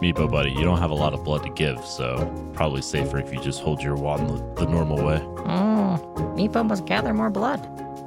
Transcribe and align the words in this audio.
Meepo 0.00 0.30
buddy, 0.30 0.50
you 0.50 0.62
don't 0.62 0.78
have 0.78 0.90
a 0.92 0.94
lot 0.94 1.12
of 1.12 1.24
blood 1.24 1.42
to 1.42 1.50
give, 1.50 1.84
so 1.84 2.32
probably 2.52 2.82
safer 2.82 3.18
if 3.18 3.32
you 3.32 3.40
just 3.40 3.60
hold 3.60 3.82
your 3.82 3.96
wand 3.96 4.28
the, 4.28 4.64
the 4.64 4.70
normal 4.70 5.04
way. 5.04 5.20
Oh, 5.20 6.00
Meepo 6.36 6.64
must 6.64 6.86
gather 6.86 7.12
more 7.12 7.30
blood. 7.30 7.60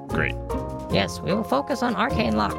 Great. 0.08 0.36
Yes, 0.90 1.20
we 1.20 1.34
will 1.34 1.44
focus 1.44 1.84
on 1.84 1.96
Arcane 1.96 2.38
Lock. 2.38 2.56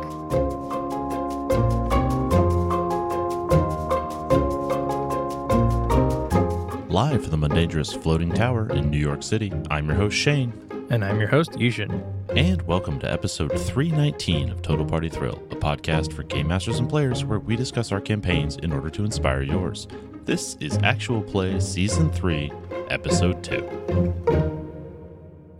Live 6.90 7.22
from 7.22 7.40
the 7.40 7.48
Mundangerous 7.48 7.96
Floating 8.02 8.30
Tower 8.30 8.70
in 8.70 8.90
New 8.90 8.98
York 8.98 9.22
City, 9.22 9.50
I'm 9.70 9.86
your 9.86 9.96
host 9.96 10.14
Shane, 10.14 10.52
And 10.90 11.02
I'm 11.02 11.18
your 11.18 11.28
host, 11.28 11.52
Yushin. 11.52 12.04
And 12.34 12.62
welcome 12.62 12.98
to 13.00 13.12
episode 13.12 13.50
319 13.50 14.48
of 14.48 14.62
Total 14.62 14.86
Party 14.86 15.10
Thrill, 15.10 15.34
a 15.50 15.54
podcast 15.54 16.14
for 16.14 16.22
game 16.22 16.48
masters 16.48 16.78
and 16.78 16.88
players 16.88 17.26
where 17.26 17.38
we 17.38 17.56
discuss 17.56 17.92
our 17.92 18.00
campaigns 18.00 18.56
in 18.56 18.72
order 18.72 18.88
to 18.88 19.04
inspire 19.04 19.42
yours. 19.42 19.86
This 20.24 20.56
is 20.58 20.78
Actual 20.78 21.20
Play 21.20 21.60
Season 21.60 22.10
3, 22.10 22.50
Episode 22.88 23.44
2. 23.44 24.56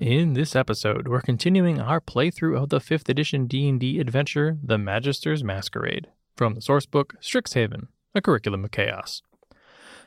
In 0.01 0.33
this 0.33 0.57
episode, 0.57 1.09
we're 1.09 1.21
continuing 1.21 1.79
our 1.79 2.01
playthrough 2.01 2.63
of 2.63 2.71
the 2.71 2.80
5th 2.80 3.11
edition 3.11 3.47
D&D 3.47 4.01
adventure, 4.01 4.57
The 4.63 4.79
Magister's 4.79 5.45
Masquerade, 5.45 6.09
from 6.37 6.55
the 6.55 6.63
sourcebook 6.63 7.16
Strixhaven, 7.21 7.89
a 8.15 8.23
curriculum 8.23 8.65
of 8.65 8.71
chaos. 8.71 9.21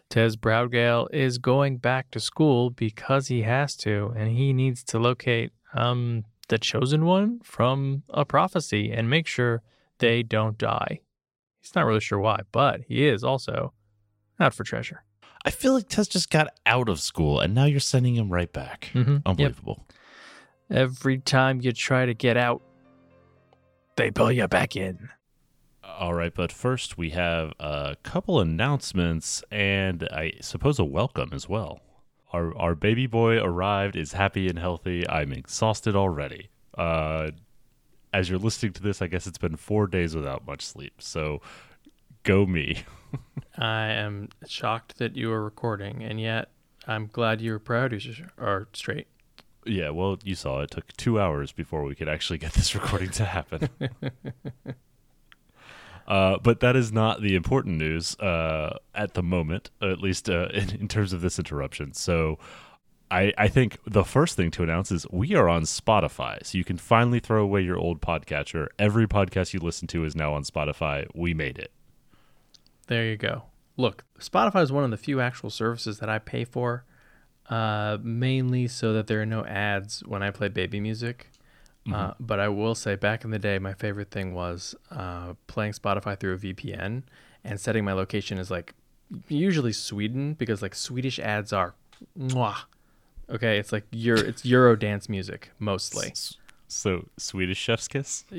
Tez 0.10 0.36
Proudgale 0.36 1.08
is 1.14 1.38
going 1.38 1.78
back 1.78 2.10
to 2.10 2.20
school 2.20 2.72
because 2.72 3.28
he 3.28 3.44
has 3.44 3.76
to, 3.78 4.16
and 4.18 4.36
he 4.36 4.52
needs 4.52 4.84
to 4.86 4.98
locate 4.98 5.52
um 5.76 6.24
the 6.48 6.58
chosen 6.58 7.06
one 7.06 7.40
from 7.44 8.04
a 8.10 8.26
prophecy 8.26 8.92
and 8.92 9.10
make 9.10 9.28
sure 9.28 9.62
they 10.00 10.24
don't 10.24 10.58
die. 10.58 11.02
He's 11.62 11.76
not 11.76 11.86
really 11.86 12.00
sure 12.00 12.20
why, 12.20 12.42
but 12.52 12.82
he 12.88 13.08
is 13.08 13.24
also 13.24 13.74
out 14.40 14.54
for 14.54 14.64
treasure. 14.64 15.04
I 15.44 15.52
feel 15.52 15.74
like 15.74 15.90
Tez 15.90 16.08
just 16.08 16.30
got 16.30 16.48
out 16.66 16.90
of 16.90 17.00
school 17.00 17.40
and 17.40 17.54
now 17.54 17.66
you're 17.66 17.80
sending 17.80 18.16
him 18.16 18.30
right 18.30 18.52
back. 18.52 18.92
Mm-hmm. 18.94 19.12
Yep. 19.12 19.22
Unbelievable. 19.26 19.88
Every 20.70 21.20
time 21.20 21.62
you 21.62 21.72
try 21.72 22.06
to 22.06 22.14
get 22.14 22.38
out, 22.38 22.62
they 23.96 24.12
pull 24.12 24.32
you 24.32 24.48
back 24.48 24.76
in. 24.76 25.10
All 25.84 26.14
right, 26.14 26.34
but 26.34 26.52
first 26.52 26.98
we 26.98 27.12
have 27.12 27.54
a 27.60 27.96
couple 28.04 28.40
announcements 28.40 29.44
and 29.52 30.08
I 30.12 30.34
suppose 30.42 30.80
a 30.80 30.84
welcome 30.84 31.30
as 31.32 31.48
well. 31.48 31.80
Our 32.36 32.58
our 32.58 32.76
baby 32.76 33.08
boy 33.08 33.38
arrived, 33.38 33.96
is 33.96 34.12
happy 34.12 34.50
and 34.50 34.60
healthy. 34.60 35.08
I'm 35.08 35.32
exhausted 35.32 35.96
already. 35.96 36.50
Uh, 36.78 37.32
as 38.12 38.30
you're 38.30 38.40
listening 38.40 38.74
to 38.74 38.84
this, 38.84 39.02
I 39.02 39.08
guess 39.08 39.26
it's 39.26 39.38
been 39.38 39.56
four 39.56 39.88
days 39.88 40.16
without 40.16 40.46
much 40.46 40.62
sleep. 40.62 40.96
So 41.00 41.42
go 42.24 42.46
me. 42.46 42.84
I 43.58 43.86
am 43.88 44.30
shocked 44.48 44.98
that 44.98 45.16
you 45.16 45.32
are 45.32 45.42
recording, 45.42 46.04
and 46.04 46.20
yet 46.20 46.50
I'm 46.86 47.08
glad 47.08 47.40
you 47.40 47.54
were 47.54 47.60
proud 47.60 47.94
you 47.94 48.14
are 48.38 48.68
straight. 48.74 49.08
Yeah, 49.66 49.92
well, 49.92 50.20
you 50.24 50.36
saw 50.36 50.60
it 50.62 50.72
took 50.72 50.92
two 50.98 51.20
hours 51.20 51.54
before 51.54 51.84
we 51.84 51.96
could 51.96 52.10
actually 52.10 52.38
get 52.38 52.52
this 52.54 52.76
recording 52.76 53.12
to 53.12 53.26
happen. 53.26 53.70
uh, 56.08 56.38
but 56.38 56.60
that 56.60 56.76
is 56.76 56.92
not 56.92 57.22
the 57.22 57.36
important 57.36 57.78
news 57.78 58.16
uh, 58.20 58.78
at 58.94 59.14
the 59.14 59.24
moment, 59.24 59.72
at 59.82 60.00
least 60.00 60.30
uh, 60.30 60.48
in, 60.54 60.70
in 60.82 60.88
terms 60.88 61.14
of 61.14 61.22
this 61.22 61.40
interruption. 61.40 61.94
So, 61.94 62.38
I, 63.12 63.34
I 63.38 63.48
think 63.48 63.78
the 63.86 64.04
first 64.04 64.36
thing 64.36 64.50
to 64.52 64.64
announce 64.64 64.92
is 64.92 65.06
we 65.12 65.36
are 65.36 65.48
on 65.48 65.62
Spotify, 65.64 66.44
so 66.44 66.58
you 66.58 66.64
can 66.64 66.78
finally 66.78 67.20
throw 67.20 67.44
away 67.44 67.62
your 67.62 67.78
old 67.78 68.02
podcatcher. 68.02 68.68
Every 68.80 69.08
podcast 69.08 69.54
you 69.54 69.60
listen 69.60 69.88
to 69.90 70.04
is 70.06 70.16
now 70.16 70.34
on 70.34 70.44
Spotify. 70.44 71.08
We 71.14 71.34
made 71.34 71.60
it. 71.60 71.72
There 72.88 73.06
you 73.06 73.16
go. 73.16 73.44
Look, 73.78 74.06
Spotify 74.20 74.64
is 74.64 74.72
one 74.72 74.84
of 74.84 74.92
the 74.92 74.98
few 74.98 75.22
actual 75.22 75.50
services 75.50 76.00
that 76.00 76.10
I 76.10 76.18
pay 76.20 76.46
for, 76.46 76.86
uh, 77.50 77.98
mainly 78.02 78.68
so 78.68 78.94
that 78.94 79.08
there 79.08 79.22
are 79.22 79.26
no 79.26 79.46
ads 79.46 80.02
when 80.06 80.24
I 80.24 80.32
play 80.32 80.48
baby 80.48 80.80
music. 80.80 81.30
Uh, 81.92 82.14
but 82.20 82.40
I 82.40 82.48
will 82.50 82.74
say, 82.74 82.96
back 82.96 83.24
in 83.24 83.30
the 83.30 83.38
day, 83.38 83.60
my 83.60 83.74
favorite 83.74 84.10
thing 84.10 84.34
was 84.34 84.74
uh, 84.90 85.34
playing 85.46 85.74
Spotify 85.74 86.20
through 86.20 86.34
a 86.34 86.38
VPN 86.38 87.04
and 87.44 87.60
setting 87.60 87.86
my 87.86 87.94
location 87.94 88.40
as 88.40 88.50
like 88.50 88.74
usually 89.28 89.72
Sweden 89.72 90.34
because 90.34 90.62
like 90.64 90.74
Swedish 90.74 91.20
ads 91.20 91.54
are, 91.54 91.76
mwah. 92.20 92.56
okay, 93.30 93.60
it's 93.60 93.72
like 93.72 93.86
Euro, 93.92 94.20
it's 94.28 94.44
Euro 94.46 94.76
dance 94.76 95.08
music 95.08 95.52
mostly. 95.60 96.12
So, 96.68 97.08
Swedish 97.18 97.60
Chef's 97.60 97.88
Kiss? 97.88 98.26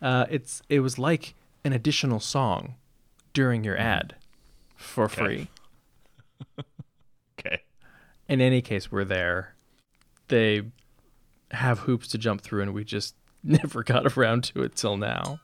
uh, 0.00 0.26
it's 0.30 0.62
it 0.68 0.80
was 0.80 0.98
like 0.98 1.34
an 1.64 1.72
additional 1.72 2.20
song 2.20 2.74
during 3.32 3.64
your 3.64 3.76
ad 3.76 4.14
for 4.76 5.04
Okay. 5.06 5.14
free. 5.14 5.48
Okay. 7.38 7.62
In 8.28 8.40
any 8.42 8.60
case, 8.60 8.92
we're 8.92 9.04
there. 9.04 9.54
They 10.28 10.62
have 11.52 11.80
hoops 11.80 12.08
to 12.08 12.18
jump 12.18 12.40
through, 12.42 12.62
and 12.62 12.74
we 12.74 12.84
just 12.84 13.14
never 13.42 13.82
got 13.82 14.16
around 14.16 14.44
to 14.44 14.62
it 14.62 14.76
till 14.76 14.96
now. 14.96 15.40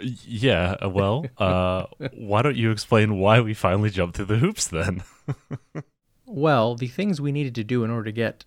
Yeah, 0.00 0.76
uh, 0.82 0.88
well, 0.88 1.26
uh, 1.38 1.86
why 2.14 2.42
don't 2.42 2.56
you 2.56 2.70
explain 2.70 3.18
why 3.18 3.40
we 3.40 3.54
finally 3.54 3.90
jumped 3.90 4.16
through 4.16 4.26
the 4.26 4.38
hoops 4.38 4.66
then? 4.68 5.02
Well, 6.30 6.74
the 6.74 6.88
things 6.88 7.22
we 7.22 7.32
needed 7.32 7.54
to 7.54 7.64
do 7.64 7.84
in 7.84 7.90
order 7.90 8.04
to 8.04 8.12
get 8.12 8.44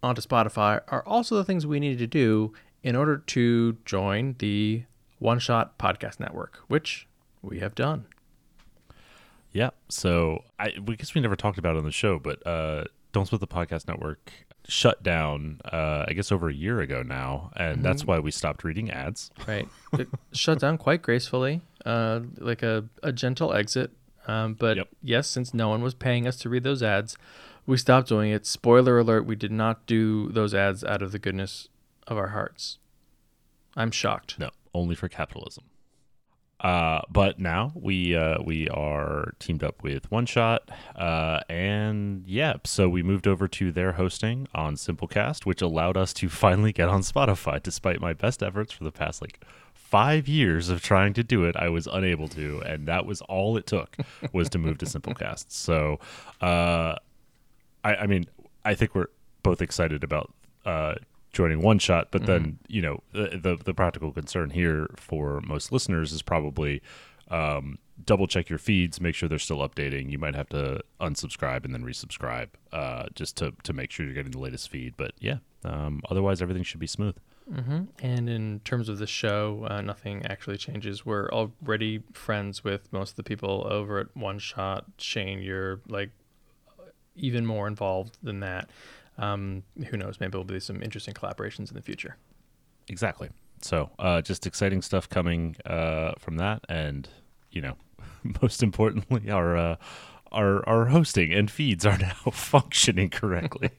onto 0.00 0.22
Spotify 0.22 0.80
are 0.86 1.02
also 1.04 1.34
the 1.34 1.44
things 1.44 1.66
we 1.66 1.80
needed 1.80 1.98
to 1.98 2.06
do 2.06 2.52
in 2.84 2.94
order 2.94 3.18
to 3.18 3.76
join 3.84 4.36
the 4.38 4.84
One 5.18 5.40
Shot 5.40 5.76
Podcast 5.76 6.20
Network, 6.20 6.60
which 6.68 7.08
we 7.42 7.58
have 7.58 7.74
done. 7.74 8.06
Yeah. 9.50 9.70
So 9.88 10.44
I 10.60 10.74
we 10.84 10.94
guess 10.94 11.16
we 11.16 11.20
never 11.20 11.34
talked 11.34 11.58
about 11.58 11.74
it 11.74 11.78
on 11.78 11.84
the 11.84 11.90
show, 11.90 12.20
but 12.20 12.46
uh 12.46 12.84
Don't 13.10 13.26
Split 13.26 13.40
the 13.40 13.48
Podcast 13.48 13.88
Network 13.88 14.30
shut 14.68 15.02
down 15.02 15.60
uh 15.72 16.04
I 16.08 16.12
guess 16.12 16.32
over 16.32 16.48
a 16.48 16.54
year 16.54 16.80
ago 16.80 17.02
now, 17.02 17.50
and 17.56 17.84
that's 17.84 18.04
why 18.04 18.18
we 18.18 18.30
stopped 18.30 18.64
reading 18.64 18.90
ads. 18.90 19.30
Right. 19.46 19.68
It 19.98 20.08
shut 20.32 20.58
down 20.58 20.76
quite 20.78 21.00
gracefully, 21.02 21.62
uh, 21.84 22.20
like 22.38 22.62
a, 22.62 22.84
a 23.02 23.12
gentle 23.12 23.54
exit. 23.54 23.92
Um, 24.26 24.54
but 24.54 24.76
Yep. 24.76 24.88
yes, 25.02 25.28
since 25.28 25.54
no 25.54 25.68
one 25.68 25.82
was 25.82 25.94
paying 25.94 26.26
us 26.26 26.36
to 26.38 26.48
read 26.48 26.64
those 26.64 26.82
ads, 26.82 27.16
we 27.64 27.76
stopped 27.76 28.08
doing 28.08 28.30
it. 28.32 28.44
Spoiler 28.44 28.98
alert, 28.98 29.24
we 29.24 29.36
did 29.36 29.52
not 29.52 29.86
do 29.86 30.28
those 30.30 30.52
ads 30.54 30.82
out 30.84 31.00
of 31.00 31.12
the 31.12 31.18
goodness 31.18 31.68
of 32.08 32.18
our 32.18 32.28
hearts. 32.28 32.78
I'm 33.76 33.90
shocked. 33.92 34.38
No, 34.38 34.50
only 34.74 34.94
for 34.96 35.08
capitalism. 35.08 35.64
Uh, 36.60 37.02
but 37.10 37.38
now 37.38 37.70
we 37.74 38.16
uh, 38.16 38.38
we 38.42 38.68
are 38.70 39.34
teamed 39.38 39.62
up 39.62 39.82
with 39.82 40.10
One 40.10 40.24
Shot, 40.24 40.70
uh, 40.94 41.40
and 41.50 42.26
yeah, 42.26 42.54
so 42.64 42.88
we 42.88 43.02
moved 43.02 43.26
over 43.26 43.46
to 43.46 43.70
their 43.70 43.92
hosting 43.92 44.48
on 44.54 44.74
Simplecast, 44.76 45.44
which 45.44 45.60
allowed 45.60 45.96
us 45.98 46.14
to 46.14 46.28
finally 46.30 46.72
get 46.72 46.88
on 46.88 47.02
Spotify. 47.02 47.62
Despite 47.62 48.00
my 48.00 48.14
best 48.14 48.42
efforts 48.42 48.72
for 48.72 48.84
the 48.84 48.92
past 48.92 49.20
like 49.20 49.44
five 49.74 50.26
years 50.26 50.70
of 50.70 50.82
trying 50.82 51.12
to 51.14 51.22
do 51.22 51.44
it, 51.44 51.56
I 51.56 51.68
was 51.68 51.86
unable 51.86 52.28
to, 52.28 52.62
and 52.64 52.88
that 52.88 53.04
was 53.04 53.20
all 53.22 53.56
it 53.56 53.66
took 53.66 53.96
was 54.32 54.48
to 54.50 54.58
move 54.58 54.78
to 54.78 54.86
Simplecast. 54.86 55.46
So, 55.48 56.00
uh, 56.40 56.96
I, 57.84 57.96
I 57.96 58.06
mean, 58.06 58.24
I 58.64 58.74
think 58.74 58.94
we're 58.94 59.08
both 59.42 59.60
excited 59.62 60.02
about 60.02 60.32
uh, 60.64 60.94
joining 61.36 61.60
one 61.60 61.78
shot, 61.78 62.08
but 62.10 62.24
then 62.24 62.58
you 62.66 62.80
know 62.80 63.02
the, 63.12 63.58
the 63.62 63.74
practical 63.74 64.10
concern 64.10 64.50
here 64.50 64.88
for 64.96 65.40
most 65.42 65.70
listeners 65.70 66.12
is 66.12 66.22
probably 66.22 66.80
um, 67.30 67.78
double 68.04 68.26
check 68.26 68.48
your 68.48 68.58
feeds, 68.58 69.00
make 69.00 69.14
sure 69.14 69.28
they're 69.28 69.38
still 69.38 69.58
updating. 69.58 70.10
You 70.10 70.18
might 70.18 70.34
have 70.34 70.48
to 70.50 70.80
unsubscribe 71.00 71.64
and 71.64 71.74
then 71.74 71.84
resubscribe 71.84 72.48
uh, 72.72 73.04
just 73.14 73.36
to 73.36 73.52
to 73.64 73.72
make 73.72 73.90
sure 73.90 74.06
you're 74.06 74.14
getting 74.14 74.32
the 74.32 74.38
latest 74.38 74.70
feed. 74.70 74.94
But 74.96 75.12
yeah, 75.20 75.38
um, 75.64 76.00
otherwise 76.10 76.40
everything 76.40 76.62
should 76.62 76.80
be 76.80 76.86
smooth. 76.86 77.16
hmm 77.52 77.82
And 78.00 78.28
in 78.28 78.60
terms 78.64 78.88
of 78.88 78.98
the 78.98 79.06
show, 79.06 79.66
uh, 79.68 79.82
nothing 79.82 80.24
actually 80.26 80.56
changes. 80.56 81.04
We're 81.04 81.28
already 81.30 82.02
friends 82.12 82.64
with 82.64 82.90
most 82.92 83.10
of 83.10 83.16
the 83.16 83.22
people 83.24 83.66
over 83.70 83.98
at 83.98 84.16
One 84.16 84.38
Shot. 84.38 84.86
Shane, 84.98 85.42
you're 85.42 85.80
like 85.86 86.10
even 87.14 87.44
more 87.46 87.66
involved 87.66 88.18
than 88.22 88.40
that. 88.40 88.70
Um, 89.18 89.62
who 89.88 89.96
knows? 89.96 90.20
Maybe 90.20 90.32
there'll 90.32 90.44
be 90.44 90.60
some 90.60 90.82
interesting 90.82 91.14
collaborations 91.14 91.70
in 91.70 91.74
the 91.74 91.82
future. 91.82 92.16
Exactly. 92.88 93.30
So 93.62 93.90
uh, 93.98 94.20
just 94.22 94.46
exciting 94.46 94.82
stuff 94.82 95.08
coming 95.08 95.56
uh, 95.64 96.12
from 96.18 96.36
that, 96.36 96.64
and 96.68 97.08
you 97.50 97.62
know, 97.62 97.76
most 98.42 98.62
importantly, 98.62 99.30
our 99.30 99.56
uh, 99.56 99.76
our 100.32 100.68
our 100.68 100.86
hosting 100.86 101.32
and 101.32 101.50
feeds 101.50 101.86
are 101.86 101.98
now 101.98 102.30
functioning 102.30 103.10
correctly. 103.10 103.70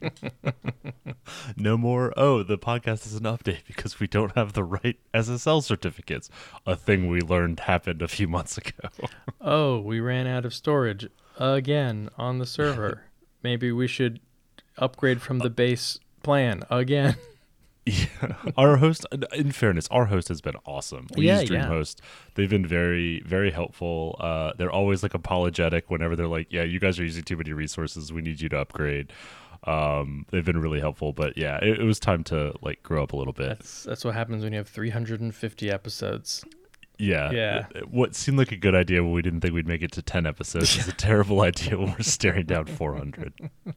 no 1.55 1.77
more. 1.77 2.13
Oh, 2.17 2.43
the 2.43 2.57
podcast 2.57 3.05
is 3.05 3.15
an 3.15 3.23
update 3.23 3.65
because 3.67 3.99
we 3.99 4.07
don't 4.07 4.35
have 4.35 4.53
the 4.53 4.63
right 4.63 4.97
SSL 5.13 5.63
certificates. 5.63 6.29
A 6.65 6.75
thing 6.75 7.07
we 7.07 7.21
learned 7.21 7.61
happened 7.61 8.01
a 8.01 8.07
few 8.07 8.27
months 8.27 8.57
ago. 8.57 8.89
Oh, 9.39 9.79
we 9.79 9.99
ran 9.99 10.27
out 10.27 10.45
of 10.45 10.53
storage 10.53 11.07
again 11.37 12.09
on 12.17 12.39
the 12.39 12.45
server. 12.45 13.03
Maybe 13.43 13.71
we 13.71 13.87
should 13.87 14.19
upgrade 14.77 15.21
from 15.21 15.39
the 15.39 15.49
base 15.49 15.99
plan 16.23 16.63
again. 16.69 17.15
Yeah, 17.89 18.33
our 18.57 18.75
host. 18.75 19.05
In 19.33 19.53
fairness, 19.53 19.87
our 19.89 20.07
host 20.07 20.27
has 20.27 20.41
been 20.41 20.55
awesome. 20.65 21.07
We 21.15 21.27
Yeah, 21.27 21.39
use 21.39 21.49
yeah. 21.49 21.67
DreamHost. 21.67 22.01
They've 22.35 22.49
been 22.49 22.65
very, 22.67 23.21
very 23.21 23.49
helpful. 23.49 24.17
Uh, 24.19 24.51
they're 24.57 24.69
always 24.69 25.03
like 25.03 25.13
apologetic 25.13 25.89
whenever 25.89 26.13
they're 26.17 26.27
like, 26.27 26.47
"Yeah, 26.51 26.63
you 26.63 26.81
guys 26.81 26.99
are 26.99 27.05
using 27.05 27.23
too 27.23 27.37
many 27.37 27.53
resources. 27.53 28.11
We 28.11 28.21
need 28.21 28.41
you 28.41 28.49
to 28.49 28.57
upgrade." 28.59 29.13
Um, 29.63 30.25
they've 30.31 30.43
been 30.43 30.59
really 30.59 30.81
helpful. 30.81 31.13
But 31.13 31.37
yeah, 31.37 31.59
it, 31.63 31.79
it 31.79 31.83
was 31.85 31.97
time 31.97 32.25
to 32.25 32.53
like 32.61 32.83
grow 32.83 33.03
up 33.03 33.13
a 33.13 33.15
little 33.15 33.31
bit. 33.31 33.57
That's 33.59 33.83
that's 33.83 34.03
what 34.03 34.15
happens 34.15 34.43
when 34.43 34.51
you 34.51 34.57
have 34.57 34.67
350 34.67 35.71
episodes. 35.71 36.43
Yeah, 36.99 37.31
Yeah. 37.31 37.67
What 37.89 38.15
seemed 38.15 38.37
like 38.37 38.51
a 38.51 38.57
good 38.57 38.75
idea 38.75 39.01
when 39.01 39.13
we 39.13 39.21
didn't 39.21 39.39
think 39.39 39.53
we'd 39.53 39.65
make 39.65 39.81
it 39.81 39.93
to 39.93 40.01
ten 40.01 40.25
episodes 40.25 40.75
is 40.77 40.89
a 40.89 40.91
terrible 41.07 41.39
idea 41.39 41.77
when 41.77 41.91
we're 41.91 42.01
staring 42.01 42.47
down 42.47 42.65
four 42.65 42.95
hundred. 42.97 43.33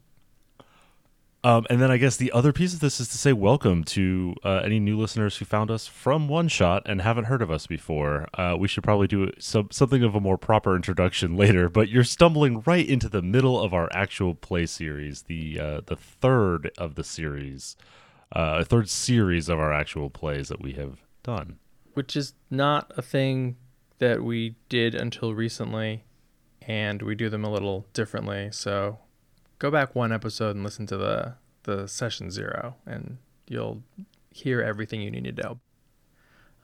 Um, 1.43 1.67
and 1.71 1.81
then 1.81 1.91
I 1.91 1.97
guess 1.97 2.17
the 2.19 2.33
other 2.33 2.53
piece 2.53 2.75
of 2.75 2.81
this 2.81 3.01
is 3.01 3.09
to 3.09 3.17
say 3.17 3.33
welcome 3.33 3.83
to 3.85 4.35
uh, 4.45 4.61
any 4.63 4.79
new 4.79 4.99
listeners 4.99 5.39
who 5.39 5.47
found 5.47 5.71
us 5.71 5.87
from 5.87 6.29
One 6.29 6.49
Shot 6.49 6.83
and 6.85 7.01
haven't 7.01 7.25
heard 7.25 7.41
of 7.41 7.51
us 7.51 7.67
before. 7.67 8.29
Uh, 8.35 8.57
we 8.59 8.69
should 8.69 8.85
probably 8.85 9.07
do 9.07 9.33
some, 9.39 9.69
something 9.71 10.03
of 10.03 10.15
a 10.15 10.21
more 10.21 10.37
proper 10.37 10.77
introduction 10.77 11.37
later, 11.39 11.71
but 11.71 11.89
you're 11.89 12.05
stumbling 12.05 12.63
right 12.67 12.87
into 12.87 13.09
the 13.09 13.23
middle 13.23 13.59
of 13.59 13.73
our 13.73 13.89
actual 13.93 14.35
play 14.35 14.67
series, 14.67 15.23
the 15.23 15.59
uh, 15.59 15.81
the 15.87 15.97
third 15.97 16.71
of 16.77 16.95
the 16.95 17.05
series, 17.05 17.75
uh, 18.37 18.59
a 18.61 18.65
third 18.65 18.91
series 18.91 19.49
of 19.49 19.59
our 19.59 19.73
actual 19.73 20.11
plays 20.11 20.49
that 20.49 20.61
we 20.61 20.73
have 20.73 20.99
done. 21.23 21.59
which 21.95 22.17
is 22.17 22.35
not 22.51 22.93
a 22.97 23.03
thing 23.03 23.57
that 23.99 24.23
we 24.23 24.57
did 24.69 24.95
until 24.95 25.35
recently, 25.35 26.05
and 26.63 27.01
we 27.01 27.15
do 27.15 27.31
them 27.31 27.45
a 27.45 27.51
little 27.51 27.87
differently. 27.95 28.51
So 28.53 28.99
go 29.61 29.71
back 29.71 29.95
one 29.95 30.11
episode 30.11 30.57
and 30.57 30.65
listen 30.65 30.87
to 30.87 30.97
the 30.97 31.35
the 31.62 31.87
session 31.87 32.31
zero, 32.33 32.75
and 32.85 33.19
you'll 33.47 33.83
hear 34.31 34.61
everything 34.61 35.01
you 35.01 35.11
need 35.11 35.37
to 35.37 35.43
know. 35.43 35.61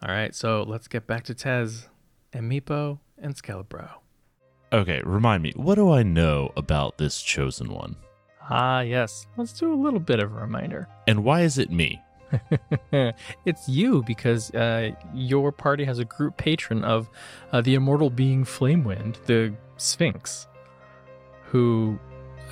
All 0.02 0.12
right, 0.12 0.34
so 0.34 0.64
let's 0.66 0.88
get 0.88 1.06
back 1.06 1.22
to 1.24 1.34
Tez 1.34 1.88
and 2.32 2.50
Meepo 2.50 2.98
and 3.18 3.34
Skelebro. 3.36 3.90
Okay, 4.72 5.00
remind 5.04 5.42
me, 5.42 5.52
what 5.54 5.76
do 5.76 5.90
I 5.92 6.02
know 6.02 6.52
about 6.56 6.98
this 6.98 7.22
chosen 7.22 7.72
one? 7.72 7.96
Ah, 8.48 8.80
yes. 8.80 9.26
Let's 9.36 9.52
do 9.52 9.72
a 9.72 9.74
little 9.74 10.00
bit 10.00 10.20
of 10.20 10.32
a 10.32 10.40
reminder. 10.40 10.88
And 11.06 11.24
why 11.24 11.42
is 11.42 11.58
it 11.58 11.70
me? 11.70 12.02
it's 12.92 13.68
you 13.68 14.02
because 14.02 14.52
uh, 14.54 14.90
your 15.14 15.52
party 15.52 15.84
has 15.84 15.98
a 15.98 16.04
group 16.04 16.36
patron 16.36 16.84
of 16.84 17.08
uh, 17.52 17.60
the 17.60 17.74
immortal 17.74 18.10
being 18.10 18.44
Flamewind, 18.44 19.24
the 19.26 19.54
Sphinx, 19.76 20.46
who 21.44 21.98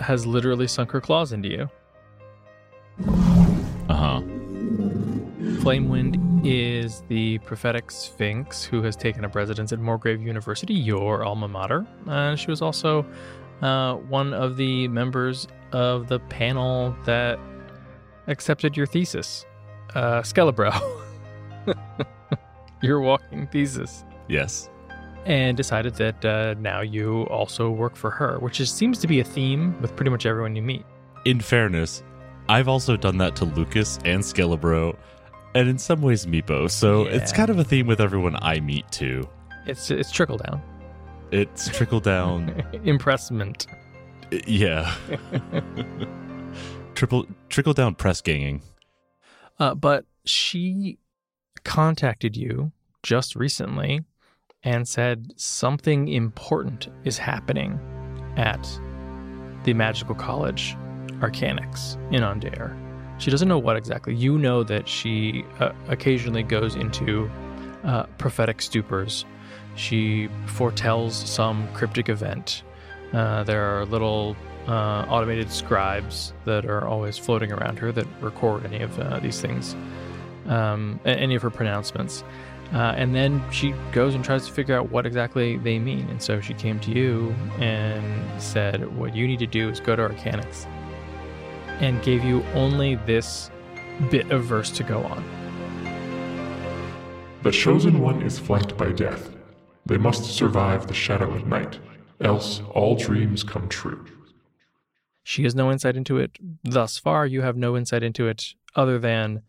has 0.01 0.27
literally 0.27 0.67
sunk 0.67 0.91
her 0.91 1.01
claws 1.01 1.33
into 1.33 1.49
you. 1.49 1.71
Uh 3.89 3.95
huh. 3.95 4.21
Flamewind 5.61 6.45
is 6.47 7.03
the 7.09 7.39
prophetic 7.39 7.91
Sphinx 7.91 8.65
who 8.65 8.83
has 8.83 8.97
taken 8.97 9.25
up 9.25 9.35
residence 9.35 9.73
at 9.73 9.79
Morgrave 9.79 10.23
University, 10.23 10.75
your 10.75 11.25
alma 11.25 11.49
mater. 11.49 11.87
Uh, 12.07 12.37
she 12.37 12.51
was 12.51 12.61
also 12.61 13.05
uh, 13.63 13.95
one 13.95 14.35
of 14.35 14.57
the 14.57 14.89
members 14.89 15.49
of 15.73 16.09
the 16.09 16.19
panel 16.21 16.95
that 17.05 17.39
accepted 18.27 18.77
your 18.77 18.87
thesis, 18.87 19.47
uh, 19.95 20.21
Skelebro. 20.21 20.73
your 22.83 23.01
walking 23.01 23.47
thesis. 23.47 24.05
Yes. 24.29 24.69
And 25.27 25.57
decided 25.57 25.95
that 25.95 26.25
uh, 26.25 26.55
now 26.61 26.83
you 26.83 27.23
also 27.25 27.71
work 27.71 27.97
for 27.97 28.11
her, 28.11 28.39
which 28.41 28.61
is, 28.61 28.71
seems 28.71 28.99
to 28.99 29.07
be 29.07 29.21
a 29.21 29.25
theme 29.25 29.81
with 29.81 29.97
pretty 29.97 30.11
much 30.11 30.27
everyone 30.27 30.55
you 30.55 30.61
meet. 30.63 30.85
In 31.25 31.41
fairness, 31.41 32.03
I've 32.49 32.69
also 32.69 32.97
done 32.97 33.17
that 33.19 33.35
to 33.37 33.47
Lucas 33.47 33.99
and 34.05 34.23
Skelebro, 34.23 34.95
and 35.55 35.67
in 35.69 35.79
some 35.79 36.03
ways 36.03 36.27
Meepo, 36.27 36.71
so 36.71 37.05
it's 37.07 37.33
kind 37.33 37.49
of 37.49 37.59
a 37.59 37.65
theme 37.65 37.87
with 37.87 38.01
everyone 38.03 38.37
I 38.43 38.61
meet 38.61 38.91
too. 38.93 39.27
It's 39.67 39.91
it's 39.91 40.11
trickle 40.11 40.37
down, 40.37 40.61
It's 41.31 41.69
trickle 41.69 42.01
down. 42.01 42.63
impressment. 42.85 43.67
yeah. 44.47 44.95
Triple 46.95 47.27
trickle 47.49 47.73
down 47.73 47.95
press 47.95 48.21
ganging. 48.21 48.63
Uh, 49.59 49.75
but 49.75 50.05
she 50.25 50.99
contacted 51.65 52.37
you 52.37 52.73
just 53.03 53.35
recently 53.35 54.03
and 54.65 54.89
said 54.89 55.33
something 55.37 56.09
important 56.09 56.89
is 57.05 57.19
happening 57.19 57.79
at 58.37 58.67
the 59.65 59.75
Magical 59.75 60.15
College 60.15 60.77
Arcanix 61.21 61.97
in 62.13 62.23
Aundair. 62.23 62.77
She 63.19 63.31
doesn't 63.31 63.49
know 63.49 63.59
what 63.59 63.77
exactly. 63.77 64.15
You 64.15 64.39
know 64.39 64.65
that 64.65 64.89
she 64.89 65.45
uh, 65.61 65.73
occasionally 65.89 66.43
goes 66.43 66.75
into 66.75 67.31
uh, 67.85 68.05
prophetic 68.19 68.59
stupors. 68.59 69.25
She 69.77 70.29
foretells 70.47 71.15
some 71.15 71.69
cryptic 71.75 72.09
event. 72.09 72.63
Uh, 73.13 73.45
there 73.45 73.63
are 73.63 73.85
little 73.87 74.37
uh, 74.67 75.07
automated 75.09 75.51
scribes 75.51 76.33
that 76.47 76.65
are 76.65 76.87
always 76.87 77.19
floating 77.19 77.53
around 77.53 77.79
her 77.79 77.93
that 77.93 78.07
record 78.21 78.65
any 78.67 78.83
of 78.83 78.99
uh, 78.99 79.21
these 79.21 79.41
things, 79.41 79.77
um, 80.47 80.99
any 81.05 81.35
of 81.35 81.43
her 81.43 81.51
pronouncements. 81.51 82.25
Uh, 82.75 82.93
and 82.97 83.15
then 83.15 83.41
she 83.53 83.73
goes 83.93 84.17
and 84.17 84.25
tries 84.25 84.47
to 84.49 84.53
figure 84.53 84.77
out 84.77 84.91
what 84.91 85.07
exactly 85.07 85.57
they 85.59 85.79
mean. 85.79 86.09
And 86.11 86.21
so 86.21 86.41
she 86.41 86.55
came 86.55 86.81
to 86.81 86.91
you 86.91 87.33
and 87.61 88.43
said, 88.43 88.97
What 88.97 89.15
you 89.15 89.29
need 89.29 89.39
to 89.39 89.47
do 89.47 89.71
is 89.71 89.79
go 89.79 89.95
to 89.95 90.09
Arcanix. 90.09 90.67
And 91.81 92.03
gave 92.03 92.25
you 92.25 92.43
only 92.55 92.97
this 92.97 93.51
bit 94.11 94.31
of 94.33 94.45
verse 94.45 94.71
to 94.73 94.83
go 94.83 95.05
on. 95.05 95.25
The 97.45 97.53
chosen 97.53 98.01
one 98.01 98.23
is 98.23 98.41
flanked 98.41 98.77
by 98.77 98.91
death. 98.91 99.31
They 99.87 99.99
must 99.99 100.25
survive 100.25 100.89
the 100.89 100.95
shadow 100.95 101.33
of 101.33 101.47
night, 101.47 101.79
else 102.21 102.61
all 102.73 102.97
dreams 102.97 103.45
come 103.45 103.69
true. 103.69 104.05
She 105.23 105.45
has 105.45 105.55
no 105.55 105.71
insight 105.71 105.97
into 105.97 106.19
it. 106.19 106.39
Thus 106.65 106.99
far, 106.99 107.27
you 107.27 107.43
have 107.43 107.57
no 107.57 107.77
insight 107.77 108.03
into 108.03 108.27
it 108.27 108.55
other 108.75 108.99
than 108.99 109.43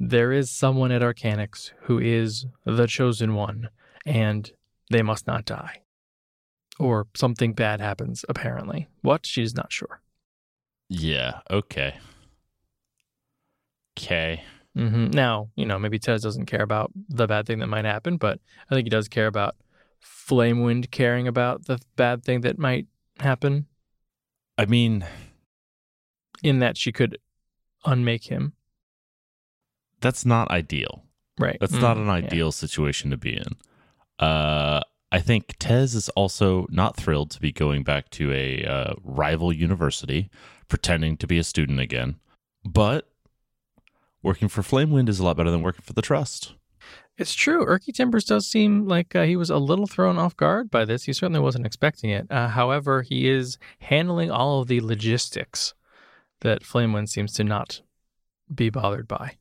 there 0.00 0.32
is 0.32 0.48
someone 0.48 0.92
at 0.92 1.02
Arcanix 1.02 1.72
who 1.82 1.98
is 1.98 2.46
the 2.64 2.86
chosen 2.86 3.34
one, 3.34 3.68
and 4.06 4.52
they 4.90 5.02
must 5.02 5.26
not 5.26 5.44
die. 5.44 5.82
Or 6.78 7.08
something 7.16 7.52
bad 7.52 7.80
happens, 7.80 8.24
apparently. 8.28 8.86
What? 9.02 9.26
She's 9.26 9.56
not 9.56 9.72
sure. 9.72 10.00
Yeah, 10.88 11.40
okay. 11.50 11.96
Okay. 13.98 14.44
Mm-hmm. 14.76 15.06
Now, 15.10 15.48
you 15.56 15.66
know, 15.66 15.80
maybe 15.80 15.98
Tez 15.98 16.22
doesn't 16.22 16.46
care 16.46 16.62
about 16.62 16.92
the 17.08 17.26
bad 17.26 17.46
thing 17.46 17.58
that 17.58 17.66
might 17.66 17.84
happen, 17.84 18.16
but 18.16 18.38
I 18.70 18.74
think 18.74 18.86
he 18.86 18.90
does 18.90 19.08
care 19.08 19.26
about 19.26 19.56
Flamewind 20.00 20.92
caring 20.92 21.26
about 21.26 21.64
the 21.64 21.80
bad 21.96 22.22
thing 22.22 22.42
that 22.42 22.56
might 22.56 22.86
happen, 23.18 23.66
I 24.56 24.66
mean, 24.66 25.04
in 26.44 26.60
that 26.60 26.76
she 26.76 26.92
could 26.92 27.18
unmake 27.84 28.30
him. 28.30 28.52
That's 30.00 30.24
not 30.26 30.50
ideal. 30.50 31.04
Right. 31.38 31.56
That's 31.60 31.74
Mm, 31.74 31.80
not 31.82 31.96
an 31.96 32.06
yeah. 32.06 32.12
ideal 32.12 32.52
situation 32.52 33.10
to 33.10 33.16
be 33.16 33.36
in. 33.36 33.56
Uh, 34.18 34.80
I 35.12 35.20
think 35.20 35.54
Tez 35.58 35.94
is 35.94 36.08
also 36.10 36.66
not 36.70 36.96
thrilled 36.96 37.30
to 37.30 37.40
be 37.40 37.52
going 37.52 37.82
back 37.84 38.10
to 38.10 38.32
a 38.32 38.64
uh, 38.64 38.94
rival 39.02 39.52
university, 39.52 40.28
pretending 40.68 41.16
to 41.18 41.26
be 41.26 41.38
a 41.38 41.44
student 41.44 41.80
again. 41.80 42.16
But 42.64 43.08
working 44.22 44.48
for 44.48 44.62
Flamewind 44.62 45.08
is 45.08 45.20
a 45.20 45.24
lot 45.24 45.36
better 45.36 45.50
than 45.50 45.62
working 45.62 45.82
for 45.82 45.92
the 45.92 46.02
Trust. 46.02 46.54
It's 47.16 47.34
true. 47.34 47.64
Erky 47.66 47.92
Timbers 47.92 48.24
does 48.24 48.46
seem 48.46 48.86
like 48.86 49.14
uh, 49.16 49.24
he 49.24 49.34
was 49.36 49.50
a 49.50 49.58
little 49.58 49.86
thrown 49.86 50.18
off 50.18 50.36
guard 50.36 50.70
by 50.70 50.84
this. 50.84 51.04
He 51.04 51.12
certainly 51.12 51.40
wasn't 51.40 51.66
expecting 51.66 52.10
it. 52.10 52.26
Uh, 52.30 52.48
however, 52.48 53.02
he 53.02 53.28
is 53.28 53.58
handling 53.80 54.30
all 54.30 54.60
of 54.60 54.68
the 54.68 54.80
logistics 54.80 55.74
that 56.42 56.62
Flamewind 56.62 57.08
seems 57.08 57.32
to 57.34 57.44
not 57.44 57.80
be 58.54 58.70
bothered 58.70 59.08
by. 59.08 59.36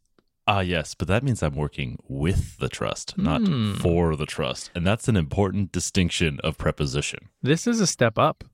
Ah, 0.49 0.61
yes, 0.61 0.95
but 0.95 1.09
that 1.09 1.23
means 1.23 1.43
I'm 1.43 1.55
working 1.55 1.97
with 2.07 2.57
the 2.57 2.69
Trust, 2.69 3.17
not 3.17 3.41
Hmm. 3.41 3.73
for 3.75 4.15
the 4.15 4.25
Trust. 4.25 4.71
And 4.73 4.87
that's 4.87 5.07
an 5.09 5.17
important 5.17 5.73
distinction 5.73 6.39
of 6.43 6.57
preposition. 6.57 7.29
This 7.41 7.67
is 7.67 7.81
a 7.81 7.87
step 7.87 8.17
up. 8.17 8.45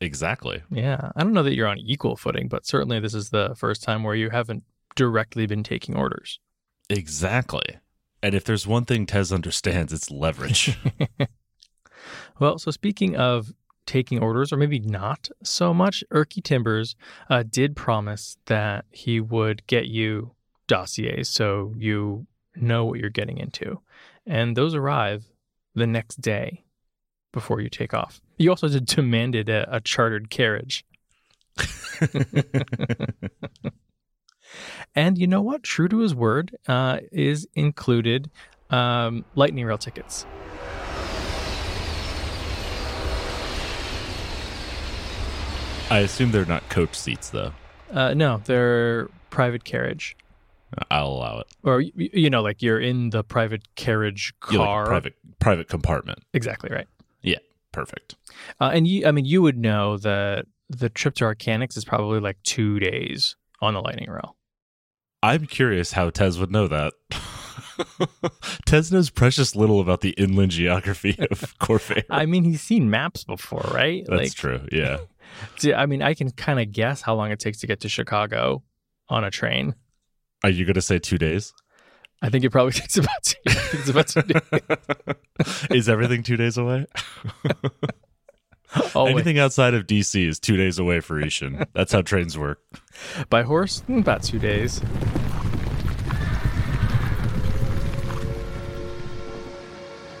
Exactly. 0.00 0.62
Yeah. 0.70 1.10
I 1.14 1.22
don't 1.22 1.32
know 1.32 1.42
that 1.42 1.54
you're 1.54 1.66
on 1.68 1.78
equal 1.78 2.16
footing, 2.16 2.48
but 2.48 2.66
certainly 2.66 3.00
this 3.00 3.14
is 3.14 3.30
the 3.30 3.54
first 3.56 3.82
time 3.82 4.02
where 4.02 4.14
you 4.14 4.30
haven't 4.30 4.64
directly 4.94 5.46
been 5.46 5.62
taking 5.62 5.96
orders. 5.96 6.38
Exactly. 6.88 7.76
And 8.22 8.34
if 8.34 8.44
there's 8.44 8.66
one 8.66 8.84
thing 8.84 9.06
Tez 9.06 9.32
understands, 9.32 9.92
it's 9.92 10.10
leverage. 10.10 10.78
Well, 12.38 12.58
so 12.58 12.70
speaking 12.70 13.16
of 13.16 13.52
taking 13.86 14.20
orders, 14.22 14.52
or 14.52 14.56
maybe 14.56 14.78
not 14.78 15.28
so 15.42 15.72
much, 15.72 16.04
Erky 16.12 16.42
Timbers 16.42 16.94
uh, 17.30 17.42
did 17.48 17.74
promise 17.74 18.36
that 18.46 18.84
he 18.90 19.18
would 19.20 19.66
get 19.66 19.86
you 19.86 20.32
dossiers 20.66 21.28
so 21.28 21.72
you 21.76 22.26
know 22.54 22.84
what 22.84 22.98
you're 22.98 23.10
getting 23.10 23.38
into. 23.38 23.80
And 24.26 24.56
those 24.56 24.74
arrive 24.74 25.24
the 25.74 25.86
next 25.86 26.20
day 26.20 26.64
before 27.32 27.60
you 27.60 27.68
take 27.68 27.94
off. 27.94 28.20
You 28.38 28.50
also 28.50 28.68
demanded 28.68 29.48
a, 29.48 29.76
a 29.76 29.80
chartered 29.80 30.30
carriage. 30.30 30.84
and 34.94 35.18
you 35.18 35.26
know 35.26 35.42
what? 35.42 35.62
True 35.62 35.88
to 35.88 35.98
his 35.98 36.14
word, 36.14 36.56
uh, 36.66 37.00
is 37.12 37.46
included 37.54 38.30
um, 38.70 39.24
lightning 39.34 39.64
rail 39.66 39.78
tickets. 39.78 40.26
I 45.88 46.00
assume 46.00 46.32
they're 46.32 46.44
not 46.44 46.68
coach 46.68 46.96
seats 46.96 47.30
though. 47.30 47.52
Uh, 47.92 48.12
no, 48.14 48.42
they're 48.44 49.08
private 49.30 49.62
carriage, 49.62 50.16
I'll 50.90 51.08
allow 51.08 51.40
it. 51.40 51.46
or 51.62 51.80
you 51.80 52.28
know, 52.30 52.42
like 52.42 52.62
you're 52.62 52.80
in 52.80 53.10
the 53.10 53.22
private 53.22 53.74
carriage 53.76 54.34
You 54.50 54.58
like 54.58 54.66
car. 54.66 54.86
private 54.86 55.14
private 55.38 55.68
compartment. 55.68 56.18
Exactly 56.34 56.70
right. 56.72 56.86
Yeah, 57.22 57.38
perfect. 57.72 58.16
Uh, 58.60 58.70
and 58.74 58.86
you, 58.86 59.06
I 59.06 59.12
mean, 59.12 59.24
you 59.24 59.42
would 59.42 59.56
know 59.58 59.96
that 59.98 60.46
the 60.68 60.88
trip 60.88 61.14
to 61.16 61.24
Arcanix 61.24 61.76
is 61.76 61.84
probably 61.84 62.20
like 62.20 62.42
two 62.42 62.78
days 62.80 63.36
on 63.60 63.74
the 63.74 63.80
lightning 63.80 64.10
rail. 64.10 64.36
I'm 65.22 65.46
curious 65.46 65.92
how 65.92 66.10
Tez 66.10 66.38
would 66.38 66.50
know 66.50 66.68
that. 66.68 66.92
Tez 68.66 68.92
knows 68.92 69.10
precious 69.10 69.54
little 69.56 69.80
about 69.80 70.00
the 70.00 70.10
inland 70.10 70.52
geography 70.52 71.16
of 71.30 71.58
Khorvaire. 71.58 72.04
I 72.10 72.26
mean, 72.26 72.44
he's 72.44 72.60
seen 72.62 72.90
maps 72.90 73.24
before, 73.24 73.64
right? 73.72 74.04
That's 74.06 74.20
like, 74.22 74.34
true. 74.34 74.66
Yeah. 74.72 74.98
see, 75.56 75.72
I 75.74 75.86
mean, 75.86 76.02
I 76.02 76.14
can 76.14 76.30
kind 76.30 76.60
of 76.60 76.72
guess 76.72 77.00
how 77.02 77.14
long 77.14 77.30
it 77.30 77.38
takes 77.40 77.58
to 77.60 77.66
get 77.66 77.80
to 77.80 77.88
Chicago 77.88 78.62
on 79.08 79.24
a 79.24 79.30
train. 79.30 79.74
Are 80.44 80.50
you 80.50 80.64
going 80.64 80.74
to 80.74 80.82
say 80.82 80.98
two 80.98 81.18
days? 81.18 81.52
I 82.22 82.30
think 82.30 82.44
it 82.44 82.50
probably 82.50 82.72
takes 82.80 82.96
about 82.96 83.22
two, 83.22 83.36
it's 83.46 83.88
about 83.88 84.08
two 84.08 84.22
days. 84.22 85.66
is 85.70 85.88
everything 85.88 86.22
two 86.22 86.36
days 86.36 86.56
away? 86.56 86.86
Anything 88.94 89.38
outside 89.38 89.74
of 89.74 89.86
DC 89.86 90.26
is 90.26 90.38
two 90.38 90.56
days 90.56 90.78
away 90.78 91.00
for 91.00 91.20
Ishan. 91.20 91.64
That's 91.72 91.92
how 91.92 92.02
trains 92.02 92.36
work. 92.36 92.60
By 93.30 93.42
horse, 93.42 93.82
Mm, 93.88 94.00
about 94.00 94.22
two 94.22 94.38
days. 94.38 94.82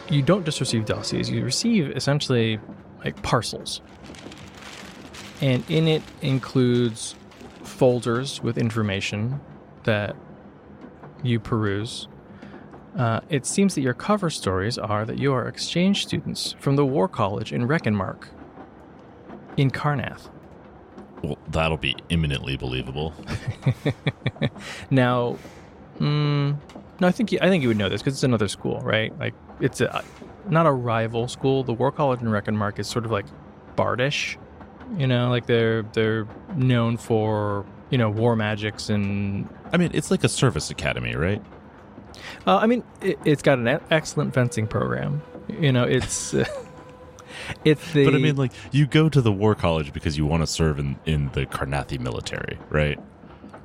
You 0.08 0.22
don't 0.22 0.44
just 0.44 0.60
receive 0.60 0.84
dossiers, 0.84 1.28
you 1.28 1.44
receive 1.44 1.90
essentially 1.90 2.60
like 3.04 3.20
parcels. 3.22 3.82
And 5.40 5.68
in 5.68 5.88
it 5.88 6.02
includes 6.22 7.14
folders 7.64 8.40
with 8.40 8.56
information 8.56 9.40
that 9.86 10.14
you 11.22 11.40
peruse. 11.40 12.06
Uh, 12.96 13.20
it 13.28 13.44
seems 13.44 13.74
that 13.74 13.82
your 13.82 13.94
cover 13.94 14.30
stories 14.30 14.78
are 14.78 15.04
that 15.04 15.18
you 15.18 15.32
are 15.32 15.48
exchange 15.48 16.06
students 16.06 16.54
from 16.60 16.76
the 16.76 16.86
War 16.86 17.08
College 17.08 17.52
in 17.52 17.66
Rekkenmark 17.66 18.28
in 19.56 19.70
Karrnath. 19.70 20.28
Well, 21.22 21.38
that'll 21.48 21.76
be 21.78 21.96
imminently 22.10 22.56
believable. 22.56 23.14
Now, 24.90 25.38
mm, 25.98 26.56
no, 27.00 27.08
I 27.08 27.12
think 27.12 27.32
you, 27.32 27.38
I 27.42 27.48
think 27.48 27.62
you 27.62 27.68
would 27.68 27.76
know 27.76 27.88
this 27.88 28.02
because 28.02 28.14
it's 28.14 28.22
another 28.22 28.48
school, 28.48 28.80
right? 28.80 29.16
Like 29.18 29.34
it's 29.60 29.80
a 29.80 30.04
not 30.48 30.66
a 30.66 30.72
rival 30.72 31.28
school. 31.28 31.64
The 31.64 31.72
War 31.72 31.90
College 31.90 32.20
in 32.20 32.28
Rekkenmark 32.28 32.78
is 32.78 32.86
sort 32.86 33.04
of 33.04 33.10
like 33.10 33.26
Bardish, 33.76 34.36
you 34.96 35.06
know, 35.06 35.28
like 35.28 35.46
they're 35.46 35.82
they're 35.82 36.26
known 36.54 36.96
for 36.96 37.66
you 37.90 37.98
know 37.98 38.10
war 38.10 38.36
magics 38.36 38.88
and 38.90 39.48
I 39.72 39.76
mean, 39.76 39.90
it's 39.94 40.10
like 40.10 40.24
a 40.24 40.28
service 40.28 40.70
academy, 40.70 41.14
right? 41.14 41.42
uh, 42.46 42.56
I 42.56 42.66
mean 42.66 42.82
it, 43.02 43.18
it's 43.24 43.42
got 43.42 43.58
an 43.58 43.80
excellent 43.90 44.34
fencing 44.34 44.66
program. 44.66 45.22
You 45.48 45.72
know, 45.72 45.84
it's 45.84 46.34
it's 47.64 47.92
the 47.92 48.04
But 48.04 48.14
I 48.14 48.18
mean, 48.18 48.36
like, 48.36 48.52
you 48.72 48.86
go 48.86 49.08
to 49.08 49.20
the 49.20 49.32
war 49.32 49.54
college 49.54 49.92
because 49.92 50.16
you 50.16 50.26
want 50.26 50.42
to 50.42 50.46
serve 50.46 50.78
in, 50.78 50.96
in 51.06 51.30
the 51.32 51.46
Karrnathi 51.46 51.98
military, 52.00 52.58
right? 52.70 52.98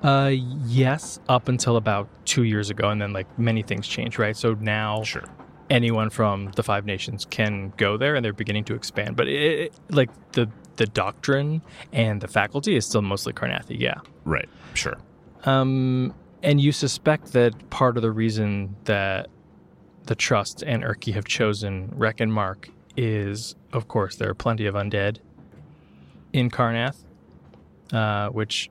uh 0.03 0.31
yes 0.33 1.19
up 1.29 1.47
until 1.47 1.77
about 1.77 2.07
two 2.25 2.41
years 2.43 2.69
ago, 2.71 2.89
and 2.89 2.99
then 3.01 3.13
like 3.13 3.27
many 3.37 3.61
things 3.61 3.87
changed, 3.87 4.17
right? 4.17 4.35
So 4.35 4.55
now 4.55 5.03
Sure. 5.03 5.23
anyone 5.69 6.09
from 6.09 6.49
the 6.55 6.63
five 6.63 6.85
nations 6.85 7.25
can 7.25 7.71
go 7.77 7.97
there 7.97 8.15
and 8.15 8.25
they're 8.25 8.33
beginning 8.33 8.63
to 8.65 8.73
expand 8.73 9.15
but 9.15 9.27
it, 9.27 9.59
it- 9.59 9.73
like 9.89 10.09
the 10.33 10.49
the 10.77 10.85
doctrine 10.85 11.61
and 11.91 12.21
the 12.21 12.27
faculty 12.27 12.75
is 12.75 12.85
still 12.85 13.01
mostly 13.01 13.33
Karrnathi 13.33 13.79
yeah 13.79 13.99
Right. 14.25 14.49
Sure. 14.73 14.97
um 15.45 16.13
and 16.43 16.59
you 16.59 16.71
suspect 16.71 17.33
that 17.33 17.69
part 17.69 17.97
of 17.97 18.03
the 18.03 18.11
reason 18.11 18.75
that 18.85 19.27
the 20.05 20.15
trust 20.15 20.63
and 20.63 20.83
Erky 20.83 21.13
have 21.13 21.25
chosen 21.25 21.89
Rekkenmark 21.89 22.69
is 22.97 23.55
of 23.73 23.87
course 23.87 24.15
there 24.15 24.29
are 24.29 24.33
plenty 24.35 24.65
of 24.65 24.75
undead 24.75 25.17
in 26.33 26.49
Karrnath, 26.49 27.03
uh, 27.91 28.29
which 28.29 28.69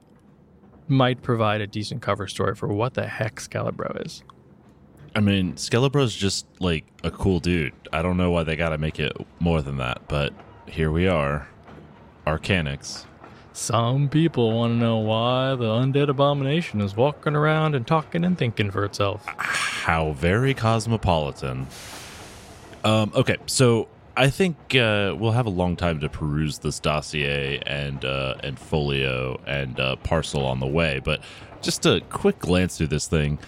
might 0.88 1.22
provide 1.22 1.60
a 1.60 1.66
decent 1.66 2.02
cover 2.02 2.26
story 2.26 2.54
for 2.54 2.66
what 2.68 2.94
the 2.94 3.06
heck 3.06 3.36
Skelebro 3.36 4.04
is 4.04 4.22
I 5.14 5.20
mean, 5.20 5.54
Skelebro's 5.54 6.14
just 6.14 6.46
like 6.60 6.84
a 7.02 7.10
cool 7.10 7.40
dude. 7.40 7.72
I 7.92 8.00
don't 8.00 8.16
know 8.16 8.30
why 8.30 8.44
they 8.44 8.54
got 8.54 8.68
to 8.68 8.78
make 8.78 9.00
it 9.00 9.12
more 9.40 9.60
than 9.60 9.78
that, 9.78 10.02
but 10.06 10.32
here 10.66 10.92
we 10.92 11.08
are. 11.08 11.48
Arcanix. 12.26 13.06
Some 13.52 14.08
people 14.08 14.52
want 14.52 14.72
to 14.72 14.76
know 14.76 14.98
why 14.98 15.54
the 15.54 15.64
undead 15.64 16.08
abomination 16.08 16.80
is 16.80 16.96
walking 16.96 17.34
around 17.34 17.74
and 17.74 17.86
talking 17.86 18.24
and 18.24 18.38
thinking 18.38 18.70
for 18.70 18.84
itself. 18.84 19.24
How 19.36 20.12
very 20.12 20.54
cosmopolitan. 20.54 21.66
Um, 22.84 23.12
okay, 23.14 23.36
so 23.46 23.88
I 24.16 24.30
think 24.30 24.56
uh, 24.74 25.14
we'll 25.18 25.32
have 25.32 25.46
a 25.46 25.50
long 25.50 25.76
time 25.76 26.00
to 26.00 26.08
peruse 26.08 26.58
this 26.58 26.78
dossier 26.78 27.60
and 27.66 28.04
uh, 28.04 28.36
and 28.42 28.58
folio 28.58 29.40
and 29.46 29.78
uh, 29.78 29.96
parcel 29.96 30.46
on 30.46 30.60
the 30.60 30.66
way, 30.66 31.00
but 31.04 31.20
just 31.60 31.84
a 31.86 32.00
quick 32.10 32.38
glance 32.38 32.78
through 32.78 32.88
this 32.88 33.06
thing. 33.06 33.38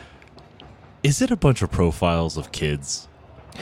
Is 1.03 1.23
it 1.23 1.31
a 1.31 1.37
bunch 1.37 1.63
of 1.63 1.71
profiles 1.71 2.37
of 2.37 2.53
kids? 2.53 3.09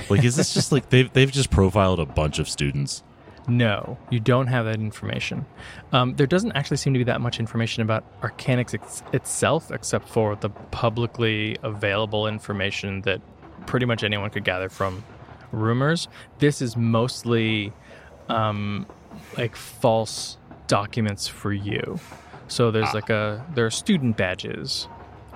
Like, 0.08 0.24
is 0.24 0.36
this 0.36 0.54
just 0.54 0.72
like 0.72 0.88
they've 0.90 1.12
they've 1.12 1.30
just 1.30 1.50
profiled 1.50 2.00
a 2.00 2.06
bunch 2.06 2.38
of 2.38 2.48
students? 2.48 3.02
No, 3.50 3.98
you 4.10 4.20
don't 4.20 4.46
have 4.46 4.64
that 4.66 4.76
information. 4.76 5.44
Um, 5.92 6.14
there 6.14 6.26
doesn't 6.28 6.52
actually 6.52 6.76
seem 6.76 6.92
to 6.92 7.00
be 7.00 7.04
that 7.04 7.20
much 7.20 7.40
information 7.40 7.82
about 7.82 8.04
Arcanix 8.20 8.74
ex- 8.74 9.02
itself, 9.12 9.72
except 9.72 10.08
for 10.08 10.36
the 10.36 10.50
publicly 10.50 11.56
available 11.64 12.28
information 12.28 13.00
that 13.02 13.20
pretty 13.66 13.86
much 13.86 14.04
anyone 14.04 14.30
could 14.30 14.44
gather 14.44 14.68
from 14.68 15.02
rumors. 15.50 16.06
This 16.38 16.62
is 16.62 16.76
mostly 16.76 17.72
um, 18.28 18.86
like 19.36 19.56
false 19.56 20.38
documents 20.68 21.26
for 21.26 21.52
you. 21.52 21.98
So 22.46 22.70
there's 22.70 22.94
like 22.94 23.10
a 23.10 23.44
there 23.54 23.66
are 23.66 23.70
student 23.70 24.16
badges, 24.16 24.86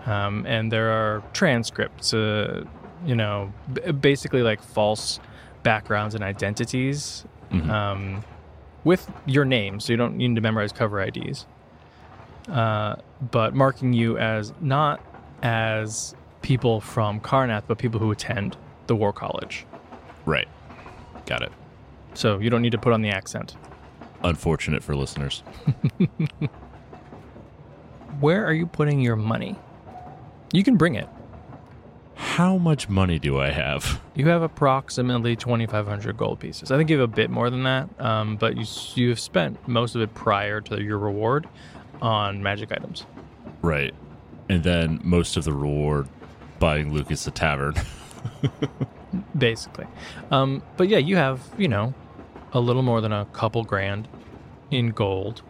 um, 0.07 0.47
and 0.47 0.71
there 0.71 0.91
are 0.93 1.23
transcripts. 1.33 2.15
Uh, 2.15 2.65
you 3.05 3.17
know, 3.17 3.53
b- 3.73 3.91
basically 3.93 4.43
like 4.43 4.63
false 4.63 5.19
backgrounds 5.65 6.15
and 6.15 6.23
identities 6.23 7.25
Mhm. 7.63 7.71
um, 7.71 8.25
with 8.85 9.11
your 9.27 9.45
name, 9.45 9.81
so 9.81 9.93
you 9.93 9.97
don't 9.97 10.17
need 10.17 10.35
to 10.35 10.41
memorize 10.41 10.73
cover 10.73 11.01
IDs. 11.01 11.47
Uh, 12.51 12.97
but 13.31 13.55
marking 13.55 13.93
you 13.95 14.19
as 14.19 14.53
not 14.61 15.01
as 15.43 16.15
people 16.43 16.81
from 16.81 17.21
Karrnath, 17.21 17.63
but 17.67 17.79
people 17.79 17.99
who 18.01 18.11
attend 18.11 18.57
the 18.87 18.95
War 18.97 19.13
College. 19.13 19.65
Right. 20.27 20.49
Got 21.27 21.43
it. 21.43 21.53
So 22.13 22.39
you 22.39 22.51
don't 22.51 22.61
need 22.63 22.73
to 22.73 22.79
put 22.79 22.93
on 22.93 23.01
the 23.03 23.11
accent. 23.11 23.57
Unfortunate 24.23 24.83
for 24.83 24.95
listeners. 24.95 25.43
Where 28.21 28.45
are 28.47 28.53
you 28.53 28.67
putting 28.67 29.01
your 29.01 29.17
money? 29.17 29.57
You 30.53 30.63
can 30.63 30.77
bring 30.77 30.95
it. 30.95 31.09
How 32.15 32.57
much 32.59 32.89
money 32.89 33.19
do 33.19 33.39
I 33.39 33.51
have? 33.51 34.01
You 34.15 34.29
have 34.29 34.43
approximately 34.43 35.37
2,500 35.37 36.17
gold 36.17 36.41
pieces. 36.41 36.71
I 36.71 36.77
think 36.77 36.91
you 36.91 36.99
have 36.99 37.11
a 37.11 37.13
bit 37.13 37.31
more 37.31 37.51
than 37.51 37.65
that, 37.65 37.89
um, 38.01 38.37
but 38.37 38.57
you 38.57 38.65
you 38.95 39.09
have 39.11 39.21
spent 39.21 39.67
most 39.69 39.95
of 39.95 40.01
it 40.01 40.15
prior 40.15 40.61
to 40.63 40.83
your 40.83 40.99
reward 40.99 41.49
on 42.01 42.43
magic 42.43 42.73
items. 42.73 43.07
Right. 43.63 43.95
And 44.49 44.63
then 44.63 45.01
most 45.03 45.37
of 45.37 45.45
the 45.45 45.53
reward 45.53 46.09
buying 46.59 46.93
Lucas 46.93 47.27
a 47.27 47.31
tavern. 47.31 47.75
basically. 49.39 49.87
Um, 50.31 50.63
but 50.77 50.89
yeah, 50.89 50.99
you 50.99 51.17
have 51.17 51.41
you 51.59 51.69
know 51.69 51.95
a 52.53 52.61
little 52.61 52.83
more 52.83 53.01
than 53.01 53.13
a 53.13 53.25
couple 53.27 53.65
grand 53.65 54.09
in 54.71 54.91
gold 54.91 55.43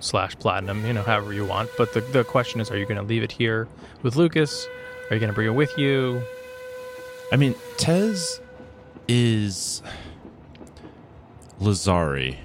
slash 0.00 0.36
platinum, 0.38 0.84
you 0.86 0.92
know, 0.92 1.02
however 1.02 1.32
you 1.32 1.44
want. 1.44 1.70
But 1.76 1.92
the 1.92 2.00
the 2.00 2.24
question 2.24 2.60
is, 2.60 2.70
are 2.70 2.76
you 2.76 2.84
going 2.86 3.00
to 3.00 3.06
leave 3.06 3.22
it 3.22 3.32
here 3.32 3.68
with 4.02 4.16
Lucas? 4.16 4.66
Are 5.10 5.14
you 5.14 5.20
going 5.20 5.28
to 5.28 5.34
bring 5.34 5.48
it 5.48 5.54
with 5.54 5.76
you? 5.76 6.22
I 7.30 7.36
mean, 7.36 7.54
Tez 7.76 8.40
is 9.08 9.82
Lazari, 11.60 12.38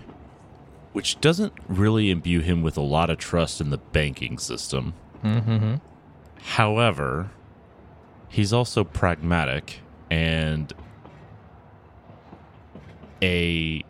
which 0.94 1.20
doesn't 1.22 1.54
really 1.68 2.10
imbue 2.10 2.40
him 2.42 2.62
with 2.62 2.78
a 2.78 2.82
lot 2.82 3.10
of 3.10 3.18
trust 3.18 3.62
in 3.62 3.70
the 3.70 3.78
banking 3.78 4.38
system. 4.38 4.94
Mm-hmm. 5.24 5.76
However, 6.42 7.32
he's 8.30 8.54
also 8.54 8.84
pragmatic 8.84 9.80
and 10.10 10.74
a 13.22 13.84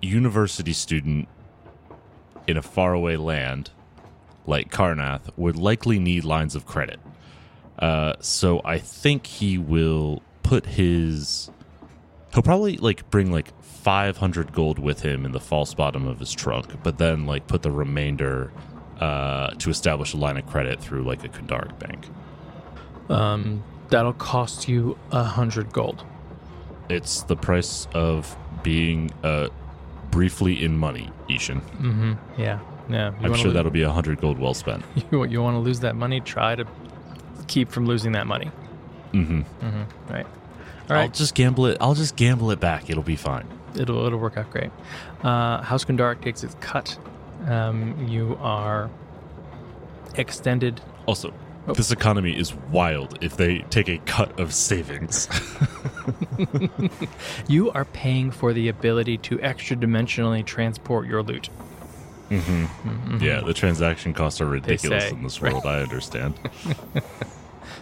university 0.00 0.72
student 0.72 1.28
in 2.46 2.56
a 2.56 2.62
faraway 2.62 3.16
land 3.16 3.70
like 4.48 4.72
Karrnath, 4.72 5.30
would 5.36 5.56
likely 5.56 5.98
need 5.98 6.24
lines 6.24 6.54
of 6.54 6.64
credit. 6.64 6.98
Uh, 7.78 8.14
so 8.20 8.60
I 8.64 8.78
think 8.78 9.26
he 9.26 9.58
will 9.58 10.22
put 10.42 10.66
his. 10.66 11.50
He'll 12.32 12.42
probably 12.42 12.76
like 12.76 13.08
bring 13.10 13.32
like 13.32 13.52
500 13.62 14.52
gold 14.52 14.78
with 14.78 15.00
him 15.02 15.24
in 15.24 15.32
the 15.32 15.40
false 15.40 15.74
bottom 15.74 16.06
of 16.06 16.18
his 16.18 16.32
trunk, 16.32 16.82
but 16.82 16.98
then 16.98 17.26
like 17.26 17.46
put 17.46 17.62
the 17.62 17.70
remainder 17.70 18.52
uh, 19.00 19.50
to 19.50 19.70
establish 19.70 20.12
a 20.12 20.16
line 20.16 20.36
of 20.36 20.46
credit 20.46 20.80
through 20.80 21.04
like 21.04 21.24
a 21.24 21.28
Kundarak 21.28 21.78
bank. 21.78 22.06
Um, 23.08 23.62
that'll 23.88 24.12
cost 24.12 24.68
you 24.68 24.98
a 25.10 25.24
hundred 25.24 25.72
gold. 25.72 26.04
It's 26.88 27.22
the 27.22 27.36
price 27.36 27.86
of 27.94 28.36
being 28.62 29.10
uh, 29.22 29.48
briefly 30.10 30.62
in 30.62 30.76
money, 30.76 31.10
Ishan. 31.28 31.60
Mm-hmm. 31.60 32.12
Yeah. 32.40 32.60
Yeah. 32.90 33.12
You 33.20 33.26
I'm 33.26 33.34
sure 33.34 33.52
that'll 33.52 33.70
be 33.70 33.82
a 33.82 33.90
hundred 33.90 34.20
gold 34.20 34.38
well 34.38 34.54
spent. 34.54 34.84
You, 35.10 35.24
you 35.24 35.42
want 35.42 35.54
to 35.54 35.60
lose 35.60 35.80
that 35.80 35.96
money? 35.96 36.20
Try 36.20 36.54
to 36.56 36.66
keep 37.48 37.70
from 37.70 37.86
losing 37.86 38.12
that 38.12 38.26
money. 38.26 38.50
Mm-hmm. 39.12 39.40
Mm-hmm. 39.40 40.12
Right. 40.12 40.26
All 40.26 40.96
right. 40.96 41.02
I'll 41.04 41.08
just 41.08 41.34
gamble 41.34 41.66
it. 41.66 41.76
I'll 41.80 41.94
just 41.94 42.14
gamble 42.16 42.50
it 42.50 42.60
back. 42.60 42.88
It'll 42.90 43.02
be 43.02 43.16
fine. 43.16 43.46
It'll 43.74 44.06
it'll 44.06 44.18
work 44.18 44.36
out 44.36 44.50
great. 44.50 44.70
Uh, 45.22 45.60
House 45.62 45.84
Kundarak 45.84 46.20
takes 46.22 46.44
its 46.44 46.54
cut. 46.60 46.96
Um, 47.46 48.06
you 48.08 48.36
are 48.40 48.90
extended. 50.14 50.80
Also, 51.06 51.32
Oh. 51.66 51.74
this 51.74 51.90
economy 51.92 52.32
is 52.38 52.54
wild. 52.54 53.18
If 53.20 53.36
they 53.36 53.58
take 53.68 53.88
a 53.90 53.98
cut 53.98 54.40
of 54.40 54.54
savings, 54.54 55.28
You 57.48 57.70
are 57.72 57.84
paying 57.84 58.30
for 58.30 58.52
the 58.52 58.68
ability 58.68 59.18
to 59.18 59.40
extra 59.42 59.76
dimensionally 59.76 60.44
transport 60.44 61.06
your 61.06 61.22
loot. 61.22 61.48
Mm-hmm. 62.30 63.22
yeah, 63.22 63.40
the 63.40 63.54
transaction 63.54 64.12
costs 64.14 64.40
are 64.40 64.46
ridiculous 64.46 65.10
in 65.10 65.22
this 65.22 65.40
world. 65.40 65.64
I 65.66 65.80
understand. 65.80 66.38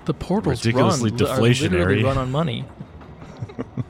The 0.07 0.15
portals 0.15 0.65
Ridiculously 0.65 1.11
run, 1.11 1.19
deflationary. 1.19 2.05
run 2.05 2.19
on 2.19 2.31
money. 2.31 2.65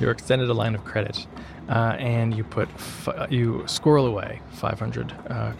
You're 0.00 0.10
extended 0.10 0.48
a 0.50 0.54
line 0.54 0.74
of 0.74 0.84
credit, 0.84 1.26
uh, 1.68 1.96
and 1.98 2.34
you 2.36 2.44
put 2.44 2.68
f- 2.74 3.30
you 3.30 3.62
squirrel 3.66 4.06
away 4.06 4.40
500 4.52 5.14
uh, 5.30 5.52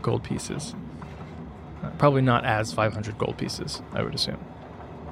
gold 0.00 0.22
pieces. 0.22 0.74
Uh, 1.82 1.90
probably 1.98 2.22
not 2.22 2.44
as 2.44 2.72
500 2.72 3.18
gold 3.18 3.36
pieces, 3.36 3.82
I 3.92 4.02
would 4.02 4.14
assume. 4.14 4.38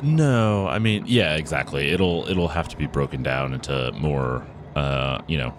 No, 0.00 0.66
I 0.68 0.78
mean, 0.78 1.04
yeah, 1.06 1.34
exactly. 1.36 1.90
It'll 1.90 2.26
it'll 2.28 2.48
have 2.48 2.68
to 2.68 2.76
be 2.76 2.86
broken 2.86 3.22
down 3.22 3.52
into 3.52 3.92
more, 3.92 4.46
uh, 4.74 5.20
you 5.26 5.38
know, 5.38 5.54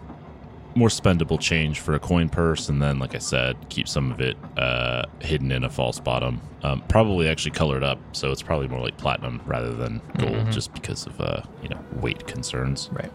more 0.76 0.90
spendable 0.90 1.40
change 1.40 1.80
for 1.80 1.94
a 1.94 2.00
coin 2.00 2.30
purse, 2.30 2.70
and 2.70 2.82
then, 2.82 2.98
like 3.00 3.14
I 3.16 3.20
said, 3.20 3.56
keep 3.70 3.88
some 3.88 4.12
of 4.12 4.20
it 4.22 4.36
uh, 4.58 5.04
hidden 5.20 5.52
in 5.52 5.64
a 5.64 5.70
false 5.70 6.00
bottom. 6.00 6.42
Um, 6.64 6.82
probably 6.88 7.28
actually 7.28 7.52
colored 7.52 7.84
up, 7.84 8.00
so 8.14 8.32
it's 8.32 8.42
probably 8.42 8.68
more 8.68 8.80
like 8.82 8.98
platinum 8.98 9.42
rather 9.46 9.74
than 9.74 10.02
gold, 10.18 10.34
Mhm. 10.34 10.52
just 10.54 10.74
because 10.74 11.06
of 11.06 11.20
uh, 11.22 11.42
you 11.62 11.70
know 11.70 11.80
weight 12.02 12.26
concerns. 12.28 12.90
Right. 12.92 13.12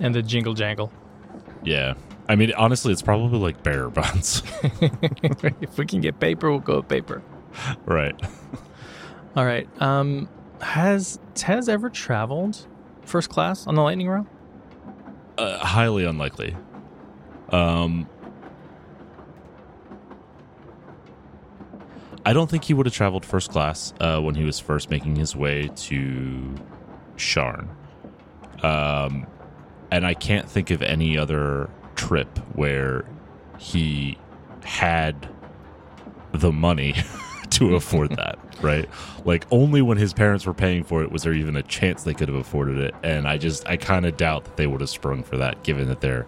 And 0.00 0.14
the 0.14 0.22
jingle 0.22 0.54
jangle. 0.54 0.92
Yeah, 1.64 1.94
I 2.28 2.36
mean, 2.36 2.52
honestly, 2.56 2.92
it's 2.92 3.02
probably 3.02 3.38
like 3.38 3.62
bearer 3.62 3.88
bonds, 3.90 4.42
if 5.60 5.78
we 5.78 5.86
can 5.86 6.00
get 6.00 6.18
paper, 6.20 6.50
we'll 6.50 6.60
go 6.60 6.76
with 6.76 6.88
paper. 6.88 7.22
right? 7.86 8.14
All 9.36 9.44
right. 9.44 9.68
Um, 9.80 10.28
has 10.60 11.18
Tez 11.34 11.68
ever 11.68 11.88
traveled 11.90 12.66
first 13.02 13.28
class 13.30 13.66
on 13.66 13.74
the 13.74 13.82
lightning 13.82 14.08
round? 14.08 14.26
Uh, 15.38 15.58
highly 15.58 16.04
unlikely. 16.04 16.54
Um, 17.52 18.08
I 22.24 22.32
don't 22.32 22.48
think 22.48 22.64
he 22.64 22.74
would 22.74 22.86
have 22.86 22.94
traveled 22.94 23.24
first 23.24 23.50
class 23.50 23.92
uh, 24.00 24.20
when 24.20 24.34
he 24.34 24.44
was 24.44 24.58
first 24.58 24.90
making 24.90 25.16
his 25.16 25.34
way 25.34 25.68
to 25.68 26.54
Sharn. 27.16 27.68
Um, 28.62 29.26
and 29.90 30.06
I 30.06 30.14
can't 30.14 30.48
think 30.48 30.70
of 30.70 30.82
any 30.82 31.18
other 31.18 31.68
trip 31.96 32.38
where 32.54 33.04
he 33.58 34.18
had 34.64 35.28
the 36.32 36.52
money 36.52 36.94
to 37.50 37.74
afford 37.74 38.10
that, 38.16 38.38
right? 38.62 38.88
Like 39.24 39.46
only 39.50 39.82
when 39.82 39.98
his 39.98 40.12
parents 40.12 40.46
were 40.46 40.54
paying 40.54 40.84
for 40.84 41.02
it 41.02 41.10
was 41.10 41.24
there 41.24 41.34
even 41.34 41.56
a 41.56 41.62
chance 41.62 42.04
they 42.04 42.14
could 42.14 42.28
have 42.28 42.38
afforded 42.38 42.78
it. 42.78 42.94
And 43.02 43.26
I 43.26 43.36
just 43.36 43.66
I 43.68 43.76
kind 43.76 44.06
of 44.06 44.16
doubt 44.16 44.44
that 44.44 44.56
they 44.56 44.68
would 44.68 44.80
have 44.80 44.90
sprung 44.90 45.24
for 45.24 45.36
that 45.38 45.62
given 45.64 45.88
that 45.88 46.00
they're 46.00 46.26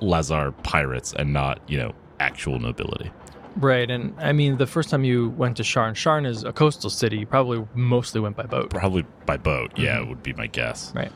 Lhazaar 0.00 0.52
pirates 0.62 1.12
and 1.12 1.32
not, 1.32 1.60
you 1.68 1.78
know, 1.78 1.92
actual 2.20 2.58
nobility. 2.58 3.10
Right. 3.56 3.90
And 3.90 4.14
I 4.18 4.32
mean, 4.32 4.56
the 4.56 4.66
first 4.66 4.88
time 4.88 5.04
you 5.04 5.30
went 5.30 5.56
to 5.58 5.62
Sharn, 5.62 5.92
Sharn 5.92 6.26
is 6.26 6.42
a 6.44 6.52
coastal 6.52 6.88
city. 6.90 7.18
You 7.18 7.26
probably 7.26 7.66
mostly 7.74 8.20
went 8.20 8.36
by 8.36 8.44
boat. 8.44 8.70
Probably 8.70 9.04
by 9.26 9.36
boat. 9.36 9.72
Yeah, 9.76 10.00
would 10.00 10.22
be 10.22 10.32
my 10.32 10.46
guess. 10.46 10.92
Right. 10.94 11.12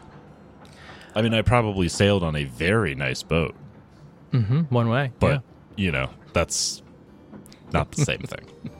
I 1.14 1.22
mean, 1.22 1.32
I 1.32 1.40
probably 1.40 1.88
sailed 1.88 2.22
on 2.22 2.36
a 2.36 2.44
very 2.44 2.94
nice 2.94 3.22
boat, 3.22 3.54
Mm-hmm. 4.32 4.62
One 4.64 4.90
way. 4.90 5.12
but 5.18 5.30
yeah. 5.30 5.38
you 5.76 5.92
know, 5.92 6.10
that's 6.34 6.82
not 7.72 7.92
the 7.92 8.04
same 8.04 8.20
thing. 8.20 8.46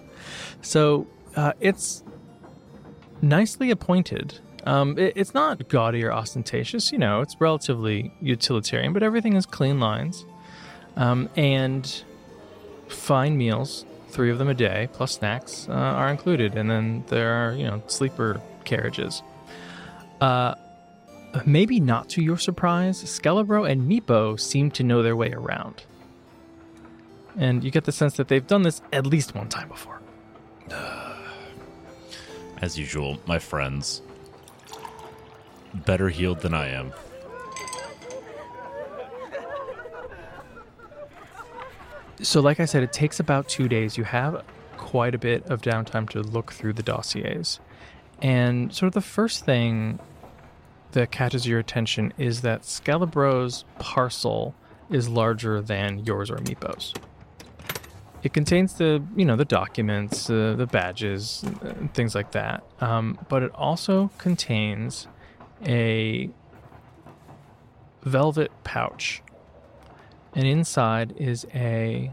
So 0.62 1.06
uh, 1.36 1.52
it's 1.60 2.02
nicely 3.22 3.70
appointed. 3.70 4.40
Um, 4.66 4.98
it- 4.98 5.12
it's 5.16 5.32
not 5.32 5.68
gaudy 5.68 6.04
or 6.04 6.12
ostentatious, 6.12 6.90
you 6.92 6.98
know, 6.98 7.20
it's 7.20 7.40
relatively 7.40 8.12
utilitarian, 8.20 8.92
but 8.92 9.02
everything 9.02 9.34
is 9.36 9.46
clean 9.46 9.78
lines. 9.80 10.26
Um, 10.96 11.28
and 11.36 12.02
fine 12.88 13.36
meals, 13.36 13.84
three 14.08 14.30
of 14.30 14.38
them 14.38 14.48
a 14.48 14.54
day, 14.54 14.88
plus 14.92 15.12
snacks, 15.12 15.68
uh, 15.68 15.72
are 15.72 16.08
included. 16.10 16.56
And 16.56 16.68
then 16.70 17.04
there 17.08 17.32
are, 17.32 17.52
you 17.54 17.64
know, 17.64 17.82
sleeper 17.86 18.40
carriages. 18.64 19.22
Uh, 20.20 20.54
maybe 21.44 21.78
not 21.78 22.08
to 22.10 22.22
your 22.22 22.38
surprise, 22.38 23.02
Skelebro 23.04 23.70
and 23.70 23.88
Meepo 23.88 24.38
seem 24.40 24.70
to 24.72 24.82
know 24.82 25.02
their 25.02 25.14
way 25.14 25.30
around. 25.32 25.84
And 27.38 27.62
you 27.62 27.70
get 27.70 27.84
the 27.84 27.92
sense 27.92 28.16
that 28.16 28.28
they've 28.28 28.46
done 28.46 28.62
this 28.62 28.80
at 28.92 29.06
least 29.06 29.34
one 29.34 29.48
time 29.48 29.68
before. 29.68 30.00
As 32.62 32.78
usual, 32.78 33.18
my 33.26 33.38
friends, 33.38 34.00
better 35.84 36.08
healed 36.08 36.40
than 36.40 36.54
I 36.54 36.68
am. 36.68 36.92
So, 42.22 42.40
like 42.40 42.60
I 42.60 42.64
said, 42.64 42.82
it 42.82 42.92
takes 42.92 43.20
about 43.20 43.48
two 43.48 43.68
days. 43.68 43.98
You 43.98 44.04
have 44.04 44.42
quite 44.76 45.14
a 45.14 45.18
bit 45.18 45.44
of 45.46 45.60
downtime 45.60 46.08
to 46.10 46.22
look 46.22 46.52
through 46.52 46.72
the 46.72 46.82
dossiers. 46.82 47.60
And 48.22 48.74
sort 48.74 48.88
of 48.88 48.94
the 48.94 49.00
first 49.02 49.44
thing 49.44 49.98
that 50.92 51.10
catches 51.10 51.46
your 51.46 51.58
attention 51.58 52.14
is 52.16 52.40
that 52.40 52.62
Skelebro's 52.62 53.64
parcel 53.78 54.54
is 54.88 55.08
larger 55.08 55.60
than 55.60 56.04
yours 56.06 56.30
or 56.30 56.38
Meepo's. 56.38 56.94
It 58.22 58.32
contains 58.32 58.74
the, 58.74 59.02
you 59.14 59.24
know, 59.24 59.36
the 59.36 59.44
documents, 59.44 60.30
uh, 60.30 60.54
the 60.56 60.66
badges, 60.66 61.44
uh, 61.62 61.74
things 61.92 62.14
like 62.14 62.32
that. 62.32 62.64
Um, 62.80 63.18
but 63.28 63.42
it 63.42 63.52
also 63.54 64.10
contains 64.18 65.06
a 65.64 66.30
velvet 68.02 68.50
pouch 68.64 69.22
and 70.36 70.46
inside 70.46 71.14
is 71.16 71.46
a 71.54 72.12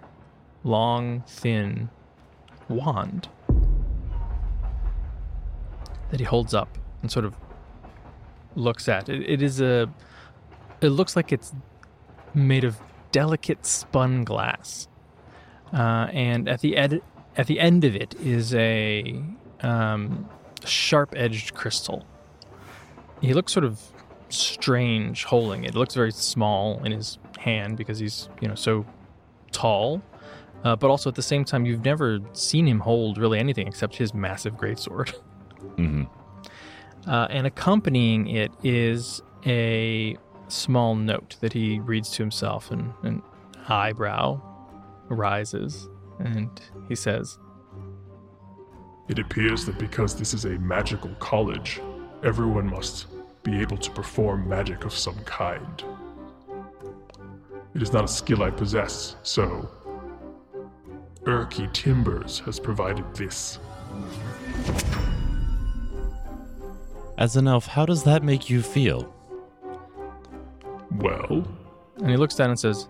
long, 0.64 1.24
thin 1.28 1.90
wand 2.70 3.28
that 6.10 6.20
he 6.20 6.26
holds 6.26 6.54
up 6.54 6.78
and 7.02 7.12
sort 7.12 7.26
of 7.26 7.36
looks 8.56 8.88
at. 8.88 9.10
It, 9.10 9.30
it 9.30 9.42
is 9.42 9.60
a. 9.60 9.90
It 10.80 10.90
looks 10.90 11.16
like 11.16 11.32
it's 11.32 11.54
made 12.34 12.64
of 12.64 12.80
delicate 13.12 13.66
spun 13.66 14.24
glass, 14.24 14.88
uh, 15.74 16.08
and 16.12 16.48
at 16.48 16.62
the 16.62 16.78
ed- 16.78 17.02
at 17.36 17.48
the 17.48 17.60
end 17.60 17.84
of 17.84 17.96
it 17.96 18.16
is 18.22 18.54
a 18.56 19.22
um, 19.62 20.30
sharp-edged 20.64 21.54
crystal. 21.54 22.06
He 23.24 23.34
looks 23.34 23.54
sort 23.54 23.64
of 23.64 23.80
strange 24.30 25.24
holding 25.24 25.64
it. 25.64 25.70
It 25.70 25.76
looks 25.76 25.96
very 25.96 26.12
small 26.12 26.84
in 26.84 26.92
his 26.92 27.18
hand 27.40 27.78
because 27.78 28.00
he's 28.00 28.30
you 28.42 28.48
know 28.48 28.56
so 28.56 28.86
tall, 29.52 30.02
uh, 30.64 30.76
but 30.76 30.90
also 30.90 31.10
at 31.10 31.16
the 31.16 31.22
same 31.22 31.46
time 31.46 31.66
you've 31.66 31.86
never 31.86 32.20
seen 32.34 32.68
him 32.68 32.80
hold 32.80 33.18
really 33.18 33.40
anything 33.40 33.68
except 33.68 33.96
his 33.96 34.14
massive 34.14 34.56
greatsword. 34.56 35.10
hmm 35.78 36.04
Uh, 37.08 37.28
and 37.30 37.48
accompanying 37.48 38.28
it 38.28 38.52
is 38.64 39.22
a 39.46 40.18
small 40.48 40.96
note 40.96 41.36
that 41.42 41.54
he 41.54 41.80
reads 41.80 42.10
to 42.12 42.24
himself, 42.24 42.72
and 42.72 42.94
an 43.04 43.22
eyebrow 43.68 44.42
rises, 45.10 45.90
and 46.20 46.50
he 46.88 46.96
says, 46.96 47.40
It 49.10 49.20
appears 49.20 49.66
that 49.66 49.78
because 49.78 50.16
this 50.16 50.34
is 50.34 50.46
a 50.46 50.58
magical 50.60 51.12
college, 51.20 51.82
everyone 52.24 52.70
must 52.70 53.08
be 53.44 53.60
able 53.60 53.78
to 53.78 53.92
perform 53.92 54.48
magic 54.48 54.86
of 54.86 54.94
some 54.94 55.18
kind. 55.26 55.84
It 57.76 57.82
is 57.82 57.92
not 57.92 58.04
a 58.06 58.08
skill 58.08 58.44
I 58.44 58.50
possess, 58.52 59.16
so 59.24 59.70
Erky 61.24 61.72
Timbers 61.74 62.40
has 62.46 62.60
provided 62.60 63.06
this. 63.16 63.60
As 67.18 67.36
an 67.36 67.48
elf, 67.48 67.68
how 67.68 67.86
does 67.86 68.04
that 68.04 68.24
make 68.24 68.50
you 68.50 68.62
feel? 68.62 69.14
Well, 70.98 71.46
And 71.98 72.10
he 72.10 72.18
looks 72.18 72.36
down 72.36 72.50
and 72.50 72.60
says, 72.60 72.88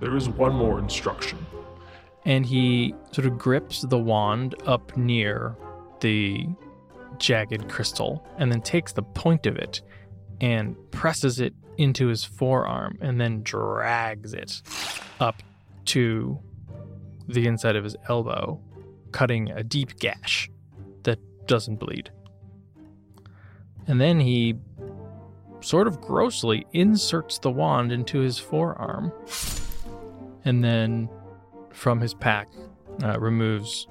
there 0.00 0.16
is 0.16 0.28
one 0.28 0.54
more 0.54 0.78
instruction. 0.78 1.38
and 2.26 2.44
he 2.46 2.94
sort 3.12 3.26
of 3.26 3.36
grips 3.38 3.82
the 3.82 3.98
wand 3.98 4.54
up 4.66 4.96
near 4.96 5.54
the 6.00 6.46
jagged 7.18 7.68
crystal 7.68 8.26
and 8.38 8.50
then 8.50 8.60
takes 8.60 8.92
the 8.92 9.02
point 9.02 9.46
of 9.46 9.56
it 9.56 9.82
and 10.40 10.76
presses 10.90 11.40
it 11.40 11.54
into 11.76 12.06
his 12.06 12.24
forearm 12.24 12.98
and 13.00 13.20
then 13.20 13.42
drags 13.42 14.32
it 14.32 14.62
up 15.20 15.42
to 15.86 16.38
the 17.28 17.46
inside 17.46 17.76
of 17.76 17.84
his 17.84 17.96
elbow, 18.08 18.60
cutting 19.12 19.50
a 19.50 19.62
deep 19.62 19.98
gash 19.98 20.50
that 21.02 21.18
doesn't 21.46 21.76
bleed. 21.76 22.10
And 23.86 24.00
then 24.00 24.20
he 24.20 24.54
sort 25.60 25.86
of 25.86 26.00
grossly 26.00 26.66
inserts 26.72 27.38
the 27.38 27.50
wand 27.50 27.92
into 27.92 28.18
his 28.18 28.38
forearm 28.38 29.12
and 30.44 30.62
then 30.62 31.08
from 31.70 32.00
his 32.00 32.14
pack, 32.14 32.48
uh, 33.02 33.18
removes 33.18 33.88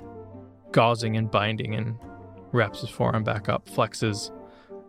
gauzing 0.72 1.18
and 1.18 1.30
binding, 1.30 1.76
and 1.76 1.98
wraps 2.54 2.82
his 2.82 2.90
forearm 2.90 3.24
back 3.24 3.50
up, 3.50 3.68
flexes 3.68 4.32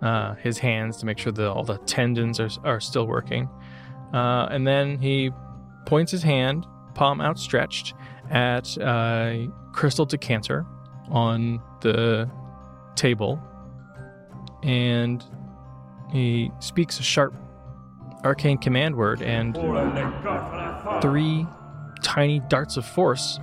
uh, 0.03 0.35
his 0.35 0.59
hands 0.59 0.99
to 0.99 1.07
make 1.07 1.19
sure 1.19 1.33
that 1.33 1.51
all 1.51 1.65
the 1.65 1.79
tendons 1.79 2.39
are, 2.39 2.51
are 2.63 2.81
still 2.81 3.07
working. 3.07 3.49
Uh, 4.13 4.47
and 4.51 4.67
then 4.67 4.99
he 4.99 5.31
points 5.87 6.13
his 6.13 6.23
hand, 6.23 6.67
palm 6.95 7.21
outstretched, 7.21 7.95
at 8.31 8.77
a 8.79 9.49
crystal 9.73 10.05
decanter 10.05 10.65
on 11.11 11.61
the 11.81 12.31
table. 12.95 13.43
And 14.63 15.25
he 16.13 16.51
speaks 16.61 17.01
a 17.01 17.03
sharp 17.03 17.35
arcane 18.25 18.59
command 18.59 18.97
word, 18.97 19.21
and 19.21 19.55
three 21.03 21.47
tiny 22.03 22.41
darts 22.49 22.77
of 22.77 22.87
force 22.87 23.39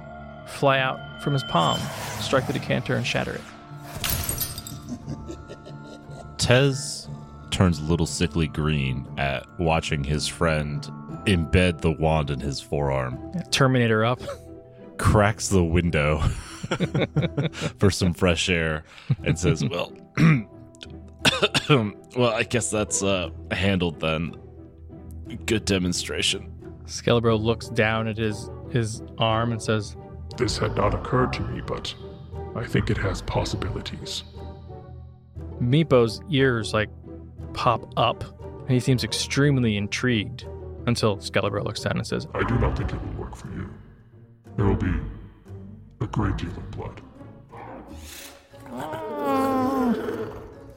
fly 0.47 0.79
out 0.79 1.21
from 1.21 1.33
his 1.33 1.43
palm, 1.43 1.79
strike 2.19 2.47
the 2.47 2.53
decanter, 2.53 2.95
and 2.95 3.05
shatter 3.05 3.33
it. 3.33 3.41
Tez 6.41 7.07
turns 7.51 7.77
a 7.77 7.83
little 7.83 8.07
sickly 8.07 8.47
green 8.47 9.07
at 9.19 9.45
watching 9.59 10.03
his 10.03 10.27
friend 10.27 10.83
embed 11.25 11.81
the 11.81 11.91
wand 11.91 12.31
in 12.31 12.39
his 12.39 12.59
forearm, 12.59 13.31
Terminator 13.51 14.03
up. 14.03 14.19
cracks 14.97 15.49
the 15.49 15.63
window 15.63 16.19
for 17.79 17.91
some 17.91 18.13
fresh 18.13 18.49
air, 18.49 18.83
and 19.23 19.37
says, 19.37 19.63
Well, 19.69 19.93
well, 21.69 22.33
I 22.33 22.43
guess 22.43 22.71
that's 22.71 23.03
uh, 23.03 23.29
handled 23.51 23.99
then. 23.99 24.35
Good 25.45 25.65
demonstration. 25.65 26.51
Skelebro 26.85 27.39
looks 27.39 27.69
down 27.69 28.07
at 28.07 28.17
his 28.17 28.49
his 28.71 29.03
arm 29.19 29.51
and 29.51 29.61
says, 29.61 29.95
This 30.37 30.57
had 30.57 30.75
not 30.75 30.95
occurred 30.95 31.33
to 31.33 31.41
me, 31.43 31.61
but 31.61 31.93
I 32.55 32.65
think 32.65 32.89
it 32.89 32.97
has 32.97 33.21
possibilities. 33.21 34.23
Meepo's 35.61 36.21
ears 36.29 36.73
like 36.73 36.89
pop 37.53 37.93
up, 37.97 38.23
and 38.61 38.71
he 38.71 38.79
seems 38.79 39.03
extremely 39.03 39.77
intrigued 39.77 40.45
until 40.87 41.17
Skelebro 41.17 41.63
looks 41.63 41.81
down 41.81 41.97
and 41.97 42.07
says, 42.07 42.27
I 42.33 42.43
do 42.43 42.57
not 42.57 42.77
think 42.77 42.91
it 42.91 43.01
will 43.01 43.25
work 43.25 43.35
for 43.35 43.47
you. 43.49 43.69
There 44.57 44.65
will 44.65 44.75
be 44.75 44.93
a 46.01 46.07
great 46.07 46.37
deal 46.37 46.49
of 46.49 46.71
blood. 46.71 47.01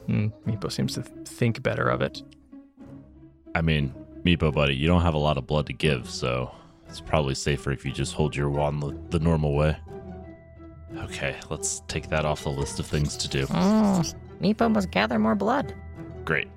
and 0.07 0.31
Meepo 0.45 0.71
seems 0.71 0.93
to 0.93 1.01
think 1.01 1.63
better 1.63 1.89
of 1.89 2.01
it. 2.01 2.21
I 3.55 3.61
mean, 3.61 3.93
Meepo, 4.23 4.53
buddy, 4.53 4.75
you 4.75 4.87
don't 4.87 5.01
have 5.01 5.13
a 5.13 5.19
lot 5.19 5.37
of 5.37 5.47
blood 5.47 5.65
to 5.67 5.73
give, 5.73 6.09
so 6.09 6.53
it's 6.87 7.01
probably 7.01 7.35
safer 7.35 7.71
if 7.71 7.85
you 7.85 7.91
just 7.91 8.13
hold 8.13 8.35
your 8.35 8.49
wand 8.49 8.83
the, 8.83 8.97
the 9.09 9.19
normal 9.19 9.55
way. 9.55 9.77
Okay, 10.97 11.35
let's 11.49 11.81
take 11.87 12.09
that 12.09 12.25
off 12.25 12.43
the 12.43 12.49
list 12.49 12.79
of 12.79 12.85
things 12.85 13.17
to 13.17 13.27
do. 13.27 13.47
Ah. 13.49 14.03
Meepo 14.41 14.71
must 14.71 14.91
gather 14.91 15.19
more 15.19 15.35
blood. 15.35 15.73
Great. 16.23 16.47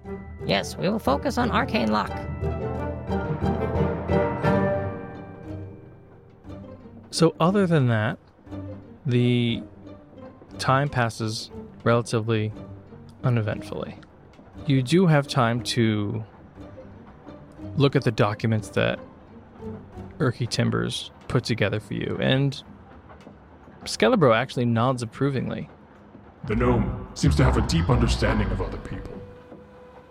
Yes, 0.47 0.77
we 0.77 0.89
will 0.89 0.99
focus 0.99 1.39
on 1.39 1.51
Arcane 1.51 1.91
Lock. 1.91 2.11
So, 7.11 7.35
other 7.41 7.67
than 7.67 7.89
that, 7.89 8.19
the 9.05 9.63
time 10.59 10.89
passes 10.89 11.51
relatively 11.85 12.53
uneventfully. 13.25 13.97
You 14.67 14.83
do 14.83 15.07
have 15.07 15.27
time 15.27 15.63
to 15.63 16.25
look 17.77 17.97
at 17.97 18.05
the 18.05 18.11
documents 18.11 18.69
that 18.71 18.99
Erky 20.19 20.49
Timbers 20.49 21.11
put 21.29 21.45
together 21.45 21.81
for 21.81 21.95
you, 21.95 22.19
and 22.21 22.63
Skelebro 23.85 24.35
actually 24.37 24.67
nods 24.67 25.03
approvingly. 25.03 25.69
The 26.45 26.57
gnome 26.57 27.09
seems 27.15 27.37
to 27.37 27.45
have 27.45 27.57
a 27.57 27.63
deep 27.63 27.91
understanding 27.91 28.51
of 28.51 28.61
other 28.61 28.79
people. 28.79 29.13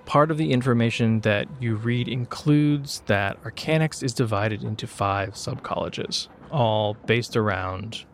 Part 0.06 0.32
of 0.32 0.38
the 0.38 0.52
information 0.52 1.22
that 1.22 1.48
you 1.60 1.76
read 1.76 2.08
includes 2.08 3.02
that 3.08 3.42
Arcanix 3.44 4.04
is 4.04 4.14
divided 4.14 4.64
into 4.64 4.88
five 4.88 5.36
sub 5.36 5.64
colleges, 5.64 6.30
all 6.52 6.94
based 6.94 7.36
around 7.36 8.06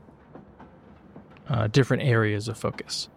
uh, 1.49 1.67
different 1.67 2.03
areas 2.03 2.47
of 2.47 2.57
focus. 2.57 3.09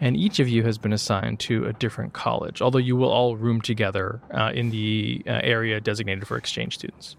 And 0.00 0.16
each 0.16 0.40
of 0.40 0.48
you 0.48 0.64
has 0.64 0.76
been 0.76 0.92
assigned 0.92 1.40
to 1.40 1.64
a 1.66 1.72
different 1.72 2.12
college, 2.12 2.60
although 2.60 2.78
you 2.78 2.96
will 2.96 3.10
all 3.10 3.36
room 3.36 3.60
together 3.60 4.20
uh, 4.32 4.50
in 4.52 4.70
the 4.70 5.22
uh, 5.26 5.40
area 5.42 5.80
designated 5.80 6.26
for 6.26 6.36
exchange 6.36 6.74
students. 6.74 7.16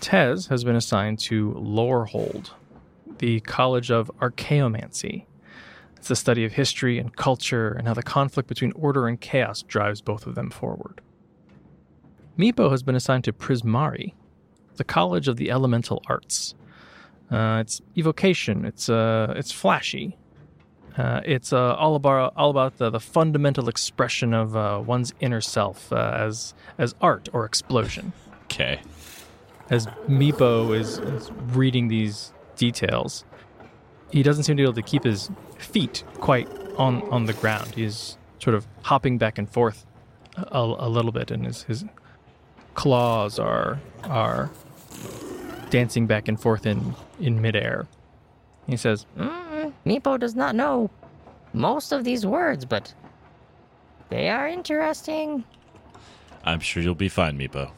Tez 0.00 0.46
has 0.46 0.62
been 0.62 0.76
assigned 0.76 1.18
to 1.20 1.52
Lorehold, 1.54 2.50
the 3.18 3.40
College 3.40 3.90
of 3.90 4.10
Archaeomancy. 4.20 5.26
It's 5.96 6.08
the 6.08 6.16
study 6.16 6.44
of 6.44 6.52
history 6.52 6.98
and 6.98 7.14
culture 7.16 7.68
and 7.68 7.86
how 7.86 7.94
the 7.94 8.02
conflict 8.02 8.48
between 8.48 8.72
order 8.72 9.06
and 9.06 9.20
chaos 9.20 9.62
drives 9.62 10.00
both 10.00 10.26
of 10.26 10.34
them 10.34 10.50
forward. 10.50 11.00
Meepo 12.38 12.70
has 12.70 12.82
been 12.82 12.96
assigned 12.96 13.24
to 13.24 13.32
Prismari, 13.32 14.14
the 14.76 14.84
College 14.84 15.28
of 15.28 15.36
the 15.36 15.50
Elemental 15.50 16.02
Arts. 16.08 16.54
Uh, 17.30 17.58
it's 17.60 17.80
evocation. 17.96 18.64
It's 18.64 18.88
uh, 18.88 19.32
it's 19.36 19.52
flashy. 19.52 20.18
Uh, 20.98 21.20
it's 21.24 21.52
uh, 21.52 21.74
all 21.76 21.94
about 21.94 22.34
all 22.36 22.50
about 22.50 22.76
the, 22.78 22.90
the 22.90 23.00
fundamental 23.00 23.68
expression 23.68 24.34
of 24.34 24.56
uh, 24.56 24.82
one's 24.84 25.14
inner 25.20 25.40
self 25.40 25.92
uh, 25.92 26.16
as 26.16 26.52
as 26.78 26.94
art 27.00 27.28
or 27.32 27.44
explosion. 27.44 28.12
Okay. 28.44 28.80
As 29.70 29.86
Meepo 30.08 30.78
is, 30.78 30.98
is 30.98 31.30
reading 31.52 31.88
these 31.88 32.34
details, 32.66 33.24
he 34.10 34.22
doesn't 34.22 34.44
seem 34.44 34.56
to 34.56 34.60
be 34.62 34.64
able 34.70 34.80
to 34.82 34.82
keep 34.92 35.04
his 35.04 35.30
feet 35.58 36.04
quite 36.20 36.48
on, 36.76 37.02
on 37.10 37.26
the 37.26 37.32
ground. 37.32 37.68
He's 37.74 38.16
sort 38.38 38.54
of 38.54 38.66
hopping 38.82 39.18
back 39.18 39.38
and 39.38 39.48
forth 39.50 39.84
a, 40.36 40.60
a 40.60 40.88
little 40.88 41.12
bit, 41.12 41.30
and 41.30 41.44
his, 41.46 41.62
his 41.64 41.84
claws 42.74 43.38
are 43.38 43.80
are 44.04 44.50
dancing 45.70 46.06
back 46.06 46.28
and 46.28 46.38
forth 46.40 46.64
in, 46.66 46.94
in 47.20 47.40
midair. 47.40 47.86
He 48.66 48.76
says, 48.76 49.06
Mm, 49.18 49.72
Meepo 49.86 50.18
does 50.18 50.34
not 50.34 50.54
know 50.54 50.90
most 51.52 51.92
of 51.92 52.04
these 52.04 52.24
words, 52.26 52.64
but 52.64 52.94
they 54.10 54.28
are 54.28 54.46
interesting. 54.48 55.44
I'm 56.44 56.60
sure 56.60 56.82
you'll 56.82 56.94
be 56.94 57.08
fine, 57.08 57.38
Meepo. 57.38 57.70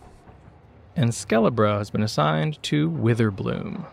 and 0.97 1.11
Skelebro 1.11 1.79
has 1.79 1.91
been 1.91 2.03
assigned 2.03 2.63
to 2.65 2.91
Witherbloom, 2.91 3.85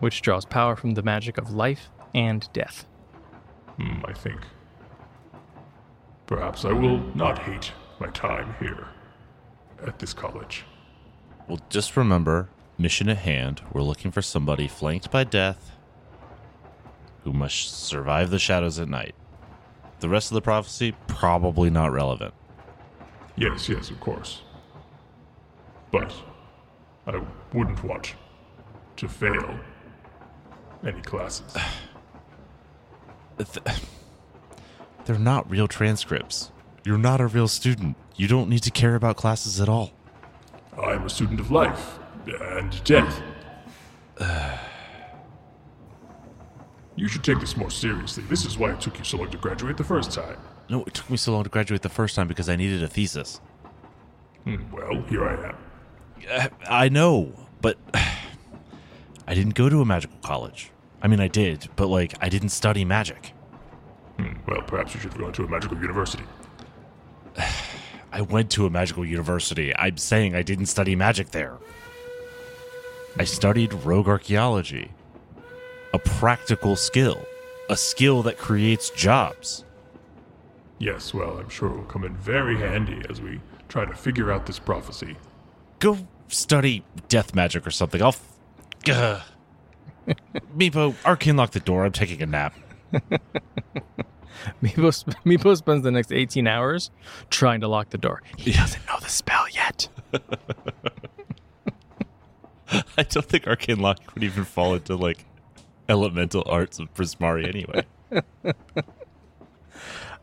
which 0.00 0.22
draws 0.22 0.44
power 0.44 0.76
from 0.76 0.94
the 0.94 1.02
magic 1.02 1.38
of 1.38 1.52
life 1.52 1.88
and 2.14 2.48
death. 2.52 2.86
Hmm, 3.76 4.04
I 4.04 4.12
think. 4.12 4.40
Perhaps 6.26 6.64
I 6.64 6.72
will 6.72 6.98
not 7.14 7.40
hate 7.40 7.72
my 8.00 8.08
time 8.08 8.54
here 8.58 8.88
at 9.86 9.98
this 9.98 10.12
college. 10.12 10.64
Well, 11.48 11.60
just 11.68 11.96
remember 11.96 12.48
mission 12.78 13.08
at 13.08 13.18
hand. 13.18 13.62
We're 13.72 13.82
looking 13.82 14.10
for 14.10 14.22
somebody 14.22 14.68
flanked 14.68 15.10
by 15.10 15.24
death 15.24 15.72
who 17.24 17.32
must 17.32 17.84
survive 17.84 18.30
the 18.30 18.38
shadows 18.38 18.78
at 18.78 18.88
night. 18.88 19.14
The 20.00 20.08
rest 20.08 20.30
of 20.30 20.34
the 20.34 20.42
prophecy, 20.42 20.94
probably 21.06 21.70
not 21.70 21.92
relevant. 21.92 22.34
Yes, 23.36 23.68
yes, 23.68 23.90
of 23.90 24.00
course. 24.00 24.42
But 25.90 26.12
I 27.06 27.22
wouldn't 27.52 27.82
want 27.82 28.14
to 28.96 29.08
fail 29.08 29.58
any 30.86 31.00
classes. 31.02 31.54
Th- 33.38 33.66
They're 35.04 35.18
not 35.18 35.48
real 35.50 35.68
transcripts. 35.68 36.50
You're 36.84 36.98
not 36.98 37.20
a 37.20 37.26
real 37.26 37.48
student. 37.48 37.96
You 38.16 38.28
don't 38.28 38.48
need 38.48 38.62
to 38.62 38.70
care 38.70 38.94
about 38.94 39.16
classes 39.16 39.60
at 39.60 39.68
all. 39.68 39.92
I'm 40.80 41.04
a 41.04 41.10
student 41.10 41.40
of 41.40 41.50
life 41.50 41.98
and 42.26 42.82
death. 42.84 43.22
You 46.98 47.08
should 47.08 47.22
take 47.22 47.40
this 47.40 47.58
more 47.58 47.70
seriously. 47.70 48.24
This 48.30 48.46
is 48.46 48.56
why 48.56 48.72
it 48.72 48.80
took 48.80 48.96
you 48.98 49.04
so 49.04 49.18
long 49.18 49.30
to 49.30 49.36
graduate 49.36 49.76
the 49.76 49.84
first 49.84 50.12
time. 50.12 50.38
No, 50.70 50.82
it 50.84 50.94
took 50.94 51.10
me 51.10 51.18
so 51.18 51.32
long 51.32 51.44
to 51.44 51.50
graduate 51.50 51.82
the 51.82 51.90
first 51.90 52.16
time 52.16 52.26
because 52.26 52.48
I 52.48 52.56
needed 52.56 52.82
a 52.82 52.88
thesis. 52.88 53.38
Hmm, 54.44 54.72
well, 54.72 55.02
here 55.02 55.28
I 55.28 55.50
am. 56.40 56.50
I 56.66 56.88
know, 56.88 57.34
but 57.60 57.76
I 59.28 59.34
didn't 59.34 59.56
go 59.56 59.68
to 59.68 59.82
a 59.82 59.84
magical 59.84 60.16
college. 60.22 60.70
I 61.06 61.08
mean, 61.08 61.20
I 61.20 61.28
did, 61.28 61.68
but 61.76 61.86
like, 61.86 62.14
I 62.20 62.28
didn't 62.28 62.48
study 62.48 62.84
magic. 62.84 63.32
Hmm, 64.18 64.32
well, 64.44 64.62
perhaps 64.62 64.92
you 64.92 64.98
should 64.98 65.12
have 65.12 65.20
gone 65.20 65.32
to 65.34 65.44
a 65.44 65.48
magical 65.48 65.78
university. 65.78 66.24
I 68.12 68.22
went 68.22 68.50
to 68.50 68.66
a 68.66 68.70
magical 68.70 69.04
university. 69.04 69.72
I'm 69.76 69.98
saying 69.98 70.34
I 70.34 70.42
didn't 70.42 70.66
study 70.66 70.96
magic 70.96 71.30
there. 71.30 71.58
I 73.20 73.22
studied 73.22 73.72
rogue 73.72 74.08
archaeology, 74.08 74.90
a 75.94 76.00
practical 76.00 76.74
skill, 76.74 77.24
a 77.70 77.76
skill 77.76 78.24
that 78.24 78.36
creates 78.36 78.90
jobs. 78.90 79.64
Yes, 80.80 81.14
well, 81.14 81.38
I'm 81.38 81.50
sure 81.50 81.68
it 81.68 81.76
will 81.76 81.84
come 81.84 82.02
in 82.02 82.16
very 82.16 82.58
handy 82.58 83.00
as 83.08 83.20
we 83.20 83.38
try 83.68 83.84
to 83.84 83.94
figure 83.94 84.32
out 84.32 84.46
this 84.46 84.58
prophecy. 84.58 85.16
Go 85.78 85.98
study 86.26 86.84
death 87.08 87.32
magic 87.32 87.64
or 87.64 87.70
something. 87.70 88.02
I'll. 88.02 88.08
F-. 88.08 89.35
Meepo, 90.56 90.94
Arcane 91.04 91.36
lock 91.36 91.50
the 91.50 91.60
door. 91.60 91.84
I'm 91.84 91.92
taking 91.92 92.22
a 92.22 92.26
nap. 92.26 92.54
Meepo, 94.62 94.94
sp- 94.94 95.18
Meepo 95.24 95.56
spends 95.56 95.82
the 95.82 95.90
next 95.90 96.12
18 96.12 96.46
hours 96.46 96.90
trying 97.30 97.60
to 97.60 97.68
lock 97.68 97.90
the 97.90 97.98
door. 97.98 98.22
He 98.36 98.52
doesn't 98.52 98.86
know 98.86 98.98
the 99.00 99.08
spell 99.08 99.48
yet. 99.50 99.88
I 102.98 103.02
don't 103.04 103.26
think 103.26 103.46
Arcane 103.46 103.78
Lock 103.80 103.98
would 104.14 104.24
even 104.24 104.44
fall 104.44 104.74
into 104.74 104.96
like 104.96 105.24
elemental 105.88 106.42
arts 106.46 106.78
of 106.78 106.92
Prismari 106.94 107.46
anyway. 107.46 107.84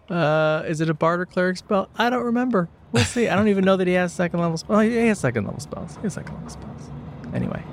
Uh, 0.10 0.64
is 0.68 0.82
it 0.82 0.90
a 0.90 0.94
bard 0.94 1.22
or 1.22 1.26
cleric 1.26 1.58
spell? 1.58 1.90
I 1.96 2.10
don't 2.10 2.26
remember. 2.26 2.68
We'll 2.92 3.06
see. 3.06 3.30
I 3.30 3.36
don't 3.36 3.48
even 3.48 3.64
know 3.64 3.78
that 3.78 3.88
he 3.88 3.94
has 3.94 4.12
second 4.14 4.40
level 4.42 4.58
spells. 4.58 4.78
Oh, 4.78 4.82
he 4.82 5.08
has 5.08 5.20
second 5.20 5.46
level 5.46 5.60
spells. 5.62 5.96
He 5.96 6.02
has 6.04 6.14
second 6.14 6.36
level 6.36 6.50
spells. 6.50 6.92
Anyway, 7.34 7.64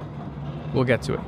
we'll 0.72 0.84
get 0.84 1.02
to 1.02 1.14
it. 1.14 1.20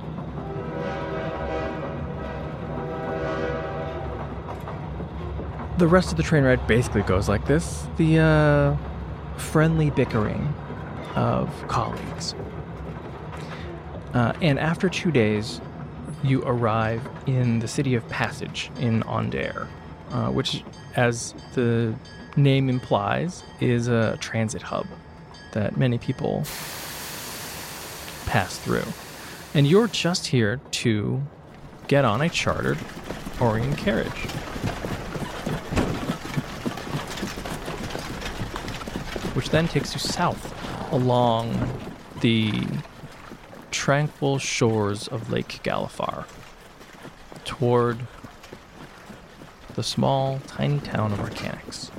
The 5.79 5.87
rest 5.89 6.11
of 6.11 6.17
the 6.17 6.23
train 6.23 6.45
ride 6.45 6.67
basically 6.67 7.03
goes 7.03 7.29
like 7.29 7.47
this 7.47 7.87
the 7.97 8.19
uh, 8.19 9.39
friendly 9.39 9.91
bickering 9.91 10.55
of 11.17 11.51
colleagues. 11.69 12.35
Uh, 14.15 14.33
and 14.43 14.59
after 14.59 14.89
two 14.89 15.11
days, 15.11 15.61
you 16.23 16.43
arrive 16.45 17.07
in 17.27 17.59
the 17.59 17.69
city 17.69 17.95
of 17.95 18.07
Passage 18.09 18.71
in 18.79 19.03
Aundair, 19.05 19.67
uh, 20.11 20.29
which, 20.29 20.63
as 20.95 21.35
the 21.55 21.95
name 22.37 22.69
implies, 22.69 23.43
is 23.61 23.89
a 23.89 24.17
transit 24.19 24.63
hub 24.63 24.87
that 25.53 25.77
many 25.77 25.99
people 25.99 26.45
pass 28.27 28.59
through. 28.59 28.85
And 29.55 29.67
you're 29.67 29.89
just 29.89 30.27
here 30.27 30.61
to 30.71 31.23
get 31.89 32.05
on 32.05 32.21
a 32.21 32.29
chartered 32.29 32.79
Orien 33.39 33.77
carriage. 33.77 34.29
Which 39.35 39.51
then 39.51 39.69
takes 39.69 39.95
you 39.95 40.01
south 40.01 40.55
along 40.93 41.81
the 42.21 42.67
tranquil 43.71 44.39
shores 44.39 45.09
of 45.09 45.31
Lake 45.31 45.61
Galifar 45.63 46.27
toward 47.45 48.01
the 49.75 49.83
small, 49.83 50.39
tiny 50.47 50.79
town 50.81 51.13
of 51.13 51.19
Arcanix. 51.19 51.91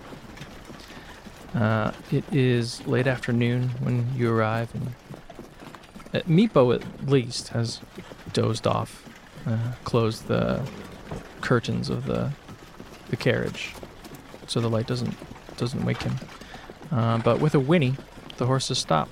Uh, 1.55 1.91
it 2.11 2.23
is 2.31 2.85
late 2.87 3.07
afternoon 3.07 3.69
when 3.79 4.07
you 4.15 4.31
arrive, 4.31 4.73
and 4.73 4.93
uh, 6.13 6.25
Meepo 6.27 6.75
at 6.75 7.09
least 7.09 7.49
has 7.49 7.81
dozed 8.31 8.65
off, 8.65 9.07
uh, 9.45 9.73
closed 9.83 10.27
the 10.27 10.67
curtains 11.41 11.89
of 11.89 12.05
the 12.05 12.31
the 13.09 13.17
carriage, 13.17 13.75
so 14.47 14.59
the 14.59 14.69
light 14.69 14.87
doesn't 14.87 15.15
doesn't 15.57 15.85
wake 15.85 16.01
him. 16.01 16.15
Uh, 16.93 17.17
but 17.17 17.39
with 17.39 17.55
a 17.55 17.59
whinny, 17.59 17.95
the 18.37 18.45
horses 18.45 18.77
stop. 18.77 19.09